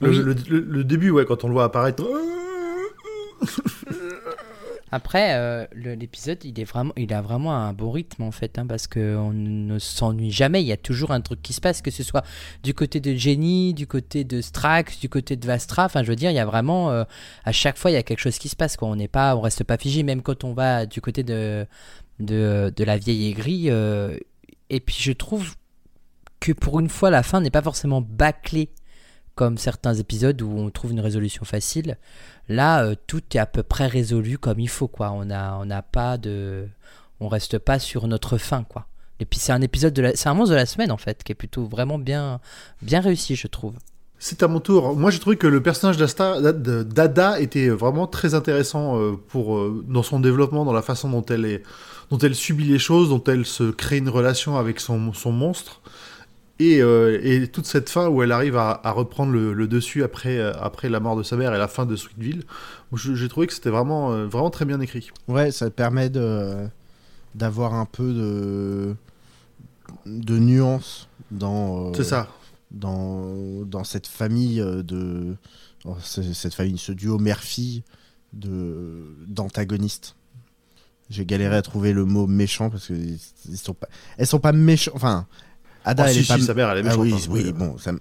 Le, 0.00 0.10
Oui. 0.10 0.16
le- 0.18 0.34
le- 0.50 0.60
le 0.60 0.84
début, 0.84 1.10
ouais, 1.10 1.24
quand 1.24 1.44
on 1.44 1.48
le 1.48 1.54
voit 1.54 1.64
apparaître. 1.64 2.04
Après, 4.92 5.34
euh, 5.34 5.66
l'épisode, 5.74 6.44
il 6.44 6.60
est 6.60 6.72
il 6.96 7.12
a 7.12 7.20
vraiment 7.20 7.54
un 7.54 7.72
bon 7.72 7.90
rythme 7.90 8.22
en 8.22 8.30
fait, 8.30 8.58
hein, 8.58 8.66
parce 8.66 8.86
qu'on 8.86 9.32
ne 9.32 9.78
s'ennuie 9.78 10.30
jamais. 10.30 10.62
Il 10.62 10.66
y 10.66 10.72
a 10.72 10.76
toujours 10.76 11.10
un 11.10 11.20
truc 11.20 11.42
qui 11.42 11.52
se 11.52 11.60
passe, 11.60 11.82
que 11.82 11.90
ce 11.90 12.04
soit 12.04 12.24
du 12.62 12.72
côté 12.72 13.00
de 13.00 13.14
Jenny, 13.14 13.74
du 13.74 13.86
côté 13.86 14.22
de 14.22 14.40
Strax, 14.40 15.00
du 15.00 15.08
côté 15.08 15.34
de 15.36 15.44
Vastra. 15.46 15.86
Enfin, 15.86 16.04
je 16.04 16.08
veux 16.08 16.16
dire, 16.16 16.30
il 16.30 16.34
y 16.36 16.38
a 16.38 16.46
vraiment, 16.46 16.90
euh, 16.90 17.04
à 17.44 17.52
chaque 17.52 17.78
fois, 17.78 17.90
il 17.90 17.94
y 17.94 17.96
a 17.96 18.02
quelque 18.04 18.20
chose 18.20 18.38
qui 18.38 18.48
se 18.48 18.56
passe. 18.56 18.76
Quoi. 18.76 18.88
On 18.88 18.96
n'est 18.96 19.08
pas, 19.08 19.34
on 19.36 19.40
reste 19.40 19.64
pas 19.64 19.76
figé, 19.76 20.04
même 20.04 20.22
quand 20.22 20.44
on 20.44 20.52
va 20.54 20.86
du 20.86 21.00
côté 21.00 21.22
de 21.22 21.66
de, 22.20 22.72
de 22.74 22.84
la 22.84 22.96
vieille 22.96 23.28
aigrie. 23.28 23.66
euh, 23.70 24.16
et 24.70 24.80
puis, 24.80 24.96
je 24.98 25.12
trouve 25.12 25.56
que 26.40 26.52
pour 26.52 26.80
une 26.80 26.88
fois, 26.88 27.10
la 27.10 27.22
fin 27.22 27.40
n'est 27.40 27.50
pas 27.50 27.62
forcément 27.62 28.00
bâclée 28.02 28.70
comme 29.36 29.58
certains 29.58 29.94
épisodes 29.94 30.42
où 30.42 30.50
on 30.50 30.70
trouve 30.70 30.90
une 30.90 31.00
résolution 31.00 31.44
facile. 31.44 31.98
Là, 32.48 32.84
euh, 32.84 32.94
tout 33.06 33.22
est 33.34 33.38
à 33.38 33.46
peu 33.46 33.62
près 33.62 33.86
résolu 33.86 34.38
comme 34.38 34.58
il 34.58 34.68
faut, 34.68 34.88
quoi. 34.88 35.12
On 35.12 35.30
a, 35.30 35.56
on 35.58 35.66
n'a 35.66 35.82
pas 35.82 36.16
de, 36.16 36.66
on 37.20 37.28
reste 37.28 37.58
pas 37.58 37.78
sur 37.78 38.08
notre 38.08 38.38
fin, 38.38 38.64
quoi. 38.64 38.86
Et 39.20 39.24
puis 39.24 39.38
c'est 39.38 39.52
un 39.52 39.62
épisode 39.62 39.94
de 39.94 40.02
la, 40.02 40.16
c'est 40.16 40.28
un 40.28 40.34
monstre 40.34 40.50
de 40.50 40.56
la 40.56 40.66
semaine 40.66 40.90
en 40.90 40.96
fait, 40.96 41.22
qui 41.22 41.32
est 41.32 41.36
plutôt 41.36 41.64
vraiment 41.64 41.98
bien, 41.98 42.40
bien 42.82 43.00
réussi, 43.00 43.36
je 43.36 43.46
trouve. 43.46 43.74
C'est 44.18 44.42
à 44.42 44.48
mon 44.48 44.60
tour. 44.60 44.96
Moi, 44.96 45.10
j'ai 45.10 45.18
trouvé 45.18 45.36
que 45.36 45.46
le 45.46 45.62
personnage 45.62 45.98
d'Ada 45.98 47.38
était 47.38 47.68
vraiment 47.68 48.06
très 48.06 48.34
intéressant 48.34 48.98
euh, 48.98 49.12
pour, 49.28 49.56
euh, 49.56 49.84
dans 49.86 50.02
son 50.02 50.20
développement, 50.20 50.64
dans 50.64 50.72
la 50.72 50.82
façon 50.82 51.10
dont 51.10 51.24
elle, 51.26 51.44
est, 51.44 51.62
dont 52.10 52.16
elle 52.18 52.34
subit 52.34 52.64
les 52.64 52.78
choses, 52.78 53.10
dont 53.10 53.22
elle 53.24 53.44
se 53.44 53.70
crée 53.70 53.98
une 53.98 54.08
relation 54.08 54.56
avec 54.56 54.80
son, 54.80 55.12
son 55.12 55.32
monstre. 55.32 55.82
Et, 56.58 56.80
euh, 56.80 57.20
et 57.22 57.48
toute 57.48 57.66
cette 57.66 57.90
fin 57.90 58.08
où 58.08 58.22
elle 58.22 58.32
arrive 58.32 58.56
à, 58.56 58.80
à 58.82 58.90
reprendre 58.90 59.30
le, 59.32 59.52
le 59.52 59.68
dessus 59.68 60.02
après, 60.02 60.38
euh, 60.38 60.52
après 60.58 60.88
la 60.88 61.00
mort 61.00 61.14
de 61.14 61.22
sa 61.22 61.36
mère 61.36 61.54
et 61.54 61.58
la 61.58 61.68
fin 61.68 61.84
de 61.84 61.96
Sweetville, 61.96 62.44
j'ai 62.94 63.28
trouvé 63.28 63.46
que 63.46 63.52
c'était 63.52 63.68
vraiment, 63.68 64.12
euh, 64.12 64.26
vraiment 64.26 64.48
très 64.50 64.64
bien 64.64 64.80
écrit. 64.80 65.10
Ouais, 65.28 65.50
ça 65.50 65.68
permet 65.70 66.08
d'avoir 67.34 67.74
un 67.74 67.84
peu 67.84 68.12
de 68.14 68.94
de 70.06 70.38
nuance 70.38 71.08
dans. 71.30 71.92
euh, 72.00 72.02
ça. 72.04 72.28
Dans 72.70 73.62
dans 73.64 73.84
cette 73.84 74.06
famille 74.08 74.56
de 74.58 75.36
oh, 75.84 75.96
cette 76.02 76.54
famille, 76.54 76.78
ce 76.78 76.92
duo 76.92 77.18
mère-fille 77.18 77.84
de 78.32 79.04
d'antagonistes. 79.28 80.16
J'ai 81.08 81.24
galéré 81.24 81.54
à 81.54 81.62
trouver 81.62 81.92
le 81.92 82.04
mot 82.04 82.26
méchant 82.26 82.68
parce 82.70 82.88
que 82.88 82.94
ils 82.94 83.56
sont 83.58 83.74
pas, 83.74 83.88
elles 84.18 84.26
sont 84.26 84.40
pas 84.40 84.50
méchants. 84.52 84.90
Enfin, 84.94 85.26
Ada, 85.86 86.02
Oh, 86.04 86.06
elle 86.08 86.12
si, 86.12 86.18
est 86.20 86.22
si, 86.24 86.28
pas. 86.32 86.38
sa 86.40 86.52
mère, 86.54 86.70
elle 86.70 86.78
est 86.78 86.80
Ah 86.90 86.96
méchante. 86.96 87.00
oui, 87.02 87.14
hein. 87.14 87.26
oui, 87.30 87.52
bon, 87.52 87.78
ça. 87.78 87.92
me- 87.92 88.00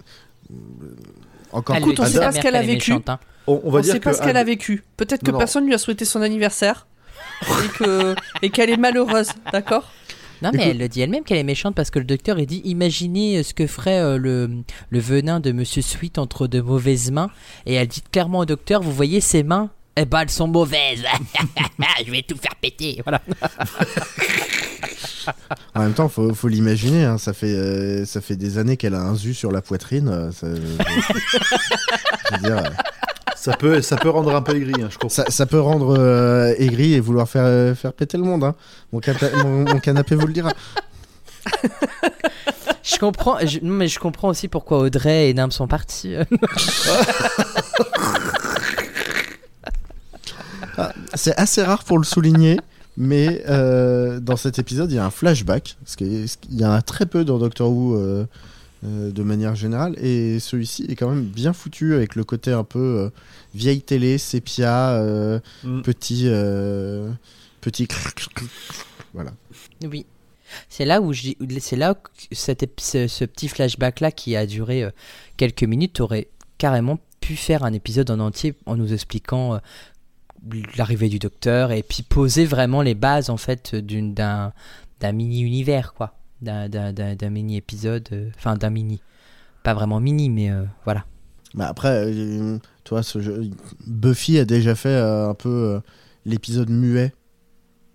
Encore. 1.51 1.75
Écoute, 1.77 1.99
on 1.99 2.03
dit, 2.03 2.09
sait 2.11 2.17
sa 2.17 2.25
pas 2.25 2.31
ce 2.33 2.39
qu'elle 2.41 2.55
a 2.55 2.63
est 2.63 2.65
vécu. 2.65 2.91
méchante, 2.91 3.09
hein. 3.09 3.19
On, 3.47 3.79
dire 3.79 3.93
sait 3.93 3.99
pas 3.99 4.13
ce 4.13 4.21
qu'elle 4.21 4.37
a 4.37 4.43
vécu. 4.43 4.83
Peut-être 4.97 5.23
que 5.23 5.31
personne 5.31 5.65
lui 5.67 5.73
a 5.73 5.77
souhaité 5.77 6.03
son 6.03 6.21
anniversaire 6.21 6.87
et 7.63 7.67
que 7.77 8.15
et 8.41 8.49
qu'elle 8.49 8.71
est 8.71 8.77
malheureuse, 8.77 9.29
d'accord? 9.53 9.91
Non, 10.41 10.49
mais 10.51 10.57
Écoute- 10.59 10.71
elle 10.71 10.77
le 10.79 10.87
dit 10.89 11.01
elle-même 11.01 11.23
qu'elle 11.23 11.37
est 11.37 11.43
méchante 11.43 11.75
parce 11.75 11.91
que 11.91 11.99
le 11.99 12.05
docteur 12.05 12.39
il 12.39 12.45
dit 12.47 12.61
imaginez 12.65 13.37
euh, 13.37 13.43
ce 13.43 13.53
que 13.53 13.67
ferait 13.67 13.99
euh, 13.99 14.17
le, 14.17 14.49
le 14.89 14.99
venin 14.99 15.39
de 15.39 15.51
Monsieur 15.53 15.81
Sweet 15.81 16.17
entre 16.17 16.47
de 16.47 16.59
mauvaises 16.59 17.11
mains. 17.11 17.29
Et 17.67 17.75
elle 17.75 17.87
dit 17.87 18.01
clairement 18.11 18.39
au 18.39 18.45
docteur 18.45 18.81
vous 18.81 18.91
voyez 18.91 19.21
ces 19.21 19.43
mains? 19.43 19.69
Eh 19.95 20.03
ben 20.05 20.21
elles 20.21 20.29
sont 20.29 20.47
mauvaises 20.47 21.03
Je 22.05 22.11
vais 22.11 22.21
tout 22.23 22.35
faire 22.37 22.55
péter 22.55 23.01
Voilà. 23.05 23.21
En 25.75 25.81
même 25.81 25.93
temps, 25.93 26.07
faut, 26.09 26.33
faut 26.33 26.47
l'imaginer. 26.47 27.03
hein, 27.05 27.17
ça 27.17 27.33
fait 27.33 27.53
euh, 27.53 28.05
ça 28.05 28.21
fait 28.21 28.35
des 28.35 28.57
années 28.57 28.77
qu'elle 28.77 28.95
a 28.95 29.01
un 29.01 29.15
zu 29.15 29.33
sur 29.33 29.51
la 29.51 29.61
poitrine. 29.61 30.07
euh, 30.09 30.31
ça, 30.31 30.47
je 30.47 32.35
veux 32.35 32.41
dire, 32.41 32.57
euh, 32.57 32.69
ça, 33.35 33.55
peut, 33.57 33.81
ça 33.81 33.97
peut 33.97 34.09
rendre 34.09 34.33
un 34.35 34.41
peu 34.41 34.55
aigri, 34.55 34.73
hein, 34.81 34.87
je 34.89 34.95
comprends. 34.97 35.09
ça, 35.09 35.25
ça 35.29 35.45
peut 35.45 35.59
rendre 35.59 35.95
euh, 35.97 36.53
aigri 36.57 36.93
et 36.93 36.99
vouloir 36.99 37.27
faire 37.29 37.43
euh, 37.45 37.75
faire 37.75 37.93
péter 37.93 38.17
le 38.17 38.23
monde. 38.23 38.43
hein. 38.43 38.55
Mon, 38.91 39.01
mon- 39.43 39.65
mon 39.73 39.79
canapé 39.79 40.15
vous 40.15 40.27
le 40.27 40.33
dira. 40.33 40.51
Je 42.83 42.97
comprends, 42.97 43.37
je- 43.45 43.59
non, 43.61 43.73
mais 43.73 43.87
je 43.87 43.99
comprends 43.99 44.29
aussi 44.29 44.47
pourquoi 44.47 44.79
Audrey 44.79 45.29
et 45.29 45.33
Nam 45.33 45.51
sont 45.51 45.67
partis. 45.67 46.15
C'est 51.13 51.37
assez 51.39 51.63
rare 51.63 51.83
pour 51.83 51.97
le 51.97 52.03
souligner, 52.03 52.59
mais 52.97 53.43
euh, 53.49 54.19
dans 54.19 54.37
cet 54.37 54.59
épisode, 54.59 54.91
il 54.91 54.95
y 54.95 54.99
a 54.99 55.05
un 55.05 55.09
flashback, 55.11 55.77
ce 55.85 55.97
qui 55.97 56.03
est- 56.05 56.27
ce 56.27 56.37
qui- 56.37 56.49
il 56.51 56.59
y 56.59 56.65
en 56.65 56.71
a 56.71 56.81
très 56.81 57.05
peu 57.05 57.25
dans 57.25 57.37
Doctor 57.39 57.69
Who 57.71 57.95
euh, 57.95 58.25
euh, 58.85 59.11
de 59.11 59.23
manière 59.23 59.55
générale, 59.55 59.95
et 60.03 60.39
celui-ci 60.39 60.85
est 60.89 60.95
quand 60.95 61.09
même 61.09 61.23
bien 61.23 61.53
foutu 61.53 61.93
avec 61.95 62.15
le 62.15 62.23
côté 62.23 62.51
un 62.51 62.63
peu 62.63 62.79
euh, 62.79 63.09
vieille 63.55 63.81
télé, 63.81 64.17
sépia, 64.17 64.91
euh, 64.91 65.39
Mm. 65.63 65.81
petit, 65.81 66.23
euh, 66.25 67.09
petit. 67.61 67.87
Voilà. 69.13 69.31
Oui. 69.83 70.05
C'est 70.69 70.85
là 70.85 71.01
où 71.01 71.11
je 71.11 71.31
c'est 71.59 71.75
là 71.75 71.95
que 71.95 72.09
ce, 72.35 73.07
ce 73.07 73.25
petit 73.25 73.47
flashback 73.47 73.99
là 73.99 74.11
qui 74.11 74.35
a 74.35 74.45
duré 74.45 74.83
euh, 74.83 74.91
quelques 75.37 75.63
minutes 75.63 75.99
aurait 75.99 76.27
carrément 76.59 76.99
pu 77.19 77.35
faire 77.35 77.63
un 77.63 77.73
épisode 77.73 78.11
en 78.11 78.19
entier 78.19 78.53
en 78.67 78.75
nous 78.77 78.93
expliquant 78.93 79.55
euh, 79.55 79.57
l'arrivée 80.77 81.09
du 81.09 81.19
docteur 81.19 81.71
et 81.71 81.83
puis 81.83 82.03
poser 82.03 82.45
vraiment 82.45 82.81
les 82.81 82.93
bases 82.95 83.29
en 83.29 83.37
fait 83.37 83.75
d'une 83.75 84.13
d'un 84.13 84.53
d'un 84.99 85.11
mini 85.11 85.41
univers 85.41 85.93
quoi, 85.93 86.15
d'un 86.41 86.69
d'un- 86.69 86.93
d'un 86.93 87.15
d'un 87.15 87.29
mini 87.29 87.57
épisode, 87.57 88.07
euh, 88.11 88.29
enfin 88.37 88.55
d'un 88.55 88.69
mini, 88.69 89.01
pas 89.63 89.73
vraiment 89.73 89.99
mini 89.99 90.29
mais 90.29 90.49
euh, 90.51 90.63
voilà. 90.83 91.05
Bah 91.53 91.67
après, 91.67 91.89
euh, 92.13 92.57
toi, 92.83 93.01
ce 93.01 93.19
jeu- 93.21 93.49
Buffy 93.87 94.37
a 94.39 94.45
déjà 94.45 94.75
fait 94.75 94.89
euh, 94.89 95.29
un 95.29 95.33
peu 95.33 95.49
euh, 95.49 95.79
l'épisode 96.25 96.69
muet, 96.69 97.13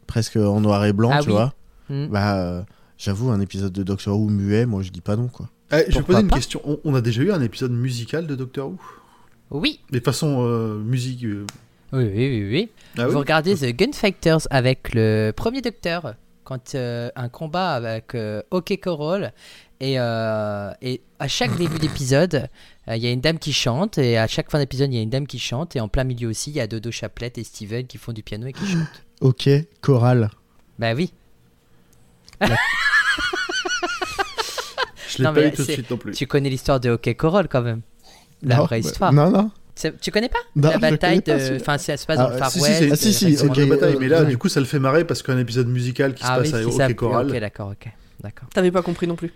presque 0.07 0.37
en 0.37 0.61
noir 0.61 0.85
et 0.87 0.93
blanc, 0.95 1.11
Ah 1.13 1.21
tu 1.21 1.29
oui. 1.29 1.35
vois. 1.35 1.53
Hmm. 1.91 2.07
Bah, 2.07 2.37
euh, 2.39 2.63
j'avoue, 2.97 3.31
un 3.31 3.41
épisode 3.41 3.73
de 3.73 3.83
Doctor 3.83 4.19
Who 4.19 4.29
muet, 4.31 4.65
moi 4.67 4.83
je 4.83 4.91
dis 4.91 5.03
pas 5.03 5.17
non, 5.17 5.29
quoi. 5.29 5.51
Eh, 5.73 5.85
je 5.91 5.99
vais 5.99 6.03
poser 6.05 6.21
une 6.21 6.29
question. 6.31 6.61
On, 6.65 6.79
on 6.85 6.95
a 6.95 7.01
déjà 7.03 7.23
eu 7.23 7.31
un 7.33 7.41
épisode 7.43 7.71
musical 7.73 8.27
de 8.27 8.35
Doctor 8.35 8.71
Who? 8.71 8.79
Oui. 9.51 9.81
Mais 9.93 10.01
façon 10.01 10.39
euh, 10.41 10.79
musique. 10.79 11.25
euh, 11.25 11.47
Oui, 11.93 12.05
oui, 12.05 12.13
oui, 12.15 12.49
oui. 12.51 12.71
Ah 12.97 13.07
oui 13.07 13.13
Vous 13.13 13.19
regardez 13.19 13.55
The 13.57 13.77
Gunfighters 13.77 14.47
avec 14.51 14.95
le 14.95 15.33
premier 15.35 15.61
docteur, 15.61 16.15
quand 16.45 16.75
euh, 16.75 17.11
un 17.17 17.29
combat 17.29 17.73
avec 17.73 18.15
euh, 18.15 18.43
OK 18.51 18.79
Corral, 18.81 19.33
et, 19.81 19.99
euh, 19.99 20.73
et 20.83 21.01
à 21.19 21.27
chaque 21.29 21.57
début 21.57 21.79
d'épisode, 21.81 22.49
euh, 22.89 22.97
il 22.97 23.03
y 23.03 23.07
a 23.07 23.11
une 23.11 23.21
dame 23.21 23.39
qui 23.39 23.53
chante, 23.53 23.99
et 23.99 24.19
à 24.19 24.27
chaque 24.27 24.51
fin 24.51 24.59
d'épisode, 24.59 24.93
il 24.93 24.97
y 24.97 25.01
a 25.01 25.03
une 25.03 25.11
dame 25.11 25.27
qui 25.27 25.39
chante, 25.39 25.75
et 25.75 25.81
en 25.81 25.89
plein 25.89 26.05
milieu 26.05 26.29
aussi, 26.29 26.51
il 26.51 26.57
y 26.57 26.61
a 26.61 26.67
Dodo 26.67 26.91
Chaplette 26.91 27.39
et 27.39 27.45
Steven 27.45 27.87
qui 27.87 27.99
font 27.99 28.13
du 28.13 28.23
piano 28.23 28.47
et 28.47 28.53
qui 28.53 28.67
chantent. 28.73 29.05
Ok, 29.21 29.49
chorale. 29.81 30.31
bah 30.79 30.95
oui. 30.95 31.13
Je 35.09 35.23
l'ai 35.25 35.33
pas 35.33 35.47
eu 35.47 35.53
tout 35.53 35.65
de 35.65 35.71
suite 35.73 35.91
non 35.91 35.97
plus. 35.97 36.13
Tu 36.13 36.27
connais 36.27 36.49
l'histoire 36.49 36.79
de 36.79 36.91
OK 36.91 37.15
Corral 37.17 37.49
quand 37.49 37.63
même 37.63 37.83
La 38.43 38.57
Non, 38.59 38.65
vraie 38.65 38.81
bah, 38.81 38.89
histoire. 38.89 39.13
Non, 39.13 39.31
non. 39.31 39.51
Tu 40.01 40.11
connais 40.11 40.29
pas 40.29 40.39
Non, 40.57 40.69
La 40.69 40.75
je 40.77 40.81
bataille 40.81 41.21
de. 41.23 41.57
Enfin, 41.61 41.79
ça 41.79 41.97
se 41.97 42.07
passe 42.07 42.19
Ah, 42.21 42.25
dans 42.25 42.31
le 42.31 42.37
Far 42.37 42.51
si, 42.51 42.61
West. 42.61 42.73
Ah, 42.73 42.79
si, 42.79 42.91
euh, 42.93 42.95
si, 42.97 43.13
c'est 43.15 43.27
exactement. 43.29 43.53
ok, 43.53 43.59
une 43.59 43.69
bataille, 43.71 43.95
euh, 43.95 43.99
mais 44.01 44.09
là, 44.09 44.21
ouais. 44.23 44.27
du 44.29 44.39
coup, 44.39 44.49
ça 44.49 44.61
le 44.61 44.67
fait 44.67 44.79
marrer 44.79 45.05
parce 45.05 45.23
qu'un 45.23 45.39
épisode 45.39 45.69
musical 45.69 46.15
qui 46.15 46.23
se 46.23 46.29
Ah 46.29 46.39
oui, 46.41 46.51
passe 46.51 46.81
à. 46.81 46.87
OK 46.89 46.95
Choral. 46.95 47.27
Ok, 47.31 47.41
d'accord, 47.41 47.69
ok. 47.73 47.91
D'accord. 48.23 48.49
T'avais 48.53 48.71
pas 48.71 48.83
compris 48.83 49.07
non 49.07 49.17
plus. 49.17 49.33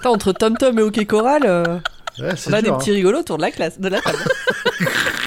Attends, 0.00 0.12
entre 0.12 0.32
Tom 0.32 0.56
Tom 0.56 0.78
et 0.78 0.82
OK 0.82 1.06
Choral, 1.06 1.42
euh, 1.46 1.78
Ouais, 2.18 2.30
on 2.48 2.52
a 2.54 2.62
des 2.62 2.70
hein. 2.70 2.78
petits 2.78 2.92
rigolos 2.92 3.20
autour 3.20 3.36
de 3.36 3.42
la 3.42 3.50
classe, 3.50 3.78
de 3.80 3.88
la 3.88 4.00
table. 4.00 4.18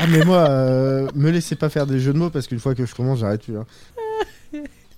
Ah, 0.01 0.05
mais 0.07 0.23
moi, 0.23 0.49
euh, 0.49 1.07
me 1.13 1.29
laissez 1.29 1.55
pas 1.55 1.67
faire 1.67 1.85
des 1.85 1.99
jeux 1.99 2.13
de 2.13 2.17
mots 2.17 2.29
parce 2.29 2.47
qu'une 2.47 2.59
fois 2.59 2.73
que 2.73 2.85
je 2.85 2.95
commence, 2.95 3.19
j'arrête 3.19 3.43
plus. 3.43 3.57
hein. 3.57 3.65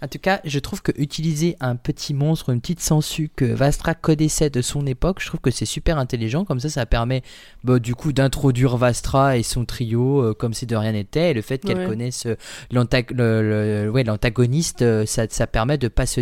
En 0.04 0.08
tout 0.08 0.18
cas, 0.20 0.42
je 0.46 0.58
trouve 0.60 0.82
que 0.82 0.92
utiliser 0.98 1.56
un 1.60 1.76
petit 1.76 2.14
monstre, 2.14 2.50
une 2.50 2.60
petite 2.60 2.80
sangsue 2.80 3.30
que 3.36 3.46
Vastra 3.46 3.94
connaissait 3.94 4.50
de 4.50 4.62
son 4.62 4.88
époque, 4.88 5.20
je 5.22 5.28
trouve 5.28 5.40
que 5.40 5.52
c'est 5.52 5.66
super 5.66 5.98
intelligent. 6.00 6.44
Comme 6.44 6.60
ça, 6.60 6.70
ça 6.70 6.86
permet 6.86 7.22
bah, 7.64 7.78
du 7.80 7.94
coup 7.94 8.12
d'introduire 8.12 8.78
Vastra 8.78 9.38
et 9.38 9.44
son 9.44 9.66
trio 9.66 10.22
euh, 10.24 10.34
comme 10.34 10.54
si 10.54 10.66
de 10.66 10.76
rien 10.76 10.94
n'était. 10.94 11.32
Et 11.32 11.34
le 11.34 11.42
fait 11.42 11.60
qu'elle 11.64 11.78
Ouais. 11.78 11.88
connaisse 11.88 12.26
euh, 12.26 13.88
ouais, 13.90 14.04
l'antagoniste, 14.04 14.82
euh, 14.82 15.06
ça, 15.06 15.26
ça 15.30 15.48
permet 15.48 15.78
de 15.78 15.88
pas 15.88 16.06
se 16.06 16.22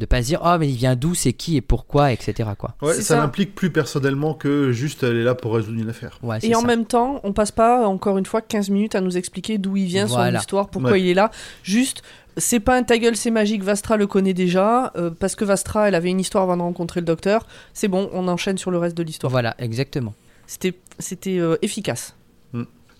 de, 0.00 0.04
de 0.04 0.06
pas 0.06 0.22
se 0.22 0.26
dire 0.28 0.40
oh 0.44 0.56
mais 0.58 0.68
il 0.68 0.76
vient 0.76 0.96
d'où, 0.96 1.14
c'est 1.14 1.32
qui 1.32 1.56
et 1.56 1.60
pourquoi, 1.60 2.12
etc. 2.12 2.50
Quoi. 2.58 2.74
Ouais, 2.82 2.94
ça, 2.94 3.02
ça. 3.02 3.16
l'implique 3.18 3.54
plus 3.54 3.70
personnellement 3.70 4.34
que 4.34 4.72
juste 4.72 5.02
elle 5.02 5.16
est 5.16 5.22
là 5.24 5.34
pour 5.34 5.54
résoudre 5.54 5.78
une 5.80 5.90
affaire. 5.90 6.18
Ouais, 6.22 6.38
Et 6.42 6.54
en 6.54 6.60
ça. 6.62 6.66
même 6.66 6.86
temps, 6.86 7.20
on 7.24 7.32
passe 7.32 7.52
pas 7.52 7.86
encore 7.86 8.18
une 8.18 8.26
fois 8.26 8.40
15 8.40 8.70
minutes 8.70 8.94
à 8.94 9.00
nous 9.00 9.16
expliquer 9.16 9.58
d'où 9.58 9.76
il 9.76 9.86
vient, 9.86 10.06
son 10.08 10.14
Voilà. 10.16 10.38
histoire, 10.40 10.68
pourquoi 10.68 10.92
Ouais. 10.92 11.00
il 11.02 11.08
est 11.08 11.14
là. 11.14 11.30
Juste, 11.62 12.02
c'est 12.36 12.60
pas 12.60 12.76
un 12.76 12.82
ta 12.82 12.96
gueule, 12.98 13.16
c'est 13.16 13.30
magique, 13.30 13.62
Vastra 13.62 13.96
le 13.96 14.06
connaît 14.06 14.34
déjà, 14.34 14.92
euh, 14.96 15.10
parce 15.10 15.34
que 15.36 15.44
Vastra, 15.44 15.88
elle 15.88 15.94
avait 15.94 16.10
une 16.10 16.20
histoire 16.20 16.44
avant 16.44 16.56
de 16.56 16.62
rencontrer 16.62 17.00
le 17.00 17.06
docteur. 17.06 17.46
C'est 17.74 17.88
bon, 17.88 18.08
on 18.12 18.28
enchaîne 18.28 18.56
sur 18.58 18.70
le 18.70 18.78
reste 18.78 18.96
de 18.96 19.02
l'histoire. 19.02 19.30
Voilà, 19.30 19.54
exactement. 19.58 20.14
C'était 20.46 20.74
c'était 20.98 21.38
euh, 21.38 21.56
efficace. 21.62 22.14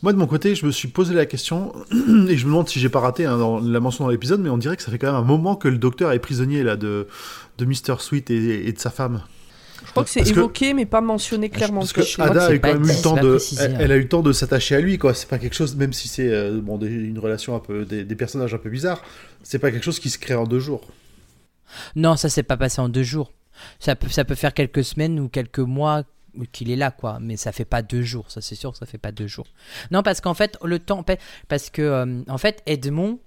Moi, 0.03 0.12
de 0.14 0.18
mon 0.18 0.26
côté, 0.26 0.55
je 0.55 0.64
me 0.64 0.70
suis 0.70 0.88
posé 0.88 1.12
la 1.14 1.26
question, 1.26 1.72
et 1.92 2.36
je 2.36 2.44
me 2.46 2.51
demande 2.51 2.68
si 2.68 2.80
j'ai 2.80 2.88
pas 2.88 3.01
raté 3.01 3.26
hein, 3.26 3.36
dans 3.36 3.61
la 3.61 3.80
mention 3.80 4.05
dans 4.05 4.11
l'épisode, 4.11 4.40
mais 4.40 4.48
on 4.48 4.57
dirait 4.59 4.76
que 4.76 4.82
ça 4.82 4.90
fait 4.90 4.98
quand 4.98 5.09
même 5.09 5.16
un 5.20 5.24
moment 5.24 5.57
que 5.57 5.68
le 5.68 5.76
docteur 5.78 6.12
est 6.12 6.18
prisonnier 6.20 6.62
là 6.62 6.76
de, 6.76 7.07
de 7.59 7.64
Mr. 7.66 7.96
Sweet 8.01 8.30
et, 8.30 8.66
et 8.68 8.72
de 8.72 8.78
sa 8.78 8.90
femme. 8.90 9.22
Je 9.84 9.90
crois 9.92 10.05
que 10.05 10.11
c'est 10.11 10.22
que- 10.22 10.28
évoqué, 10.30 10.72
mais 10.74 10.86
pas 10.86 11.01
mentionné 11.01 11.48
clairement. 11.51 11.80
Parce 11.80 11.92
que 11.92 12.01
que 12.01 12.22
Ada 12.22 12.46
a 12.46 12.53
eu 12.55 12.61
quand 12.61 12.72
même 12.72 12.84
eu 12.84 12.88
le 12.88 13.03
temps 13.03 13.14
de, 13.16 13.30
précisé, 13.32 13.62
elle, 13.64 13.74
hein. 13.74 13.78
elle 13.80 13.92
a 13.92 13.96
eu 13.96 14.01
le 14.03 14.09
temps 14.09 14.22
de 14.22 14.32
s'attacher 14.32 14.74
à 14.76 14.80
lui, 14.80 14.96
quoi. 14.98 15.12
C'est 15.14 15.28
pas 15.28 15.38
quelque 15.38 15.55
chose, 15.57 15.74
même 15.76 15.92
si 15.92 16.07
c'est 16.09 16.28
euh, 16.32 16.61
bon, 16.62 16.78
des- 16.78 16.86
une 16.88 17.18
relation 17.18 17.55
un 17.57 17.61
peu, 17.61 17.84
des, 17.84 18.05
des 18.05 18.14
personnages 18.14 18.55
un 18.55 18.59
peu 18.59 18.70
bizarres, 18.70 19.03
c'est 19.42 19.59
pas 19.59 19.70
quelque 19.70 19.84
chose 19.84 19.98
qui 19.98 20.09
se 20.11 20.18
crée 20.18 20.34
en 20.34 20.44
deux 20.44 20.61
jours. 20.61 20.82
Non, 21.96 22.16
ça 22.16 22.28
s'est 22.28 22.42
pas 22.42 22.57
passé 22.57 22.80
en 22.80 22.88
deux 22.88 23.03
jours. 23.03 23.32
Ça 23.78 23.96
peut, 23.96 24.09
ça 24.09 24.24
peut 24.24 24.34
faire 24.34 24.55
quelques 24.55 24.84
semaines 24.84 25.20
ou 25.20 25.28
quelques 25.28 25.59
mois 25.61 26.05
qu'il 26.53 26.70
est 26.70 26.76
là, 26.76 26.91
quoi. 26.91 27.18
Mais 27.20 27.37
ça 27.37 27.53
fait 27.53 27.64
pas 27.64 27.83
deux 27.83 28.03
jours. 28.03 28.31
Ça, 28.31 28.41
c'est 28.41 28.55
sûr 28.55 28.72
que 28.72 28.78
ça 28.78 28.87
fait 28.87 28.99
pas 28.99 29.12
deux 29.12 29.26
jours. 29.26 29.47
Non, 29.91 30.03
parce 30.03 30.20
qu'en 30.20 30.35
fait, 30.35 30.57
le 30.64 30.78
temps, 30.78 31.05
parce 31.49 31.70
que 31.70 31.83
euh, 31.83 32.22
en 32.28 32.39
fait, 32.39 32.62
Edmond, 32.66 33.18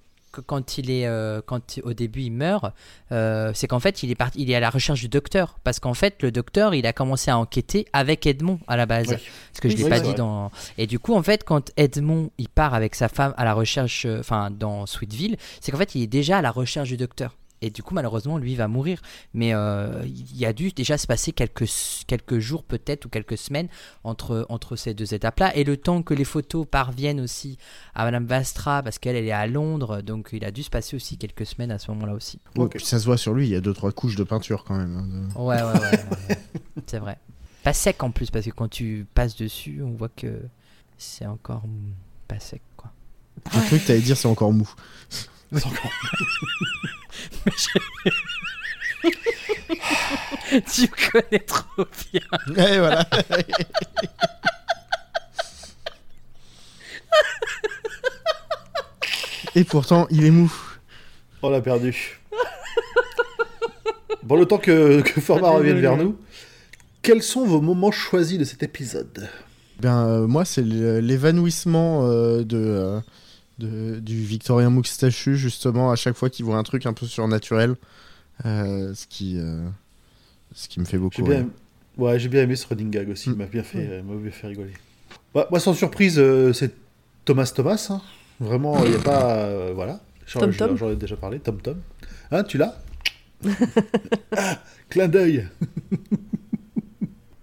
quand 0.41 0.77
il 0.77 0.89
est, 0.89 1.07
euh, 1.07 1.41
quand 1.45 1.79
au 1.83 1.93
début 1.93 2.21
il 2.21 2.31
meurt, 2.31 2.73
euh, 3.11 3.51
c'est 3.53 3.67
qu'en 3.67 3.79
fait, 3.79 4.03
il 4.03 4.11
est 4.11 4.15
parti, 4.15 4.41
il 4.41 4.49
est 4.49 4.55
à 4.55 4.59
la 4.59 4.69
recherche 4.69 5.01
du 5.01 5.09
docteur. 5.09 5.59
Parce 5.63 5.79
qu'en 5.79 5.93
fait, 5.93 6.21
le 6.23 6.31
docteur, 6.31 6.73
il 6.73 6.85
a 6.85 6.93
commencé 6.93 7.29
à 7.29 7.37
enquêter 7.37 7.85
avec 7.93 8.25
Edmond 8.25 8.59
à 8.67 8.77
la 8.77 8.85
base. 8.85 9.17
Ce 9.53 9.61
que 9.61 9.69
je 9.69 9.77
l'ai 9.77 9.83
pas 9.83 9.99
vrai. 9.99 10.09
dit 10.09 10.15
dans. 10.15 10.51
Et 10.77 10.87
du 10.87 10.99
coup, 10.99 11.13
en 11.13 11.23
fait, 11.23 11.43
quand 11.43 11.71
Edmond 11.77 12.31
il 12.37 12.49
part 12.49 12.73
avec 12.73 12.95
sa 12.95 13.09
femme 13.09 13.33
à 13.37 13.45
la 13.45 13.53
recherche, 13.53 14.05
euh, 14.05 14.19
enfin 14.19 14.49
dans 14.51 14.85
Sweetville, 14.85 15.37
c'est 15.61 15.71
qu'en 15.71 15.77
fait, 15.77 15.95
il 15.95 16.03
est 16.03 16.07
déjà 16.07 16.39
à 16.39 16.41
la 16.41 16.51
recherche 16.51 16.89
du 16.89 16.97
docteur. 16.97 17.35
Et 17.65 17.69
du 17.69 17.81
coup, 17.81 17.93
malheureusement, 17.93 18.37
lui 18.37 18.55
va 18.55 18.67
mourir. 18.67 19.01
Mais 19.33 19.53
euh, 19.53 20.01
il 20.05 20.35
y 20.37 20.45
a 20.45 20.51
dû 20.51 20.71
déjà 20.71 20.97
se 20.97 21.07
passer 21.07 21.31
quelques, 21.31 21.69
quelques 22.07 22.39
jours 22.39 22.63
peut-être 22.63 23.05
ou 23.05 23.09
quelques 23.09 23.37
semaines 23.37 23.69
entre, 24.03 24.45
entre 24.49 24.75
ces 24.75 24.93
deux 24.93 25.13
étapes-là. 25.13 25.55
Et 25.55 25.63
le 25.63 25.77
temps 25.77 26.03
que 26.03 26.13
les 26.13 26.25
photos 26.25 26.67
parviennent 26.69 27.21
aussi 27.21 27.57
à 27.95 28.03
Madame 28.03 28.25
Vastra, 28.25 28.83
parce 28.83 28.99
qu'elle 28.99 29.15
elle 29.15 29.25
est 29.27 29.31
à 29.31 29.47
Londres, 29.47 30.01
donc 30.01 30.29
il 30.33 30.43
a 30.43 30.51
dû 30.51 30.61
se 30.63 30.69
passer 30.69 30.95
aussi 30.97 31.17
quelques 31.17 31.45
semaines 31.45 31.71
à 31.71 31.79
ce 31.79 31.89
moment-là 31.91 32.13
aussi. 32.13 32.39
Ouais, 32.57 32.63
Ok. 32.65 32.71
puis 32.75 32.85
ça 32.85 32.99
se 32.99 33.05
voit 33.05 33.17
sur 33.17 33.33
lui, 33.33 33.47
il 33.47 33.51
y 33.51 33.55
a 33.55 33.61
deux 33.61 33.73
trois 33.73 33.91
couches 33.93 34.15
de 34.17 34.23
peinture 34.25 34.63
quand 34.65 34.75
même. 34.77 34.95
hein, 34.97 35.07
de- 35.33 35.39
Ouais, 35.41 35.61
ouais, 35.61 35.79
ouais. 35.79 36.05
ouais. 36.29 36.37
c'est 36.87 36.99
vrai. 36.99 37.17
Pas 37.63 37.71
sec 37.71 38.03
en 38.03 38.11
plus, 38.11 38.29
parce 38.29 38.45
que 38.45 38.51
quand 38.51 38.67
tu 38.67 39.07
passes 39.13 39.37
dessus, 39.37 39.81
on 39.85 39.91
voit 39.91 40.09
que 40.09 40.41
c'est 40.97 41.25
encore 41.25 41.63
pas 42.27 42.39
sec, 42.41 42.61
quoi. 42.75 42.91
J'ai 43.53 43.59
cru 43.61 43.79
que 43.79 43.87
t'allais 43.87 44.01
dire 44.01 44.17
c'est 44.17 44.27
encore 44.27 44.51
mou. 44.51 44.69
tu 50.71 50.81
me 50.81 51.11
connais 51.11 51.39
trop 51.39 51.85
bien. 52.11 52.21
Ouais, 52.55 52.79
voilà. 52.79 53.05
Et 59.55 59.63
pourtant, 59.63 60.07
il 60.09 60.25
est 60.25 60.31
mou. 60.31 60.51
On 61.43 61.49
l'a 61.49 61.61
perdu. 61.61 62.19
bon, 64.23 64.35
le 64.37 64.45
temps 64.45 64.57
que, 64.57 65.01
que 65.01 65.21
Format 65.21 65.51
revienne 65.51 65.79
vers 65.79 65.97
nous, 65.97 66.17
quels 67.03 67.21
sont 67.21 67.45
vos 67.45 67.61
moments 67.61 67.91
choisis 67.91 68.39
de 68.39 68.43
cet 68.45 68.63
épisode? 68.63 69.29
Ben, 69.79 70.07
euh, 70.07 70.27
moi, 70.27 70.45
c'est 70.45 70.63
l'évanouissement 70.63 72.07
euh, 72.07 72.43
de, 72.43 72.57
euh, 72.57 72.99
de- 73.59 73.99
du 73.99 74.21
Victorien 74.23 74.69
moustachu, 74.69 75.35
justement, 75.37 75.91
à 75.91 75.95
chaque 75.95 76.15
fois 76.15 76.29
qu'il 76.29 76.45
voit 76.45 76.57
un 76.57 76.63
truc 76.63 76.85
un 76.85 76.93
peu 76.93 77.05
surnaturel. 77.05 77.75
Euh, 78.45 78.93
ce, 78.95 79.05
qui, 79.07 79.37
euh, 79.37 79.67
ce 80.53 80.67
qui 80.67 80.79
me 80.79 80.85
fait 80.85 80.97
beaucoup 80.97 81.15
J'ai 81.17 81.21
bien, 81.23 81.47
ouais, 81.97 82.17
j'ai 82.19 82.29
bien 82.29 82.41
aimé 82.43 82.55
ce 82.55 82.65
running 82.67 82.89
gag 82.89 83.09
aussi, 83.09 83.29
il 83.29 83.35
Mm. 83.35 83.37
m'a 83.37 83.45
bien 83.45 83.63
fait, 83.63 83.87
euh, 83.87 84.03
m'a 84.03 84.15
bien 84.15 84.31
fait 84.31 84.47
rigoler. 84.47 84.73
Ouais, 85.35 85.45
moi, 85.51 85.59
sans 85.59 85.73
surprise, 85.75 86.15
euh, 86.17 86.51
c'est 86.53 86.73
Thomas 87.25 87.51
Thomas. 87.55 87.87
hein. 87.91 88.01
Vraiment, 88.39 88.83
il 88.83 88.89
n'y 88.91 88.95
a 88.97 88.99
pas. 88.99 89.35
euh, 89.35 89.71
voilà. 89.75 89.99
J'en 90.25 90.39
Tom 90.41 90.51
j'en- 90.51 90.67
Tom. 90.69 90.77
j'en 90.77 90.89
ai 90.89 90.95
déjà 90.95 91.15
parlé. 91.15 91.39
Tom 91.39 91.61
Tom. 91.61 91.77
Hein, 92.31 92.43
tu 92.43 92.57
l'as? 92.57 92.81
Ah, 94.35 94.59
Clin 94.89 95.07
d'œil. 95.07 95.47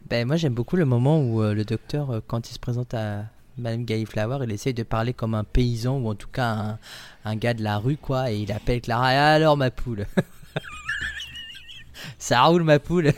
Ben, 0.09 0.27
moi, 0.27 0.37
j'aime 0.37 0.55
beaucoup 0.55 0.77
le 0.77 0.85
moment 0.85 1.23
où 1.23 1.43
euh, 1.43 1.55
le 1.55 1.65
docteur, 1.65 2.11
euh, 2.11 2.21
quand 2.27 2.51
il 2.51 2.53
se 2.55 2.59
présente 2.59 2.95
à 2.95 3.27
Madame 3.59 3.85
Galliflower, 3.85 4.39
il 4.45 4.53
essaye 4.53 4.75
de 4.75 4.83
parler 4.83 5.13
comme 5.13 5.35
un 5.35 5.45
paysan 5.45 5.99
ou 5.99 6.09
en 6.09 6.15
tout 6.15 6.29
cas 6.29 6.49
un, 6.51 6.79
un 7.25 7.37
gars 7.37 7.55
de 7.55 7.63
la 7.63 7.79
rue, 7.79 7.97
quoi, 7.97 8.31
et 8.31 8.39
il 8.39 8.53
appelle 8.53 8.81
Clara. 8.81 9.09
Alors, 9.09 9.57
ma 9.57 9.71
poule? 9.71 10.07
Ça 12.19 12.43
roule, 12.45 12.63
ma 12.63 12.79
poule 12.79 13.13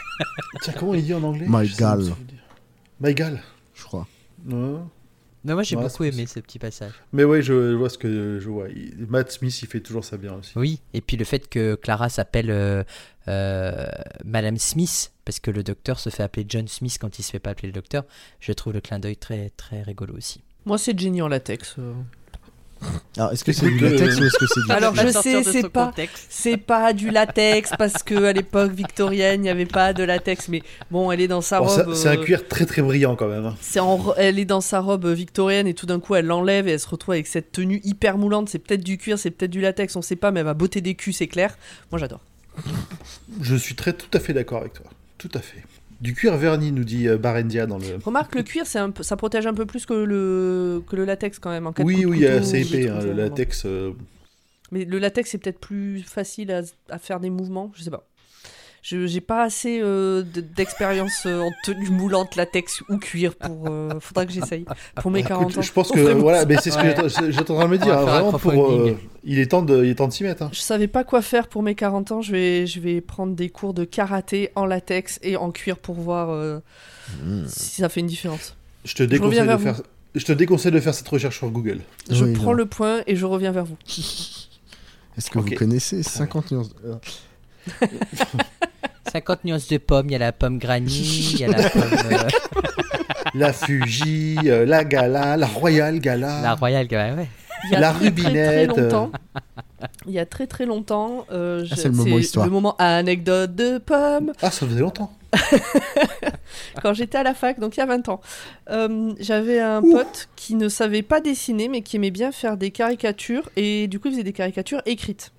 Tiens, 0.62 0.74
comment 0.78 0.94
il 0.94 1.04
dit 1.04 1.14
en 1.14 1.22
anglais? 1.22 1.46
My 1.48 1.66
gal. 1.68 2.02
My 3.00 3.14
gal. 3.14 3.40
Je 3.74 3.84
crois. 3.84 4.06
Non. 4.44 4.88
Mais 5.44 5.54
moi, 5.54 5.62
j'ai 5.62 5.76
Ouais, 5.76 5.82
beaucoup 5.84 6.04
aimé 6.04 6.26
ce 6.26 6.40
petit 6.40 6.58
passage. 6.58 6.92
Mais 7.12 7.24
ouais, 7.24 7.40
je 7.42 7.72
vois 7.74 7.88
ce 7.88 7.96
que 7.96 8.38
je 8.40 8.48
vois. 8.48 8.68
Il- 8.68 9.06
Matt 9.08 9.30
Smith, 9.30 9.62
il 9.62 9.68
fait 9.68 9.80
toujours 9.80 10.04
ça 10.04 10.16
bien 10.16 10.34
aussi. 10.34 10.52
Oui, 10.56 10.80
et 10.92 11.00
puis 11.00 11.16
le 11.16 11.24
fait 11.24 11.48
que 11.48 11.76
Clara 11.76 12.08
s'appelle 12.08 12.50
euh, 12.50 12.82
Madame 14.24 14.56
Smith, 14.58 15.12
parce 15.24 15.40
que 15.40 15.50
le 15.50 15.62
docteur 15.62 15.98
se 16.00 16.10
fait 16.10 16.22
appeler 16.22 16.46
John 16.48 16.66
Smith 16.68 16.98
quand 17.00 17.18
il 17.18 17.22
se 17.22 17.30
fait 17.30 17.38
pas 17.38 17.50
appeler 17.50 17.68
le 17.68 17.72
docteur, 17.74 18.04
je 18.40 18.52
trouve 18.52 18.72
le 18.72 18.80
clin 18.80 18.98
d'œil 18.98 19.16
très, 19.16 19.50
très 19.56 19.82
rigolo 19.82 20.14
aussi. 20.16 20.42
Moi, 20.66 20.78
c'est 20.78 20.98
Jenny 20.98 21.22
en 21.22 21.28
latex. 21.28 21.76
euh. 21.78 21.92
Alors, 23.16 23.32
est-ce 23.32 23.42
que 23.42 23.50
c'est 23.52 23.66
du 23.68 23.76
Écoute, 23.84 23.90
latex 23.98 24.16
euh, 24.16 24.20
ou 24.22 24.26
est-ce 24.26 24.38
que 24.38 24.46
c'est 24.46 24.60
du. 24.64 24.70
Alors, 24.70 24.94
je 24.94 25.08
sais, 25.08 25.42
de 25.42 25.50
c'est 25.50 25.68
pas-. 25.68 25.92
C'est 26.28 26.56
pas 26.56 26.92
du 26.92 27.10
latex 27.10 27.72
parce 27.76 28.04
que 28.04 28.22
à 28.26 28.32
l'époque 28.32 28.70
victorienne, 28.70 29.40
il 29.40 29.42
n'y 29.42 29.48
avait 29.50 29.66
pas 29.66 29.92
de 29.92 30.04
latex. 30.04 30.48
Mais 30.48 30.62
bon, 30.88 31.10
elle 31.10 31.20
est 31.20 31.26
dans 31.26 31.40
sa 31.40 31.58
Bon, 31.58 31.66
robe. 31.66 31.92
ça- 31.92 32.00
c'est 32.00 32.08
un 32.08 32.16
euh, 32.16 32.22
cuir 32.24 32.46
très 32.46 32.66
très 32.66 32.82
brillant 32.82 33.16
quand 33.16 33.26
même. 33.26 33.46
hein. 33.46 33.56
c'est 33.60 33.80
en 33.80 34.14
elle 34.16 34.38
est 34.38 34.44
dans 34.44 34.60
sa 34.60 34.78
robe 34.78 35.06
euh, 35.06 35.12
victorienne 35.14 35.66
et 35.66 35.74
tout 35.74 35.86
d'un 35.86 35.98
coup 35.98 36.14
elle 36.14 36.26
l'enlève 36.26 36.68
et 36.68 36.72
elle 36.72 36.80
se 36.80 36.88
retrouve 36.88 37.14
avec 37.14 37.26
cette 37.26 37.50
tenue 37.50 37.80
hyper 37.82 38.16
moulante. 38.16 38.48
C'est 38.48 38.60
peut-être 38.60 38.84
du 38.84 38.96
cuir, 38.96 39.18
c'est 39.18 39.32
peut-être 39.32 39.50
du 39.50 39.60
latex, 39.60 39.96
on 39.96 40.02
sait 40.02 40.14
pas, 40.14 40.30
mais 40.30 40.40
elle 40.40 40.46
va 40.46 40.54
botter 40.54 40.80
des 40.80 40.94
culs, 40.94 41.12
c'est 41.12 41.26
clair. 41.26 41.58
Moi 41.90 41.98
j'adore. 41.98 42.20
Je 43.40 43.54
suis 43.56 43.74
très 43.74 43.92
tout 43.92 44.08
à 44.12 44.20
fait 44.20 44.32
d'accord 44.32 44.60
avec 44.60 44.72
toi. 44.74 44.86
Tout 45.18 45.30
à 45.34 45.40
fait. 45.40 45.62
Du 46.00 46.14
cuir 46.14 46.36
verni, 46.36 46.70
nous 46.70 46.84
dit 46.84 47.08
euh, 47.08 47.18
Barendia 47.18 47.66
dans 47.66 47.78
le. 47.78 47.96
Remarque, 48.04 48.34
le 48.36 48.42
cuir, 48.44 48.66
c'est 48.66 48.78
un 48.78 48.90
peu, 48.90 49.02
ça 49.02 49.16
protège 49.16 49.46
un 49.46 49.54
peu 49.54 49.66
plus 49.66 49.84
que 49.84 49.92
le, 49.94 50.80
que 50.88 50.94
le 50.94 51.04
latex 51.04 51.38
quand 51.40 51.50
même. 51.50 51.66
En 51.66 51.72
cas 51.72 51.82
de 51.82 51.86
Oui, 51.88 52.02
de 52.02 52.06
oui, 52.06 52.24
c'est 52.44 52.60
épais. 52.60 52.88
hein, 52.88 53.00
le 53.02 53.12
latex. 53.12 53.64
euh, 53.66 53.92
Mais 54.70 54.84
le 54.84 54.98
latex, 54.98 55.30
c'est 55.30 55.38
peut-être 55.38 55.58
plus 55.58 56.02
facile 56.02 56.52
à, 56.52 56.62
à 56.90 56.98
faire 56.98 57.18
des 57.18 57.30
mouvements, 57.30 57.72
je 57.74 57.82
sais 57.82 57.90
pas. 57.90 58.06
Je 58.82 59.06
j'ai 59.06 59.20
pas 59.20 59.42
assez 59.42 59.80
euh, 59.82 60.22
de- 60.22 60.40
d'expérience 60.40 61.24
euh, 61.26 61.40
en 61.40 61.50
tenue 61.64 61.90
moulante, 61.90 62.36
latex 62.36 62.80
ou 62.88 62.96
cuir 62.98 63.34
pour. 63.34 63.68
euh, 63.68 63.90
faudra 64.00 64.24
que 64.24 64.32
j'essaye. 64.32 64.64
Pour 65.02 65.10
mes 65.10 65.20
écoute, 65.20 65.28
40 65.28 65.58
ans. 65.58 65.62
je 65.62 65.72
pense 65.72 65.90
que 65.90 66.00
voilà, 66.12 66.44
mais 66.46 66.56
c'est 66.62 66.70
ce 66.70 66.78
que 66.78 66.82
Ouais. 66.82 66.94
train 67.44 67.64
de 67.64 67.70
me 67.70 67.78
dire. 67.78 67.98
vraiment 68.00 68.32
pour. 68.32 68.70
euh, 68.72 68.96
il 69.24 69.38
est 69.40 69.46
temps 69.46 69.62
de, 69.62 69.84
il 69.84 69.90
est 69.90 69.94
temps 69.96 70.08
de 70.08 70.12
s'y 70.12 70.22
mettre. 70.22 70.42
hein. 70.44 70.50
Je 70.52 70.60
savais 70.60 70.86
pas 70.88 71.04
quoi 71.04 71.22
faire 71.22 71.48
pour 71.48 71.62
mes 71.62 71.74
40 71.74 72.12
ans. 72.12 72.22
Je 72.22 72.32
vais, 72.32 72.66
je 72.66 72.80
vais 72.80 73.00
prendre 73.00 73.34
des 73.34 73.48
cours 73.50 73.74
de 73.74 73.84
karaté 73.84 74.50
en 74.54 74.64
latex 74.64 75.18
et 75.22 75.36
en 75.36 75.50
cuir 75.50 75.78
pour 75.78 75.96
voir 75.96 76.30
euh, 76.30 76.60
Mmh. 77.24 77.44
si 77.46 77.80
ça 77.80 77.88
fait 77.88 78.00
une 78.00 78.06
différence. 78.06 78.54
Je 78.84 78.94
te 78.94 79.02
déconseille 79.02 79.48
de 79.48 79.56
faire. 79.56 79.80
Je 80.14 80.24
te 80.26 80.32
déconseille 80.32 80.72
de 80.72 80.80
faire 80.80 80.92
cette 80.94 81.08
recherche 81.08 81.38
sur 81.38 81.48
Google. 81.50 81.80
Je 82.10 82.24
Oui, 82.24 82.32
prends 82.34 82.46
non. 82.46 82.52
le 82.52 82.66
point 82.66 83.00
et 83.06 83.16
je 83.16 83.24
reviens 83.24 83.50
vers 83.50 83.64
vous. 83.64 83.76
Est-ce 85.16 85.30
que 85.30 85.38
vous 85.38 85.50
connaissez 85.50 86.02
50 86.02 86.52
nuances 86.52 86.70
euh, 86.84 86.94
50 89.12 89.44
nuances 89.44 89.68
de 89.68 89.78
pommes, 89.78 90.06
il 90.08 90.12
y 90.12 90.16
a 90.16 90.18
la 90.18 90.32
pomme 90.32 90.58
granny, 90.58 91.30
il 91.34 91.40
y 91.40 91.44
a 91.44 91.48
la 91.48 91.70
pomme. 91.70 91.82
euh, 92.12 92.18
La 93.34 93.52
Fuji, 93.52 94.38
euh, 94.44 94.66
la 94.66 94.84
Gala, 94.84 95.36
la 95.36 95.46
Royal 95.46 95.98
Gala. 95.98 96.42
la 96.42 96.54
royale, 96.54 96.86
ouais, 96.90 97.12
ouais. 97.16 97.28
Il 97.64 97.70
y 97.72 97.74
a 97.76 97.80
La 97.80 97.90
très, 97.92 98.10
très, 98.12 98.22
très 98.22 98.22
rubinette, 98.28 98.68
longtemps. 98.76 99.10
Il 100.06 100.12
y 100.12 100.18
a 100.18 100.26
très 100.26 100.46
très 100.46 100.64
longtemps. 100.66 101.26
euh, 101.32 101.64
je- 101.64 101.74
c'est 101.74 101.88
le 101.88 101.94
moment 101.94 102.18
histoire. 102.18 102.46
Le 102.46 102.52
moment 102.52 102.76
anecdote 102.78 103.54
de 103.54 103.78
pomme. 103.78 104.32
Ah, 104.42 104.50
ça 104.50 104.66
faisait 104.66 104.80
longtemps. 104.80 105.12
Quand 106.82 106.94
j'étais 106.94 107.18
à 107.18 107.22
la 107.22 107.34
fac, 107.34 107.58
donc 107.58 107.76
il 107.76 107.80
y 107.80 107.82
a 107.82 107.86
20 107.86 108.08
ans, 108.08 108.20
euh, 108.70 109.12
j'avais 109.18 109.60
un 109.60 109.82
pote 109.82 110.28
qui 110.36 110.54
ne 110.54 110.68
savait 110.68 111.02
pas 111.02 111.20
dessiner, 111.20 111.68
mais 111.68 111.82
qui 111.82 111.96
aimait 111.96 112.10
bien 112.10 112.30
faire 112.32 112.56
des 112.56 112.70
caricatures, 112.70 113.48
et 113.56 113.88
du 113.88 113.98
coup, 113.98 114.08
il 114.08 114.12
faisait 114.12 114.22
des 114.22 114.32
caricatures 114.32 114.82
écrites. 114.86 115.32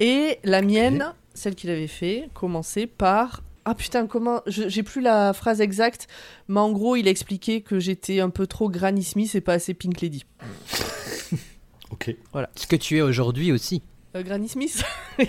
Et 0.00 0.38
la 0.44 0.62
mienne, 0.62 1.12
celle 1.34 1.54
qu'il 1.54 1.70
avait 1.70 1.86
fait, 1.86 2.28
commençait 2.34 2.86
par. 2.86 3.42
Ah 3.66 3.74
putain, 3.74 4.06
comment. 4.06 4.42
J'ai 4.46 4.82
plus 4.82 5.00
la 5.00 5.32
phrase 5.32 5.60
exacte, 5.60 6.06
mais 6.48 6.60
en 6.60 6.70
gros, 6.72 6.96
il 6.96 7.08
expliquait 7.08 7.60
que 7.62 7.80
j'étais 7.80 8.20
un 8.20 8.30
peu 8.30 8.46
trop 8.46 8.68
Granny 8.68 9.02
Smith 9.02 9.34
et 9.34 9.40
pas 9.40 9.54
assez 9.54 9.74
Pink 9.74 10.00
Lady. 10.00 10.24
Ok. 11.90 12.16
Ce 12.56 12.66
que 12.66 12.74
tu 12.76 12.96
es 12.98 13.02
aujourd'hui 13.02 13.52
aussi. 13.52 13.80
Euh, 14.16 14.22
Granny 14.24 14.48
Smith 14.48 14.82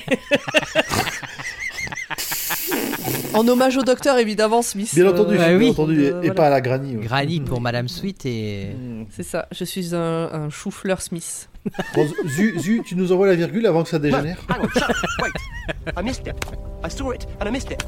En 3.34 3.48
hommage 3.48 3.78
au 3.78 3.84
docteur, 3.84 4.18
évidemment, 4.18 4.62
Smith. 4.62 4.90
Bien 4.96 5.06
Euh, 5.06 5.12
entendu, 5.12 5.38
bah 5.38 5.50
bien 5.50 5.58
oui. 5.58 5.70
entendu, 5.70 6.02
et, 6.04 6.08
Euh, 6.08 6.14
voilà. 6.20 6.34
pas 6.34 6.48
à 6.48 6.50
la 6.50 6.62
granny. 6.62 6.96
ouais. 6.98 7.04
Granny 7.06 7.40
pour 7.42 7.62
Madame 7.62 7.88
Sweet 7.88 8.26
et. 8.26 8.76
C'est 9.12 9.24
ça, 9.24 9.48
je 9.52 9.64
suis 9.64 9.94
un, 9.94 10.30
un 10.32 10.50
chou-fleur 10.50 11.02
Smith. 11.02 11.50
Bon, 11.96 12.08
Zu, 12.28 12.60
Zu, 12.60 12.82
tu 12.86 12.96
nous 12.96 13.12
envoies 13.12 13.28
la 13.28 13.36
virgule 13.36 13.66
avant 13.66 13.84
que 13.84 13.90
ça 13.90 14.00
dégénère 14.00 14.38
Hang 14.50 14.62
on, 14.64 14.70
shut 14.70 14.84
up, 14.90 14.96
wait. 15.22 15.96
I 16.00 16.04
missed 16.04 16.28
it. 16.28 16.36
I 16.84 16.90
saw 16.90 17.12
it 17.12 17.26
and 17.42 17.48
I 17.48 17.52
missed 17.52 17.72
it. 17.72 17.84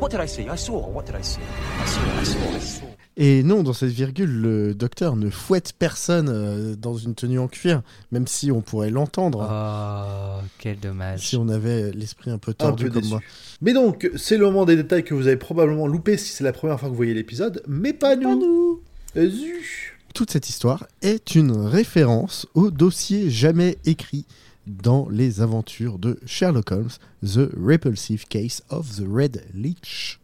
What 0.00 0.08
did 0.10 0.20
I 0.22 0.28
see? 0.28 0.42
I 0.42 0.56
saw. 0.56 0.86
What 0.92 1.04
did 1.04 1.14
I 1.14 1.22
see? 1.22 1.40
I 1.40 1.86
saw, 1.86 2.00
I 2.20 2.24
saw, 2.24 2.56
I 2.56 2.60
saw. 2.60 2.84
Et 3.16 3.42
non, 3.42 3.62
dans 3.62 3.72
cette 3.74 3.90
virgule, 3.90 4.30
le 4.30 4.74
docteur 4.74 5.16
ne 5.16 5.28
fouette 5.28 5.72
personne 5.78 6.28
euh, 6.30 6.74
dans 6.76 6.94
une 6.96 7.14
tenue 7.14 7.38
en 7.38 7.48
cuir, 7.48 7.82
même 8.12 8.26
si 8.26 8.50
on 8.50 8.62
pourrait 8.62 8.88
l'entendre, 8.88 9.46
Oh, 9.50 10.42
quel 10.58 10.78
dommage. 10.78 11.26
si 11.28 11.36
on 11.36 11.48
avait 11.50 11.90
l'esprit 11.90 12.30
un 12.30 12.38
peu 12.38 12.54
tordu 12.54 12.84
peu 12.84 12.90
comme 12.90 13.00
déçu. 13.02 13.12
moi. 13.12 13.20
Mais 13.60 13.72
donc, 13.74 14.08
c'est 14.16 14.38
le 14.38 14.46
moment 14.46 14.64
des 14.64 14.76
détails 14.76 15.04
que 15.04 15.12
vous 15.12 15.26
avez 15.26 15.36
probablement 15.36 15.86
loupé 15.86 16.16
si 16.16 16.32
c'est 16.32 16.44
la 16.44 16.52
première 16.52 16.78
fois 16.78 16.88
que 16.88 16.92
vous 16.92 16.96
voyez 16.96 17.12
l'épisode, 17.14 17.62
mais 17.66 17.92
pas 17.92 18.16
nous. 18.16 18.22
Pas 18.28 18.34
nous 18.36 18.80
Euh, 19.16 19.28
Zu. 19.28 19.89
Toute 20.20 20.32
cette 20.32 20.50
histoire 20.50 20.86
est 21.00 21.34
une 21.34 21.50
référence 21.52 22.46
au 22.52 22.70
dossier 22.70 23.30
jamais 23.30 23.78
écrit 23.86 24.26
dans 24.66 25.08
les 25.08 25.40
aventures 25.40 25.98
de 25.98 26.20
Sherlock 26.26 26.72
Holmes, 26.72 26.90
The 27.24 27.48
Repulsive 27.58 28.26
Case 28.28 28.62
of 28.68 28.86
the 28.98 29.04
Red 29.10 29.42
Leech. 29.54 30.20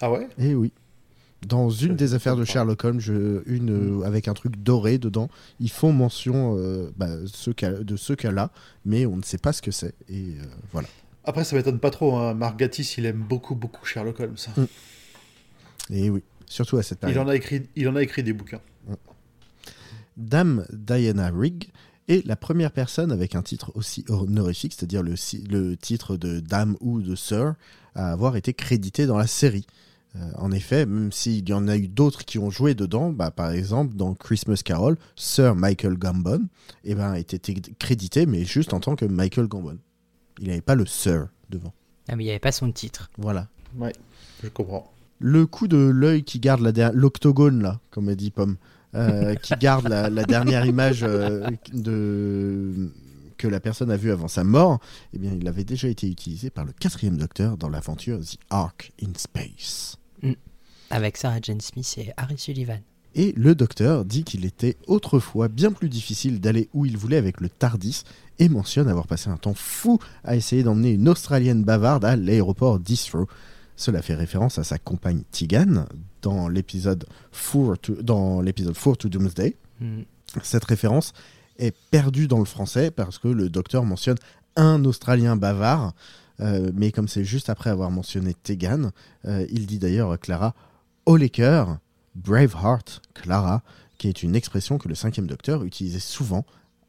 Ah 0.00 0.10
ouais? 0.10 0.26
Eh 0.38 0.56
oui. 0.56 0.72
Dans 1.46 1.70
une 1.70 1.94
des 1.94 2.14
affaires 2.14 2.34
de. 2.34 2.44
Sherlock 2.44 2.82
Holmes, 2.84 2.98
je- 2.98 3.44
une 3.46 4.00
euh, 4.00 4.04
avec 4.04 4.26
un 4.26 4.34
truc 4.34 4.60
doré 4.60 4.98
dedans, 4.98 5.30
ils 5.60 5.70
font 5.70 5.92
mention 5.92 6.56
euh, 6.58 6.90
bah, 6.96 7.06
ce 7.26 7.52
cas- 7.52 7.70
de 7.70 7.94
ce 7.94 8.14
cas-là, 8.14 8.50
mais 8.84 9.06
on 9.06 9.14
ne 9.16 9.22
sait 9.22 9.38
pas 9.38 9.52
ce 9.52 9.62
que 9.62 9.70
c'est. 9.70 9.94
Et 10.08 10.34
euh, 10.40 10.44
voilà. 10.72 10.88
Après, 11.22 11.44
ça 11.44 11.54
m'étonne 11.54 11.78
pas 11.78 11.90
trop. 11.90 12.16
Hein. 12.16 12.34
Mark 12.34 12.58
Gatiss, 12.58 12.98
il 12.98 13.06
aime 13.06 13.22
beaucoup, 13.22 13.54
beaucoup 13.54 13.86
Sherlock 13.86 14.18
Holmes. 14.18 14.34
Et 15.90 16.10
oui, 16.10 16.24
surtout 16.48 16.76
à 16.78 16.82
cette 16.82 16.98
Il 17.02 17.06
période. 17.06 17.24
en 17.24 17.28
a 17.28 17.36
écrit, 17.36 17.62
il 17.76 17.88
en 17.88 17.94
a 17.94 18.02
écrit 18.02 18.24
des 18.24 18.32
bouquins. 18.32 18.60
Dame 20.16 20.66
Diana 20.72 21.30
Rigg 21.30 21.70
est 22.08 22.26
la 22.26 22.36
première 22.36 22.72
personne 22.72 23.12
avec 23.12 23.34
un 23.34 23.42
titre 23.42 23.72
aussi 23.74 24.04
honorifique, 24.08 24.74
c'est-à-dire 24.76 25.02
le, 25.02 25.76
titre 25.76 26.16
de 26.16 26.40
Dame 26.40 26.76
ou 26.80 27.00
de 27.00 27.14
Sir, 27.14 27.54
à 27.94 28.12
avoir 28.12 28.36
été 28.36 28.52
crédité 28.52 29.06
dans 29.06 29.16
la 29.16 29.26
série. 29.26 29.66
Euh, 30.16 30.30
en 30.36 30.52
effet, 30.52 30.84
même 30.84 31.10
s'il 31.10 31.48
y 31.48 31.52
en 31.54 31.68
a 31.68 31.76
eu 31.76 31.88
d'autres 31.88 32.24
qui 32.24 32.38
ont 32.38 32.50
joué 32.50 32.74
dedans, 32.74 33.10
bah, 33.10 33.30
par 33.30 33.50
exemple 33.50 33.94
dans 33.96 34.14
Christmas 34.14 34.60
Carol, 34.62 34.98
Sir 35.16 35.54
Michael 35.54 35.96
Gambon 35.96 36.48
eh 36.84 36.94
ben, 36.94 37.12
a 37.12 37.18
été 37.18 37.38
t- 37.38 37.54
crédité, 37.78 38.26
mais 38.26 38.44
juste 38.44 38.74
en 38.74 38.80
tant 38.80 38.94
que 38.94 39.06
Michael 39.06 39.46
Gambon. 39.46 39.78
Il 40.38 40.48
n'avait 40.48 40.60
pas 40.60 40.74
le 40.74 40.84
Sir 40.84 41.28
devant. 41.48 41.72
Ah, 42.08 42.16
mais 42.16 42.24
il 42.24 42.26
n'y 42.26 42.30
avait 42.30 42.40
pas 42.40 42.52
son 42.52 42.70
titre. 42.72 43.10
Voilà. 43.16 43.48
Ouais, 43.78 43.92
je 44.42 44.48
comprends. 44.48 44.92
Le 45.18 45.46
coup 45.46 45.68
de 45.68 45.78
l'œil 45.78 46.24
qui 46.24 46.40
garde 46.40 46.60
l'octogone, 46.92 47.62
là, 47.62 47.80
comme 47.90 48.08
a 48.08 48.14
dit 48.14 48.30
Pomme, 48.30 48.56
euh, 48.94 49.34
qui 49.34 49.54
garde 49.54 49.88
la, 49.88 50.10
la 50.10 50.24
dernière 50.24 50.66
image 50.66 51.02
euh, 51.02 51.48
de... 51.72 52.90
que 53.38 53.48
la 53.48 53.60
personne 53.60 53.90
a 53.90 53.96
vue 53.96 54.10
avant 54.10 54.28
sa 54.28 54.44
mort, 54.44 54.80
eh 55.12 55.18
bien, 55.18 55.32
il 55.32 55.46
avait 55.48 55.64
déjà 55.64 55.88
été 55.88 56.08
utilisé 56.08 56.50
par 56.50 56.64
le 56.64 56.72
quatrième 56.72 57.16
docteur 57.16 57.56
dans 57.56 57.68
l'aventure 57.68 58.20
The 58.20 58.38
Ark 58.50 58.92
in 59.02 59.12
Space. 59.16 59.96
Avec 60.90 61.16
Sarah 61.16 61.38
Jane 61.40 61.60
Smith 61.60 61.94
et 61.98 62.12
Harry 62.16 62.36
Sullivan. 62.36 62.80
Et 63.14 63.32
le 63.36 63.54
docteur 63.54 64.04
dit 64.04 64.24
qu'il 64.24 64.44
était 64.44 64.76
autrefois 64.86 65.48
bien 65.48 65.72
plus 65.72 65.88
difficile 65.88 66.40
d'aller 66.40 66.68
où 66.72 66.86
il 66.86 66.96
voulait 66.96 67.18
avec 67.18 67.40
le 67.40 67.48
TARDIS 67.48 68.04
et 68.38 68.48
mentionne 68.48 68.88
avoir 68.88 69.06
passé 69.06 69.28
un 69.28 69.36
temps 69.36 69.54
fou 69.54 69.98
à 70.24 70.34
essayer 70.36 70.62
d'emmener 70.62 70.92
une 70.92 71.08
Australienne 71.08 71.62
bavarde 71.62 72.04
à 72.04 72.16
l'aéroport 72.16 72.78
d'Heathrow. 72.78 73.26
Cela 73.82 74.00
fait 74.00 74.14
référence 74.14 74.60
à 74.60 74.62
sa 74.62 74.78
compagne 74.78 75.22
Tigan 75.32 75.86
dans 76.22 76.46
l'épisode 76.46 77.04
Four 77.32 77.76
to, 77.80 77.94
dans 78.00 78.40
l'épisode 78.40 78.76
Four 78.76 78.96
to 78.96 79.08
Doomsday. 79.08 79.56
Hmm. 79.80 80.02
Cette 80.44 80.64
référence 80.64 81.12
est 81.58 81.74
perdue 81.90 82.28
dans 82.28 82.38
le 82.38 82.44
français 82.44 82.92
parce 82.92 83.18
que 83.18 83.26
le 83.26 83.48
docteur 83.48 83.84
mentionne 83.84 84.18
un 84.54 84.84
Australien 84.84 85.34
bavard, 85.34 85.94
euh, 86.38 86.70
mais 86.72 86.92
comme 86.92 87.08
c'est 87.08 87.24
juste 87.24 87.50
après 87.50 87.70
avoir 87.70 87.90
mentionné 87.90 88.34
Tegan, 88.34 88.92
euh, 89.24 89.44
il 89.50 89.66
dit 89.66 89.80
d'ailleurs 89.80 90.16
Clara 90.20 90.54
au 91.04 91.16
les 91.16 91.28
cœurs, 91.28 91.78
Braveheart, 92.14 93.02
Clara, 93.14 93.64
qui 93.98 94.06
est 94.06 94.22
une 94.22 94.36
expression 94.36 94.78
que 94.78 94.86
le 94.86 94.94
cinquième 94.94 95.26
docteur 95.26 95.64
utilisait 95.64 95.98
souvent, 95.98 96.46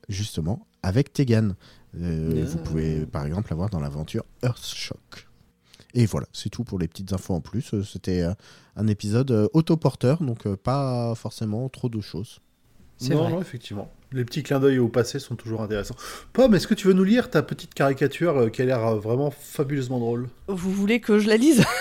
justement, 0.09 0.67
avec 0.83 1.11
Tegan. 1.11 1.55
Euh, 1.99 2.43
Ah. 2.43 2.45
Vous 2.45 2.57
pouvez 2.59 3.07
par 3.07 3.25
exemple 3.25 3.49
l'avoir 3.49 3.71
dans 3.71 3.79
l'aventure 3.79 4.25
Earthshock. 4.43 5.27
Et 5.93 6.05
voilà, 6.05 6.27
c'est 6.33 6.49
tout 6.49 6.63
pour 6.63 6.79
les 6.79 6.87
petites 6.87 7.13
infos 7.13 7.33
en 7.33 7.41
plus. 7.41 7.73
Euh, 7.73 7.83
C'était 7.83 8.21
euh, 8.21 8.33
un 8.75 8.87
épisode 8.87 9.31
euh, 9.31 9.47
autoporteur, 9.53 10.23
donc 10.23 10.47
pas 10.55 11.13
forcément 11.15 11.69
trop 11.69 11.89
de 11.89 12.01
choses. 12.01 12.39
C'est 12.97 13.13
non, 13.13 13.23
vrai. 13.23 13.31
non, 13.31 13.41
effectivement. 13.41 13.91
Les 14.11 14.23
petits 14.25 14.43
clins 14.43 14.59
d'œil 14.59 14.79
au 14.79 14.87
passé 14.87 15.19
sont 15.19 15.35
toujours 15.35 15.61
intéressants. 15.61 15.95
Pomme, 16.31 16.53
est-ce 16.55 16.67
que 16.67 16.75
tu 16.75 16.87
veux 16.87 16.93
nous 16.93 17.03
lire 17.03 17.29
ta 17.29 17.41
petite 17.41 17.73
caricature 17.73 18.51
qui 18.51 18.61
a 18.61 18.65
l'air 18.65 18.95
vraiment 18.97 19.31
fabuleusement 19.31 19.99
drôle? 19.99 20.29
Vous 20.47 20.71
voulez 20.71 20.99
que 20.99 21.17
je 21.19 21.27
la 21.27 21.37
lise? 21.37 21.63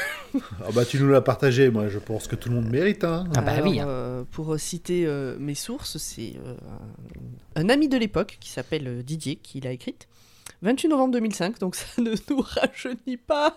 Ah 0.65 0.71
bah 0.75 0.85
tu 0.85 0.99
nous 0.99 1.09
l'as 1.09 1.21
partagé, 1.21 1.71
moi 1.71 1.89
je 1.89 1.99
pense 1.99 2.27
que 2.27 2.37
tout 2.37 2.49
le 2.49 2.55
monde 2.55 2.69
mérite. 2.69 3.05
Hein. 3.05 3.25
Ah 3.37 3.41
bah 3.41 3.53
Alors, 3.53 3.67
oui, 3.67 3.81
hein. 3.81 3.89
euh, 3.89 4.25
pour 4.31 4.59
citer 4.59 5.05
euh, 5.07 5.37
mes 5.39 5.55
sources, 5.55 5.99
c'est 5.99 6.35
euh, 6.47 6.55
un, 7.57 7.69
ami 7.69 7.89
de 7.89 7.97
l'époque 7.97 8.39
qui 8.41 8.51
s'appelle 8.51 9.03
Didier 9.03 9.37
qui 9.37 9.61
l'a 9.61 9.73
écrite. 9.73 10.09
28 10.63 10.89
novembre 10.89 11.13
2005, 11.15 11.59
donc 11.59 11.75
ça 11.75 11.87
ne 11.99 12.11
nous 12.31 12.41
rajeunit 12.41 13.17
pas. 13.17 13.57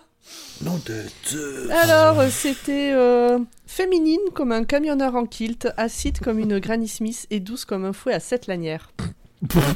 Non 0.62 0.80
de 0.86 1.04
Dieu. 1.28 1.70
Alors, 1.70 2.20
c'était 2.30 2.92
euh, 2.92 3.38
féminine 3.66 4.20
comme 4.34 4.50
un 4.50 4.64
camionneur 4.64 5.14
en 5.14 5.24
kilt, 5.24 5.68
acide 5.76 6.18
comme 6.18 6.40
une 6.40 6.58
Granny 6.58 6.88
Smith 6.88 7.26
et 7.30 7.38
douce 7.38 7.64
comme 7.64 7.84
un 7.84 7.92
fouet 7.92 8.12
à 8.12 8.20
sept 8.20 8.48
lanières. 8.48 8.90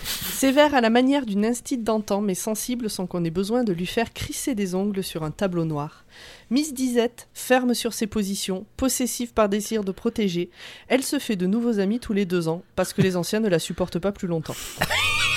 Sévère 0.05 0.75
à 0.75 0.81
la 0.81 0.91
manière 0.91 1.27
d'une 1.27 1.45
instite 1.45 1.85
d'antan, 1.85 2.21
mais 2.21 2.35
sensible 2.35 2.89
sans 2.91 3.07
qu'on 3.07 3.25
ait 3.25 3.31
besoin 3.31 3.63
de 3.63 3.73
lui 3.73 3.87
faire 3.87 4.13
crisser 4.13 4.55
des 4.55 4.75
ongles 4.75 5.05
sur 5.05 5.23
un 5.23 5.31
tableau 5.31 5.65
noir. 5.65 6.05
Miss 6.51 6.73
Disette, 6.73 7.29
ferme 7.35 7.75
sur 7.75 7.93
ses 7.93 8.07
positions, 8.07 8.67
possessive 8.77 9.33
par 9.33 9.49
désir 9.49 9.85
de 9.85 9.93
protéger, 9.93 10.51
elle 10.89 11.05
se 11.05 11.19
fait 11.19 11.37
de 11.37 11.47
nouveaux 11.47 11.79
amis 11.79 12.01
tous 12.01 12.15
les 12.15 12.25
deux 12.25 12.49
ans, 12.49 12.63
parce 12.75 12.93
que 12.93 13.03
les 13.03 13.17
anciens 13.17 13.41
ne 13.41 13.49
la 13.49 13.59
supportent 13.59 13.99
pas 13.99 14.13
plus 14.13 14.29
longtemps. 14.29 14.57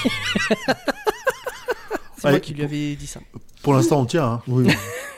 C'est 2.23 2.29
moi 2.31 2.39
qui 2.39 2.53
lui 2.53 2.63
avais 2.63 2.95
dit 2.95 3.07
ça. 3.07 3.19
Pour 3.61 3.73
l'instant 3.73 4.01
on 4.01 4.05
tient. 4.05 4.25
Hein. 4.25 4.41
Oui, 4.47 4.67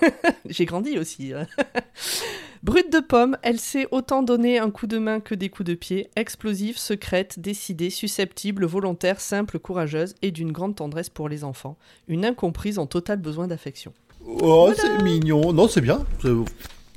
J'ai 0.50 0.66
grandi 0.66 0.98
aussi. 1.00 1.34
hein. 1.34 1.48
Brute 2.64 2.92
de 2.92 3.00
pomme, 3.00 3.38
elle 3.44 3.60
sait 3.60 3.88
autant 3.92 4.24
donner 4.24 4.58
un 4.58 4.72
coup 4.72 4.88
de 4.88 4.98
main 4.98 5.20
que 5.20 5.36
des 5.36 5.50
coups 5.50 5.68
de 5.68 5.76
pied, 5.76 6.10
explosive, 6.16 6.78
secrète, 6.80 7.40
décidée, 7.40 7.92
susceptible, 7.92 8.66
volontaire, 8.66 9.20
simple, 9.22 9.60
courageuse 9.60 10.16
et 10.24 10.32
d'une 10.32 10.52
grande 10.52 10.76
tendresse 10.76 11.10
pour 11.10 11.30
les 11.30 11.44
enfants. 11.44 11.78
Une 12.08 12.26
incomprise 12.26 12.80
en 12.80 12.88
total 12.88 13.20
besoin 13.20 13.48
d'affection. 13.48 13.94
Oh, 14.26 14.72
c'est 14.76 15.04
mignon. 15.04 15.54
Non, 15.54 15.68
c'est 15.68 15.82
bien. 15.82 16.04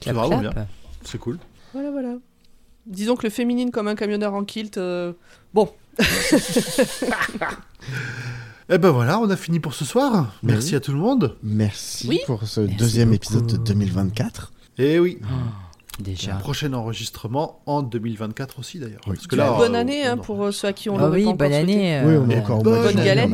C'est 0.00 0.12
vraiment 0.12 0.38
bien. 0.38 0.52
C'est 1.04 1.18
cool. 1.18 1.38
Voilà, 1.74 1.90
voilà. 1.90 2.14
Disons 2.86 3.16
que 3.16 3.24
le 3.24 3.30
féminine 3.30 3.70
comme 3.70 3.88
un 3.88 3.94
camionneur 3.94 4.32
en 4.32 4.44
kilt, 4.44 4.78
euh, 4.78 5.12
bon, 5.52 5.68
Eh 8.70 8.76
ben 8.78 8.90
voilà, 8.90 9.18
on 9.18 9.30
a 9.30 9.36
fini 9.36 9.60
pour 9.60 9.72
ce 9.74 9.84
soir. 9.84 10.34
Merci 10.42 10.70
oui. 10.70 10.76
à 10.76 10.80
tout 10.80 10.92
le 10.92 10.98
monde. 10.98 11.36
merci 11.42 12.06
Oui. 12.08 12.20
pour 12.26 12.46
ce 12.46 12.60
Merci 12.60 12.76
deuxième 12.76 13.08
beaucoup. 13.10 13.16
épisode 13.16 13.46
de 13.46 13.56
2024. 13.56 14.52
Et 14.78 14.98
oui. 14.98 15.18
Un 15.22 16.02
Déjà. 16.02 16.34
prochain 16.34 16.72
enregistrement 16.74 17.60
en 17.66 17.82
2024 17.82 18.58
aussi 18.58 18.78
d'ailleurs. 18.78 19.00
Oui. 19.06 19.14
Parce 19.16 19.26
que 19.26 19.36
là, 19.36 19.52
bonne 19.56 19.74
euh, 19.74 19.80
année 19.80 20.04
hein, 20.06 20.16
pour 20.18 20.44
euh, 20.44 20.52
ceux 20.52 20.68
à 20.68 20.72
qui 20.72 20.90
on 20.90 20.98
Ah 20.98 21.08
oui, 21.08 21.24
pas 21.24 21.32
bonne 21.32 21.52
année. 21.54 22.00
oui, 22.04 22.14
on 22.16 22.28
est 22.30 22.38
encore 22.40 22.62
bonne 22.62 22.82
janvier, 22.92 23.04
galette. 23.04 23.30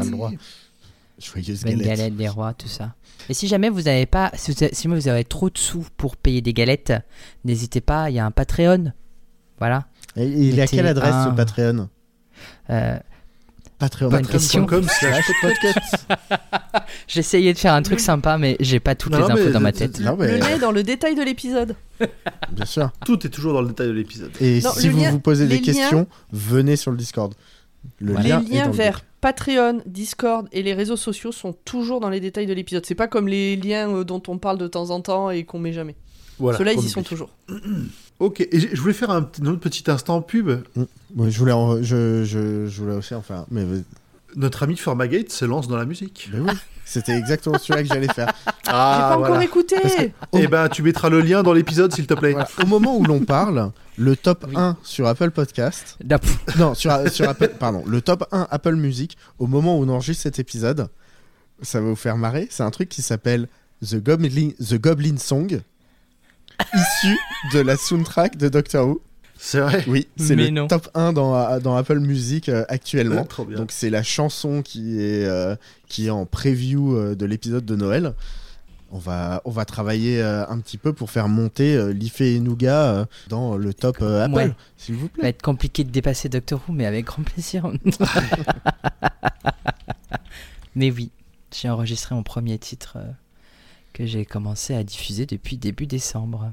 Joyeuse 1.21 1.63
Bonne 1.63 1.73
galette. 1.75 1.87
galette 1.99 2.17
des 2.17 2.29
rois, 2.29 2.55
tout 2.55 2.69
ça. 2.69 2.95
Et 3.29 3.35
si 3.35 3.47
jamais 3.49 3.69
vous 3.71 3.83
n'avez 3.83 4.07
pas, 4.07 4.31
si, 4.35 4.53
vous 4.53 4.63
avez, 4.65 4.75
si 4.75 4.89
vous 4.89 5.09
avez 5.09 5.25
trop 5.25 5.49
de 5.51 5.59
sous 5.59 5.85
pour 5.97 6.17
payer 6.17 6.43
des 6.43 6.53
galettes, 6.53 6.93
n'hésitez 7.45 7.81
pas, 7.81 8.11
il 8.11 8.17
y 8.17 8.19
a 8.19 8.27
un 8.27 8.31
Patreon. 8.31 8.93
Voilà. 9.59 9.87
Et 10.17 10.27
il 10.27 10.59
est 10.59 10.63
à 10.63 10.67
quelle 10.67 10.87
adresse 10.87 11.15
un- 11.15 11.31
ce 11.31 11.37
Patreon? 11.37 11.89
Euh. 12.71 12.93
Bonne. 12.93 13.01
Patreon.com 13.79 14.85
slash 14.89 15.31
podcast. 15.43 16.07
J'essayais 17.09 17.53
de 17.53 17.59
faire 17.59 17.75
un 17.75 17.83
truc 17.83 18.01
sympa, 18.01 18.39
mais 18.39 18.57
j'ai 18.61 18.81
pas 18.81 18.95
toutes 18.95 19.13
Non, 19.13 19.27
les 19.29 19.35
mais 19.35 19.41
infos 19.43 19.51
dans 19.51 19.61
ma 19.61 19.73
tête. 19.73 20.01
Non, 20.01 20.17
mais 20.19 20.39
Le 20.39 20.39
nez 20.45 20.59
dans 20.59 20.71
le 20.71 20.83
détail 20.83 21.15
de 21.15 21.23
l'épisode. 21.23 21.75
bien 22.53 22.65
sûr. 22.65 22.91
Tout 23.05 23.27
est 23.27 23.31
toujours 23.31 23.53
dans 23.53 23.63
le 23.63 23.69
détail 23.69 23.89
de 23.89 23.93
l'épisode. 23.93 24.31
Et 24.41 24.61
Non, 24.61 24.71
si 24.73 24.89
vous 24.89 25.01
lien- 25.01 25.11
vous 25.11 25.21
posez 25.21 25.47
des 25.47 25.57
liens- 25.59 25.63
questions, 25.63 26.07
venez 26.33 26.77
sur 26.77 26.91
le 26.93 26.97
Discord. 26.97 27.35
Le 27.99 28.13
Voilà. 28.13 28.29
lien 28.29 28.41
les 28.41 28.47
est 28.47 28.55
liens 28.59 28.67
le 28.67 28.73
vers. 28.73 29.01
Patreon, 29.21 29.81
Discord 29.87 30.47
et 30.53 30.63
les 30.63 30.75
réseaux 30.75 30.97
sociaux 30.99 31.33
sont 31.33 31.55
toujours 31.65 32.01
dans 32.01 32.11
les 32.11 32.21
détails 32.21 32.47
de 32.47 32.53
l'épisode. 32.53 32.85
C'est 32.87 32.95
pas 32.95 33.09
comme 33.09 33.27
les 33.27 33.57
liens 33.57 33.91
euh, 33.91 34.05
dont 34.05 34.23
on 34.29 34.37
parle 34.39 34.59
de 34.59 34.67
temps 34.69 34.91
en 34.91 35.01
temps 35.01 35.31
et 35.31 35.45
qu'on 35.45 35.59
met 35.59 35.73
jamais. 35.73 35.95
Voilà. 36.39 36.59
Ceux-là, 36.59 36.73
ils 36.73 36.85
y 36.85 36.89
sont 36.89 37.03
toujours. 37.03 37.31
Ok, 38.21 38.41
et 38.43 38.61
je 38.61 38.81
voulais 38.81 38.95
faire 38.95 39.11
un, 39.11 39.23
autre 39.23 39.57
petit 39.59 39.91
instant 39.91 40.23
pub. 40.23 40.49
Ouais, 41.17 41.31
je 41.33 41.37
voulais, 41.39 41.51
en- 41.53 41.83
je, 41.83 42.23
je, 42.23 42.67
je 42.69 42.81
voulais 42.81 42.95
aussi 42.95 43.13
en 43.13 43.23
faire. 43.23 43.45
Mais, 43.51 43.65
Notre 44.37 44.63
ami 44.63 44.77
Formagate 44.77 45.33
se 45.33 45.45
lance 45.45 45.67
dans 45.67 45.77
la 45.77 45.85
musique. 45.85 46.31
oui, 46.33 46.53
c'était 46.85 47.19
exactement 47.19 47.59
celui-là 47.59 47.83
que 47.83 47.89
j'allais 47.89 48.13
faire. 48.15 48.33
J'ai 48.65 48.71
pas 48.71 49.17
encore 49.19 49.41
écouté. 49.43 49.77
Parce 49.83 49.97
que- 49.97 50.11
Eh 50.39 50.47
ben, 50.47 50.69
tu 50.69 50.83
mettras 50.85 51.09
le 51.09 51.23
lien 51.23 51.43
dans 51.43 51.53
l'épisode, 51.53 51.93
s'il 51.93 52.07
te 52.07 52.15
plaît. 52.15 52.33
Voilà. 52.33 52.49
Au 52.63 52.67
moment 52.67 52.97
où 52.97 53.05
l'on 53.05 53.19
parle, 53.25 53.73
le 53.99 54.15
top 54.15 54.45
Oui. 54.49 54.55
1 54.57 54.77
sur 54.85 55.09
Apple 55.09 55.33
Podcast. 55.33 55.99
Non, 56.57 56.75
sur, 56.75 56.97
sur 57.11 57.29
Apple. 57.29 57.51
Pardon. 57.59 57.83
Le 57.85 58.01
top 58.01 58.29
1 58.31 58.47
Apple 58.49 58.77
Music, 58.77 59.19
au 59.41 59.49
moment 59.49 59.77
où 59.77 59.83
on 59.83 59.89
enregistre 59.89 60.23
cet 60.23 60.39
épisode, 60.39 60.87
ça 61.63 61.81
va 61.81 61.89
vous 61.89 61.97
faire 61.97 62.17
marrer. 62.17 62.47
C'est 62.49 62.63
un 62.63 62.71
truc 62.71 62.89
qui 62.89 63.03
s'appelle 63.03 63.49
The 63.85 63.97
Goblin, 63.97 64.51
The 64.61 64.75
Goblin 64.81 65.17
Song, 65.19 65.61
issu 66.75 67.17
de 67.53 67.61
la 67.61 67.77
soundtrack 67.77 68.37
de 68.37 68.49
Doctor 68.49 68.89
Who. 68.89 69.03
C'est 69.37 69.61
vrai. 69.61 69.85
Oui, 69.89 70.07
c'est 70.17 70.37
le 70.37 70.49
non. 70.49 70.69
top 70.69 70.89
1 70.95 71.13
dans, 71.13 71.59
dans 71.61 71.77
Apple 71.77 71.99
Music 71.99 72.49
euh, 72.49 72.65
actuellement. 72.69 73.25
Trop 73.25 73.45
bien. 73.45 73.59
Donc 73.59 73.73
c'est 73.73 73.91
la 73.91 74.03
chanson 74.03 74.63
qui 74.63 75.01
est, 75.03 75.25
euh, 75.27 75.55
qui 75.89 76.07
est 76.07 76.11
en 76.11 76.25
preview 76.25 76.97
euh, 76.97 77.15
de 77.15 77.27
l'épisode 77.27 77.65
de 77.67 77.77
Noël. 77.77 78.15
On 78.91 78.99
va, 78.99 79.43
on 79.45 79.51
va 79.51 79.65
travailler 79.65 80.23
euh, 80.23 80.47
un 80.49 80.61
petit 80.61 80.79
peu 80.79 80.93
pour 80.93 81.11
faire 81.11 81.29
monter 81.29 81.75
euh, 81.77 81.93
l'IFE 81.93 82.21
et 82.21 82.39
Nougat 82.39 82.95
euh, 82.95 83.05
dans 83.29 83.57
le 83.57 83.75
top 83.75 83.99
euh, 84.03 84.25
Apple, 84.25 84.35
Ouais. 84.35 84.53
s'il 84.77 84.95
vous 84.95 85.07
va 85.07 85.13
plaît. 85.23 85.29
être 85.31 85.43
compliqué 85.43 85.83
de 85.85 85.91
dépasser 85.91 86.29
Doctor 86.29 86.61
Who, 86.69 86.73
mais 86.73 86.87
avec 86.87 87.07
grand 87.07 87.23
plaisir. 87.25 87.71
mais 90.77 90.91
oui, 90.91 91.11
j'ai 91.53 91.69
enregistré 91.69 92.15
mon 92.15 92.23
premier 92.23 92.59
titre 92.59 92.95
euh, 92.97 93.11
que 93.95 94.05
j'ai 94.05 94.27
commencé 94.27 94.75
à 94.75 94.85
diffuser 94.85 95.25
depuis 95.25 95.57
début 95.57 95.87
décembre. 95.87 96.53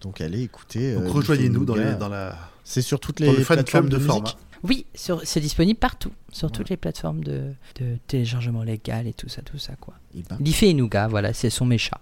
Donc 0.00 0.20
allez 0.20 0.42
écouter. 0.42 0.94
Donc 0.94 1.04
euh, 1.04 1.10
rejoignez-nous 1.10 1.64
dans, 1.64 1.76
les, 1.76 1.84
Nougat. 1.84 1.94
dans, 1.96 2.08
la, 2.08 2.36
C'est 2.64 2.82
sur 2.82 2.98
toutes 2.98 3.20
les 3.20 3.30
le 3.30 3.44
plateformes 3.44 3.88
de, 3.88 3.98
de, 3.98 4.02
format. 4.02 4.34
Oui, 4.64 4.86
c'est 4.94 5.40
disponible 5.40 5.78
partout, 5.78 6.10
sur 6.32 6.50
toutes 6.50 6.68
les 6.68 6.76
plateformes 6.76 7.22
de, 7.22 7.52
de 7.76 7.96
téléchargement 8.08 8.64
légal 8.64 9.06
et 9.06 9.12
tout 9.12 9.28
ça, 9.28 9.42
tout 9.42 9.58
ça 9.58 9.76
quoi. 9.76 9.94
Eh 10.16 10.22
ben, 10.28 10.36
L'IFE 10.40 10.64
et 10.64 10.74
Nougat, 10.74 11.06
voilà, 11.06 11.32
ce 11.32 11.48
sont 11.48 11.64
mes 11.66 11.78
chats. 11.78 12.00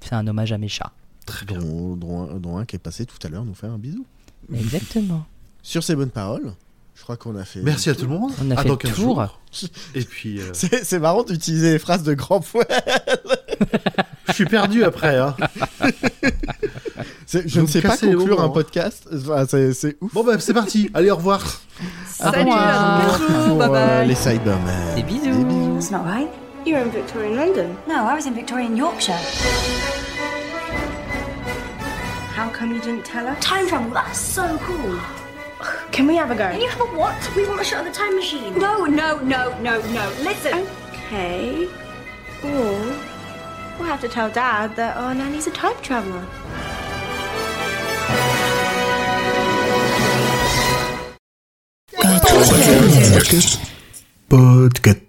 C'est 0.00 0.14
un 0.14 0.26
hommage 0.28 0.52
à 0.52 0.58
mes 0.58 0.68
chats. 0.68 0.92
Très 1.26 1.44
bien. 1.44 1.58
dont, 1.58 1.96
dont 2.38 2.56
un 2.56 2.64
qui 2.64 2.76
est 2.76 2.80
passé 2.80 3.04
tout 3.04 3.18
à 3.24 3.28
l'heure 3.28 3.44
nous 3.44 3.54
faire 3.54 3.72
un 3.72 3.78
bisou. 3.78 4.06
Exactement. 4.54 5.26
Sur 5.62 5.82
ces 5.82 5.96
bonnes 5.96 6.10
paroles, 6.10 6.54
je 6.98 7.04
crois 7.04 7.16
qu'on 7.16 7.36
a 7.36 7.44
fait. 7.44 7.60
Merci 7.60 7.90
à 7.90 7.94
tout 7.94 8.02
le 8.02 8.08
monde. 8.08 8.32
On 8.44 8.50
a 8.50 8.56
fait 8.56 8.68
dans 8.68 8.74
le 8.74 8.78
15 8.78 8.94
tour. 8.94 9.24
Et 9.94 10.02
puis, 10.02 10.40
euh, 10.40 10.50
C'est 10.82 10.98
marrant 10.98 11.22
d'utiliser 11.22 11.72
les 11.72 11.78
phrases 11.78 12.02
de 12.02 12.12
grand 12.12 12.40
poil. 12.40 12.66
je 14.26 14.32
suis 14.32 14.46
perdu 14.46 14.82
après. 14.82 15.16
Hein. 15.16 15.36
Je 17.30 17.60
ne 17.60 17.66
sais 17.66 17.82
pas 17.82 17.96
conclure 17.96 18.40
un 18.40 18.46
hein. 18.46 18.48
podcast. 18.48 19.06
Enfin, 19.12 19.44
c'est 19.48 19.96
ouf. 20.00 20.12
Bon, 20.12 20.24
bah, 20.24 20.40
c'est 20.40 20.54
parti. 20.54 20.90
Allez, 20.92 21.10
au 21.10 21.16
revoir. 21.16 21.60
Salut, 22.06 22.38
revoir. 22.38 22.58
à 22.58 23.02
dans 23.02 23.18
15 23.18 23.28
jours, 23.28 23.46
Pour, 23.46 23.56
bye 23.58 23.68
euh, 23.68 23.98
bye. 23.98 24.08
les 24.08 24.14
Cybermen. 24.14 24.94
Des 24.96 25.02
bisous. 25.02 25.74
That's 25.74 25.90
not 25.90 26.04
right. 26.04 26.28
You're 26.66 26.80
in 26.80 26.90
Victorian 26.90 27.36
London. 27.36 27.76
No, 27.86 27.94
I 27.94 28.14
was 28.14 28.26
in 28.26 28.34
Victorian 28.34 28.76
Yorkshire. 28.76 29.14
How 32.34 32.48
come 32.50 32.72
you 32.72 32.80
didn't 32.80 33.04
tell 33.04 33.26
us? 33.26 33.38
Time 33.40 33.68
travel, 33.68 33.90
that's 33.92 34.18
so 34.18 34.58
cool. 34.58 34.98
Can 35.90 36.06
we 36.06 36.14
have 36.16 36.30
a 36.30 36.34
go? 36.34 36.50
Can 36.50 36.60
you 36.60 36.68
have 36.68 36.80
a 36.80 36.84
what? 36.84 37.36
We 37.36 37.46
want 37.48 37.60
a 37.60 37.64
shot 37.64 37.86
of 37.86 37.92
the 37.92 37.98
time 37.98 38.14
machine. 38.14 38.56
No, 38.58 38.84
no, 38.84 39.18
no, 39.18 39.58
no, 39.60 39.80
no. 39.80 40.08
Listen. 40.22 40.66
Okay. 40.90 41.68
Or 42.44 42.80
we'll 43.78 43.88
have 43.88 44.00
to 44.02 44.08
tell 44.08 44.30
Dad 44.30 44.76
that 44.76 44.96
our 44.96 45.14
nanny's 45.14 45.46
a 45.46 45.50
time 45.50 45.74
traveller. 45.82 46.26
Podcast. 54.28 55.07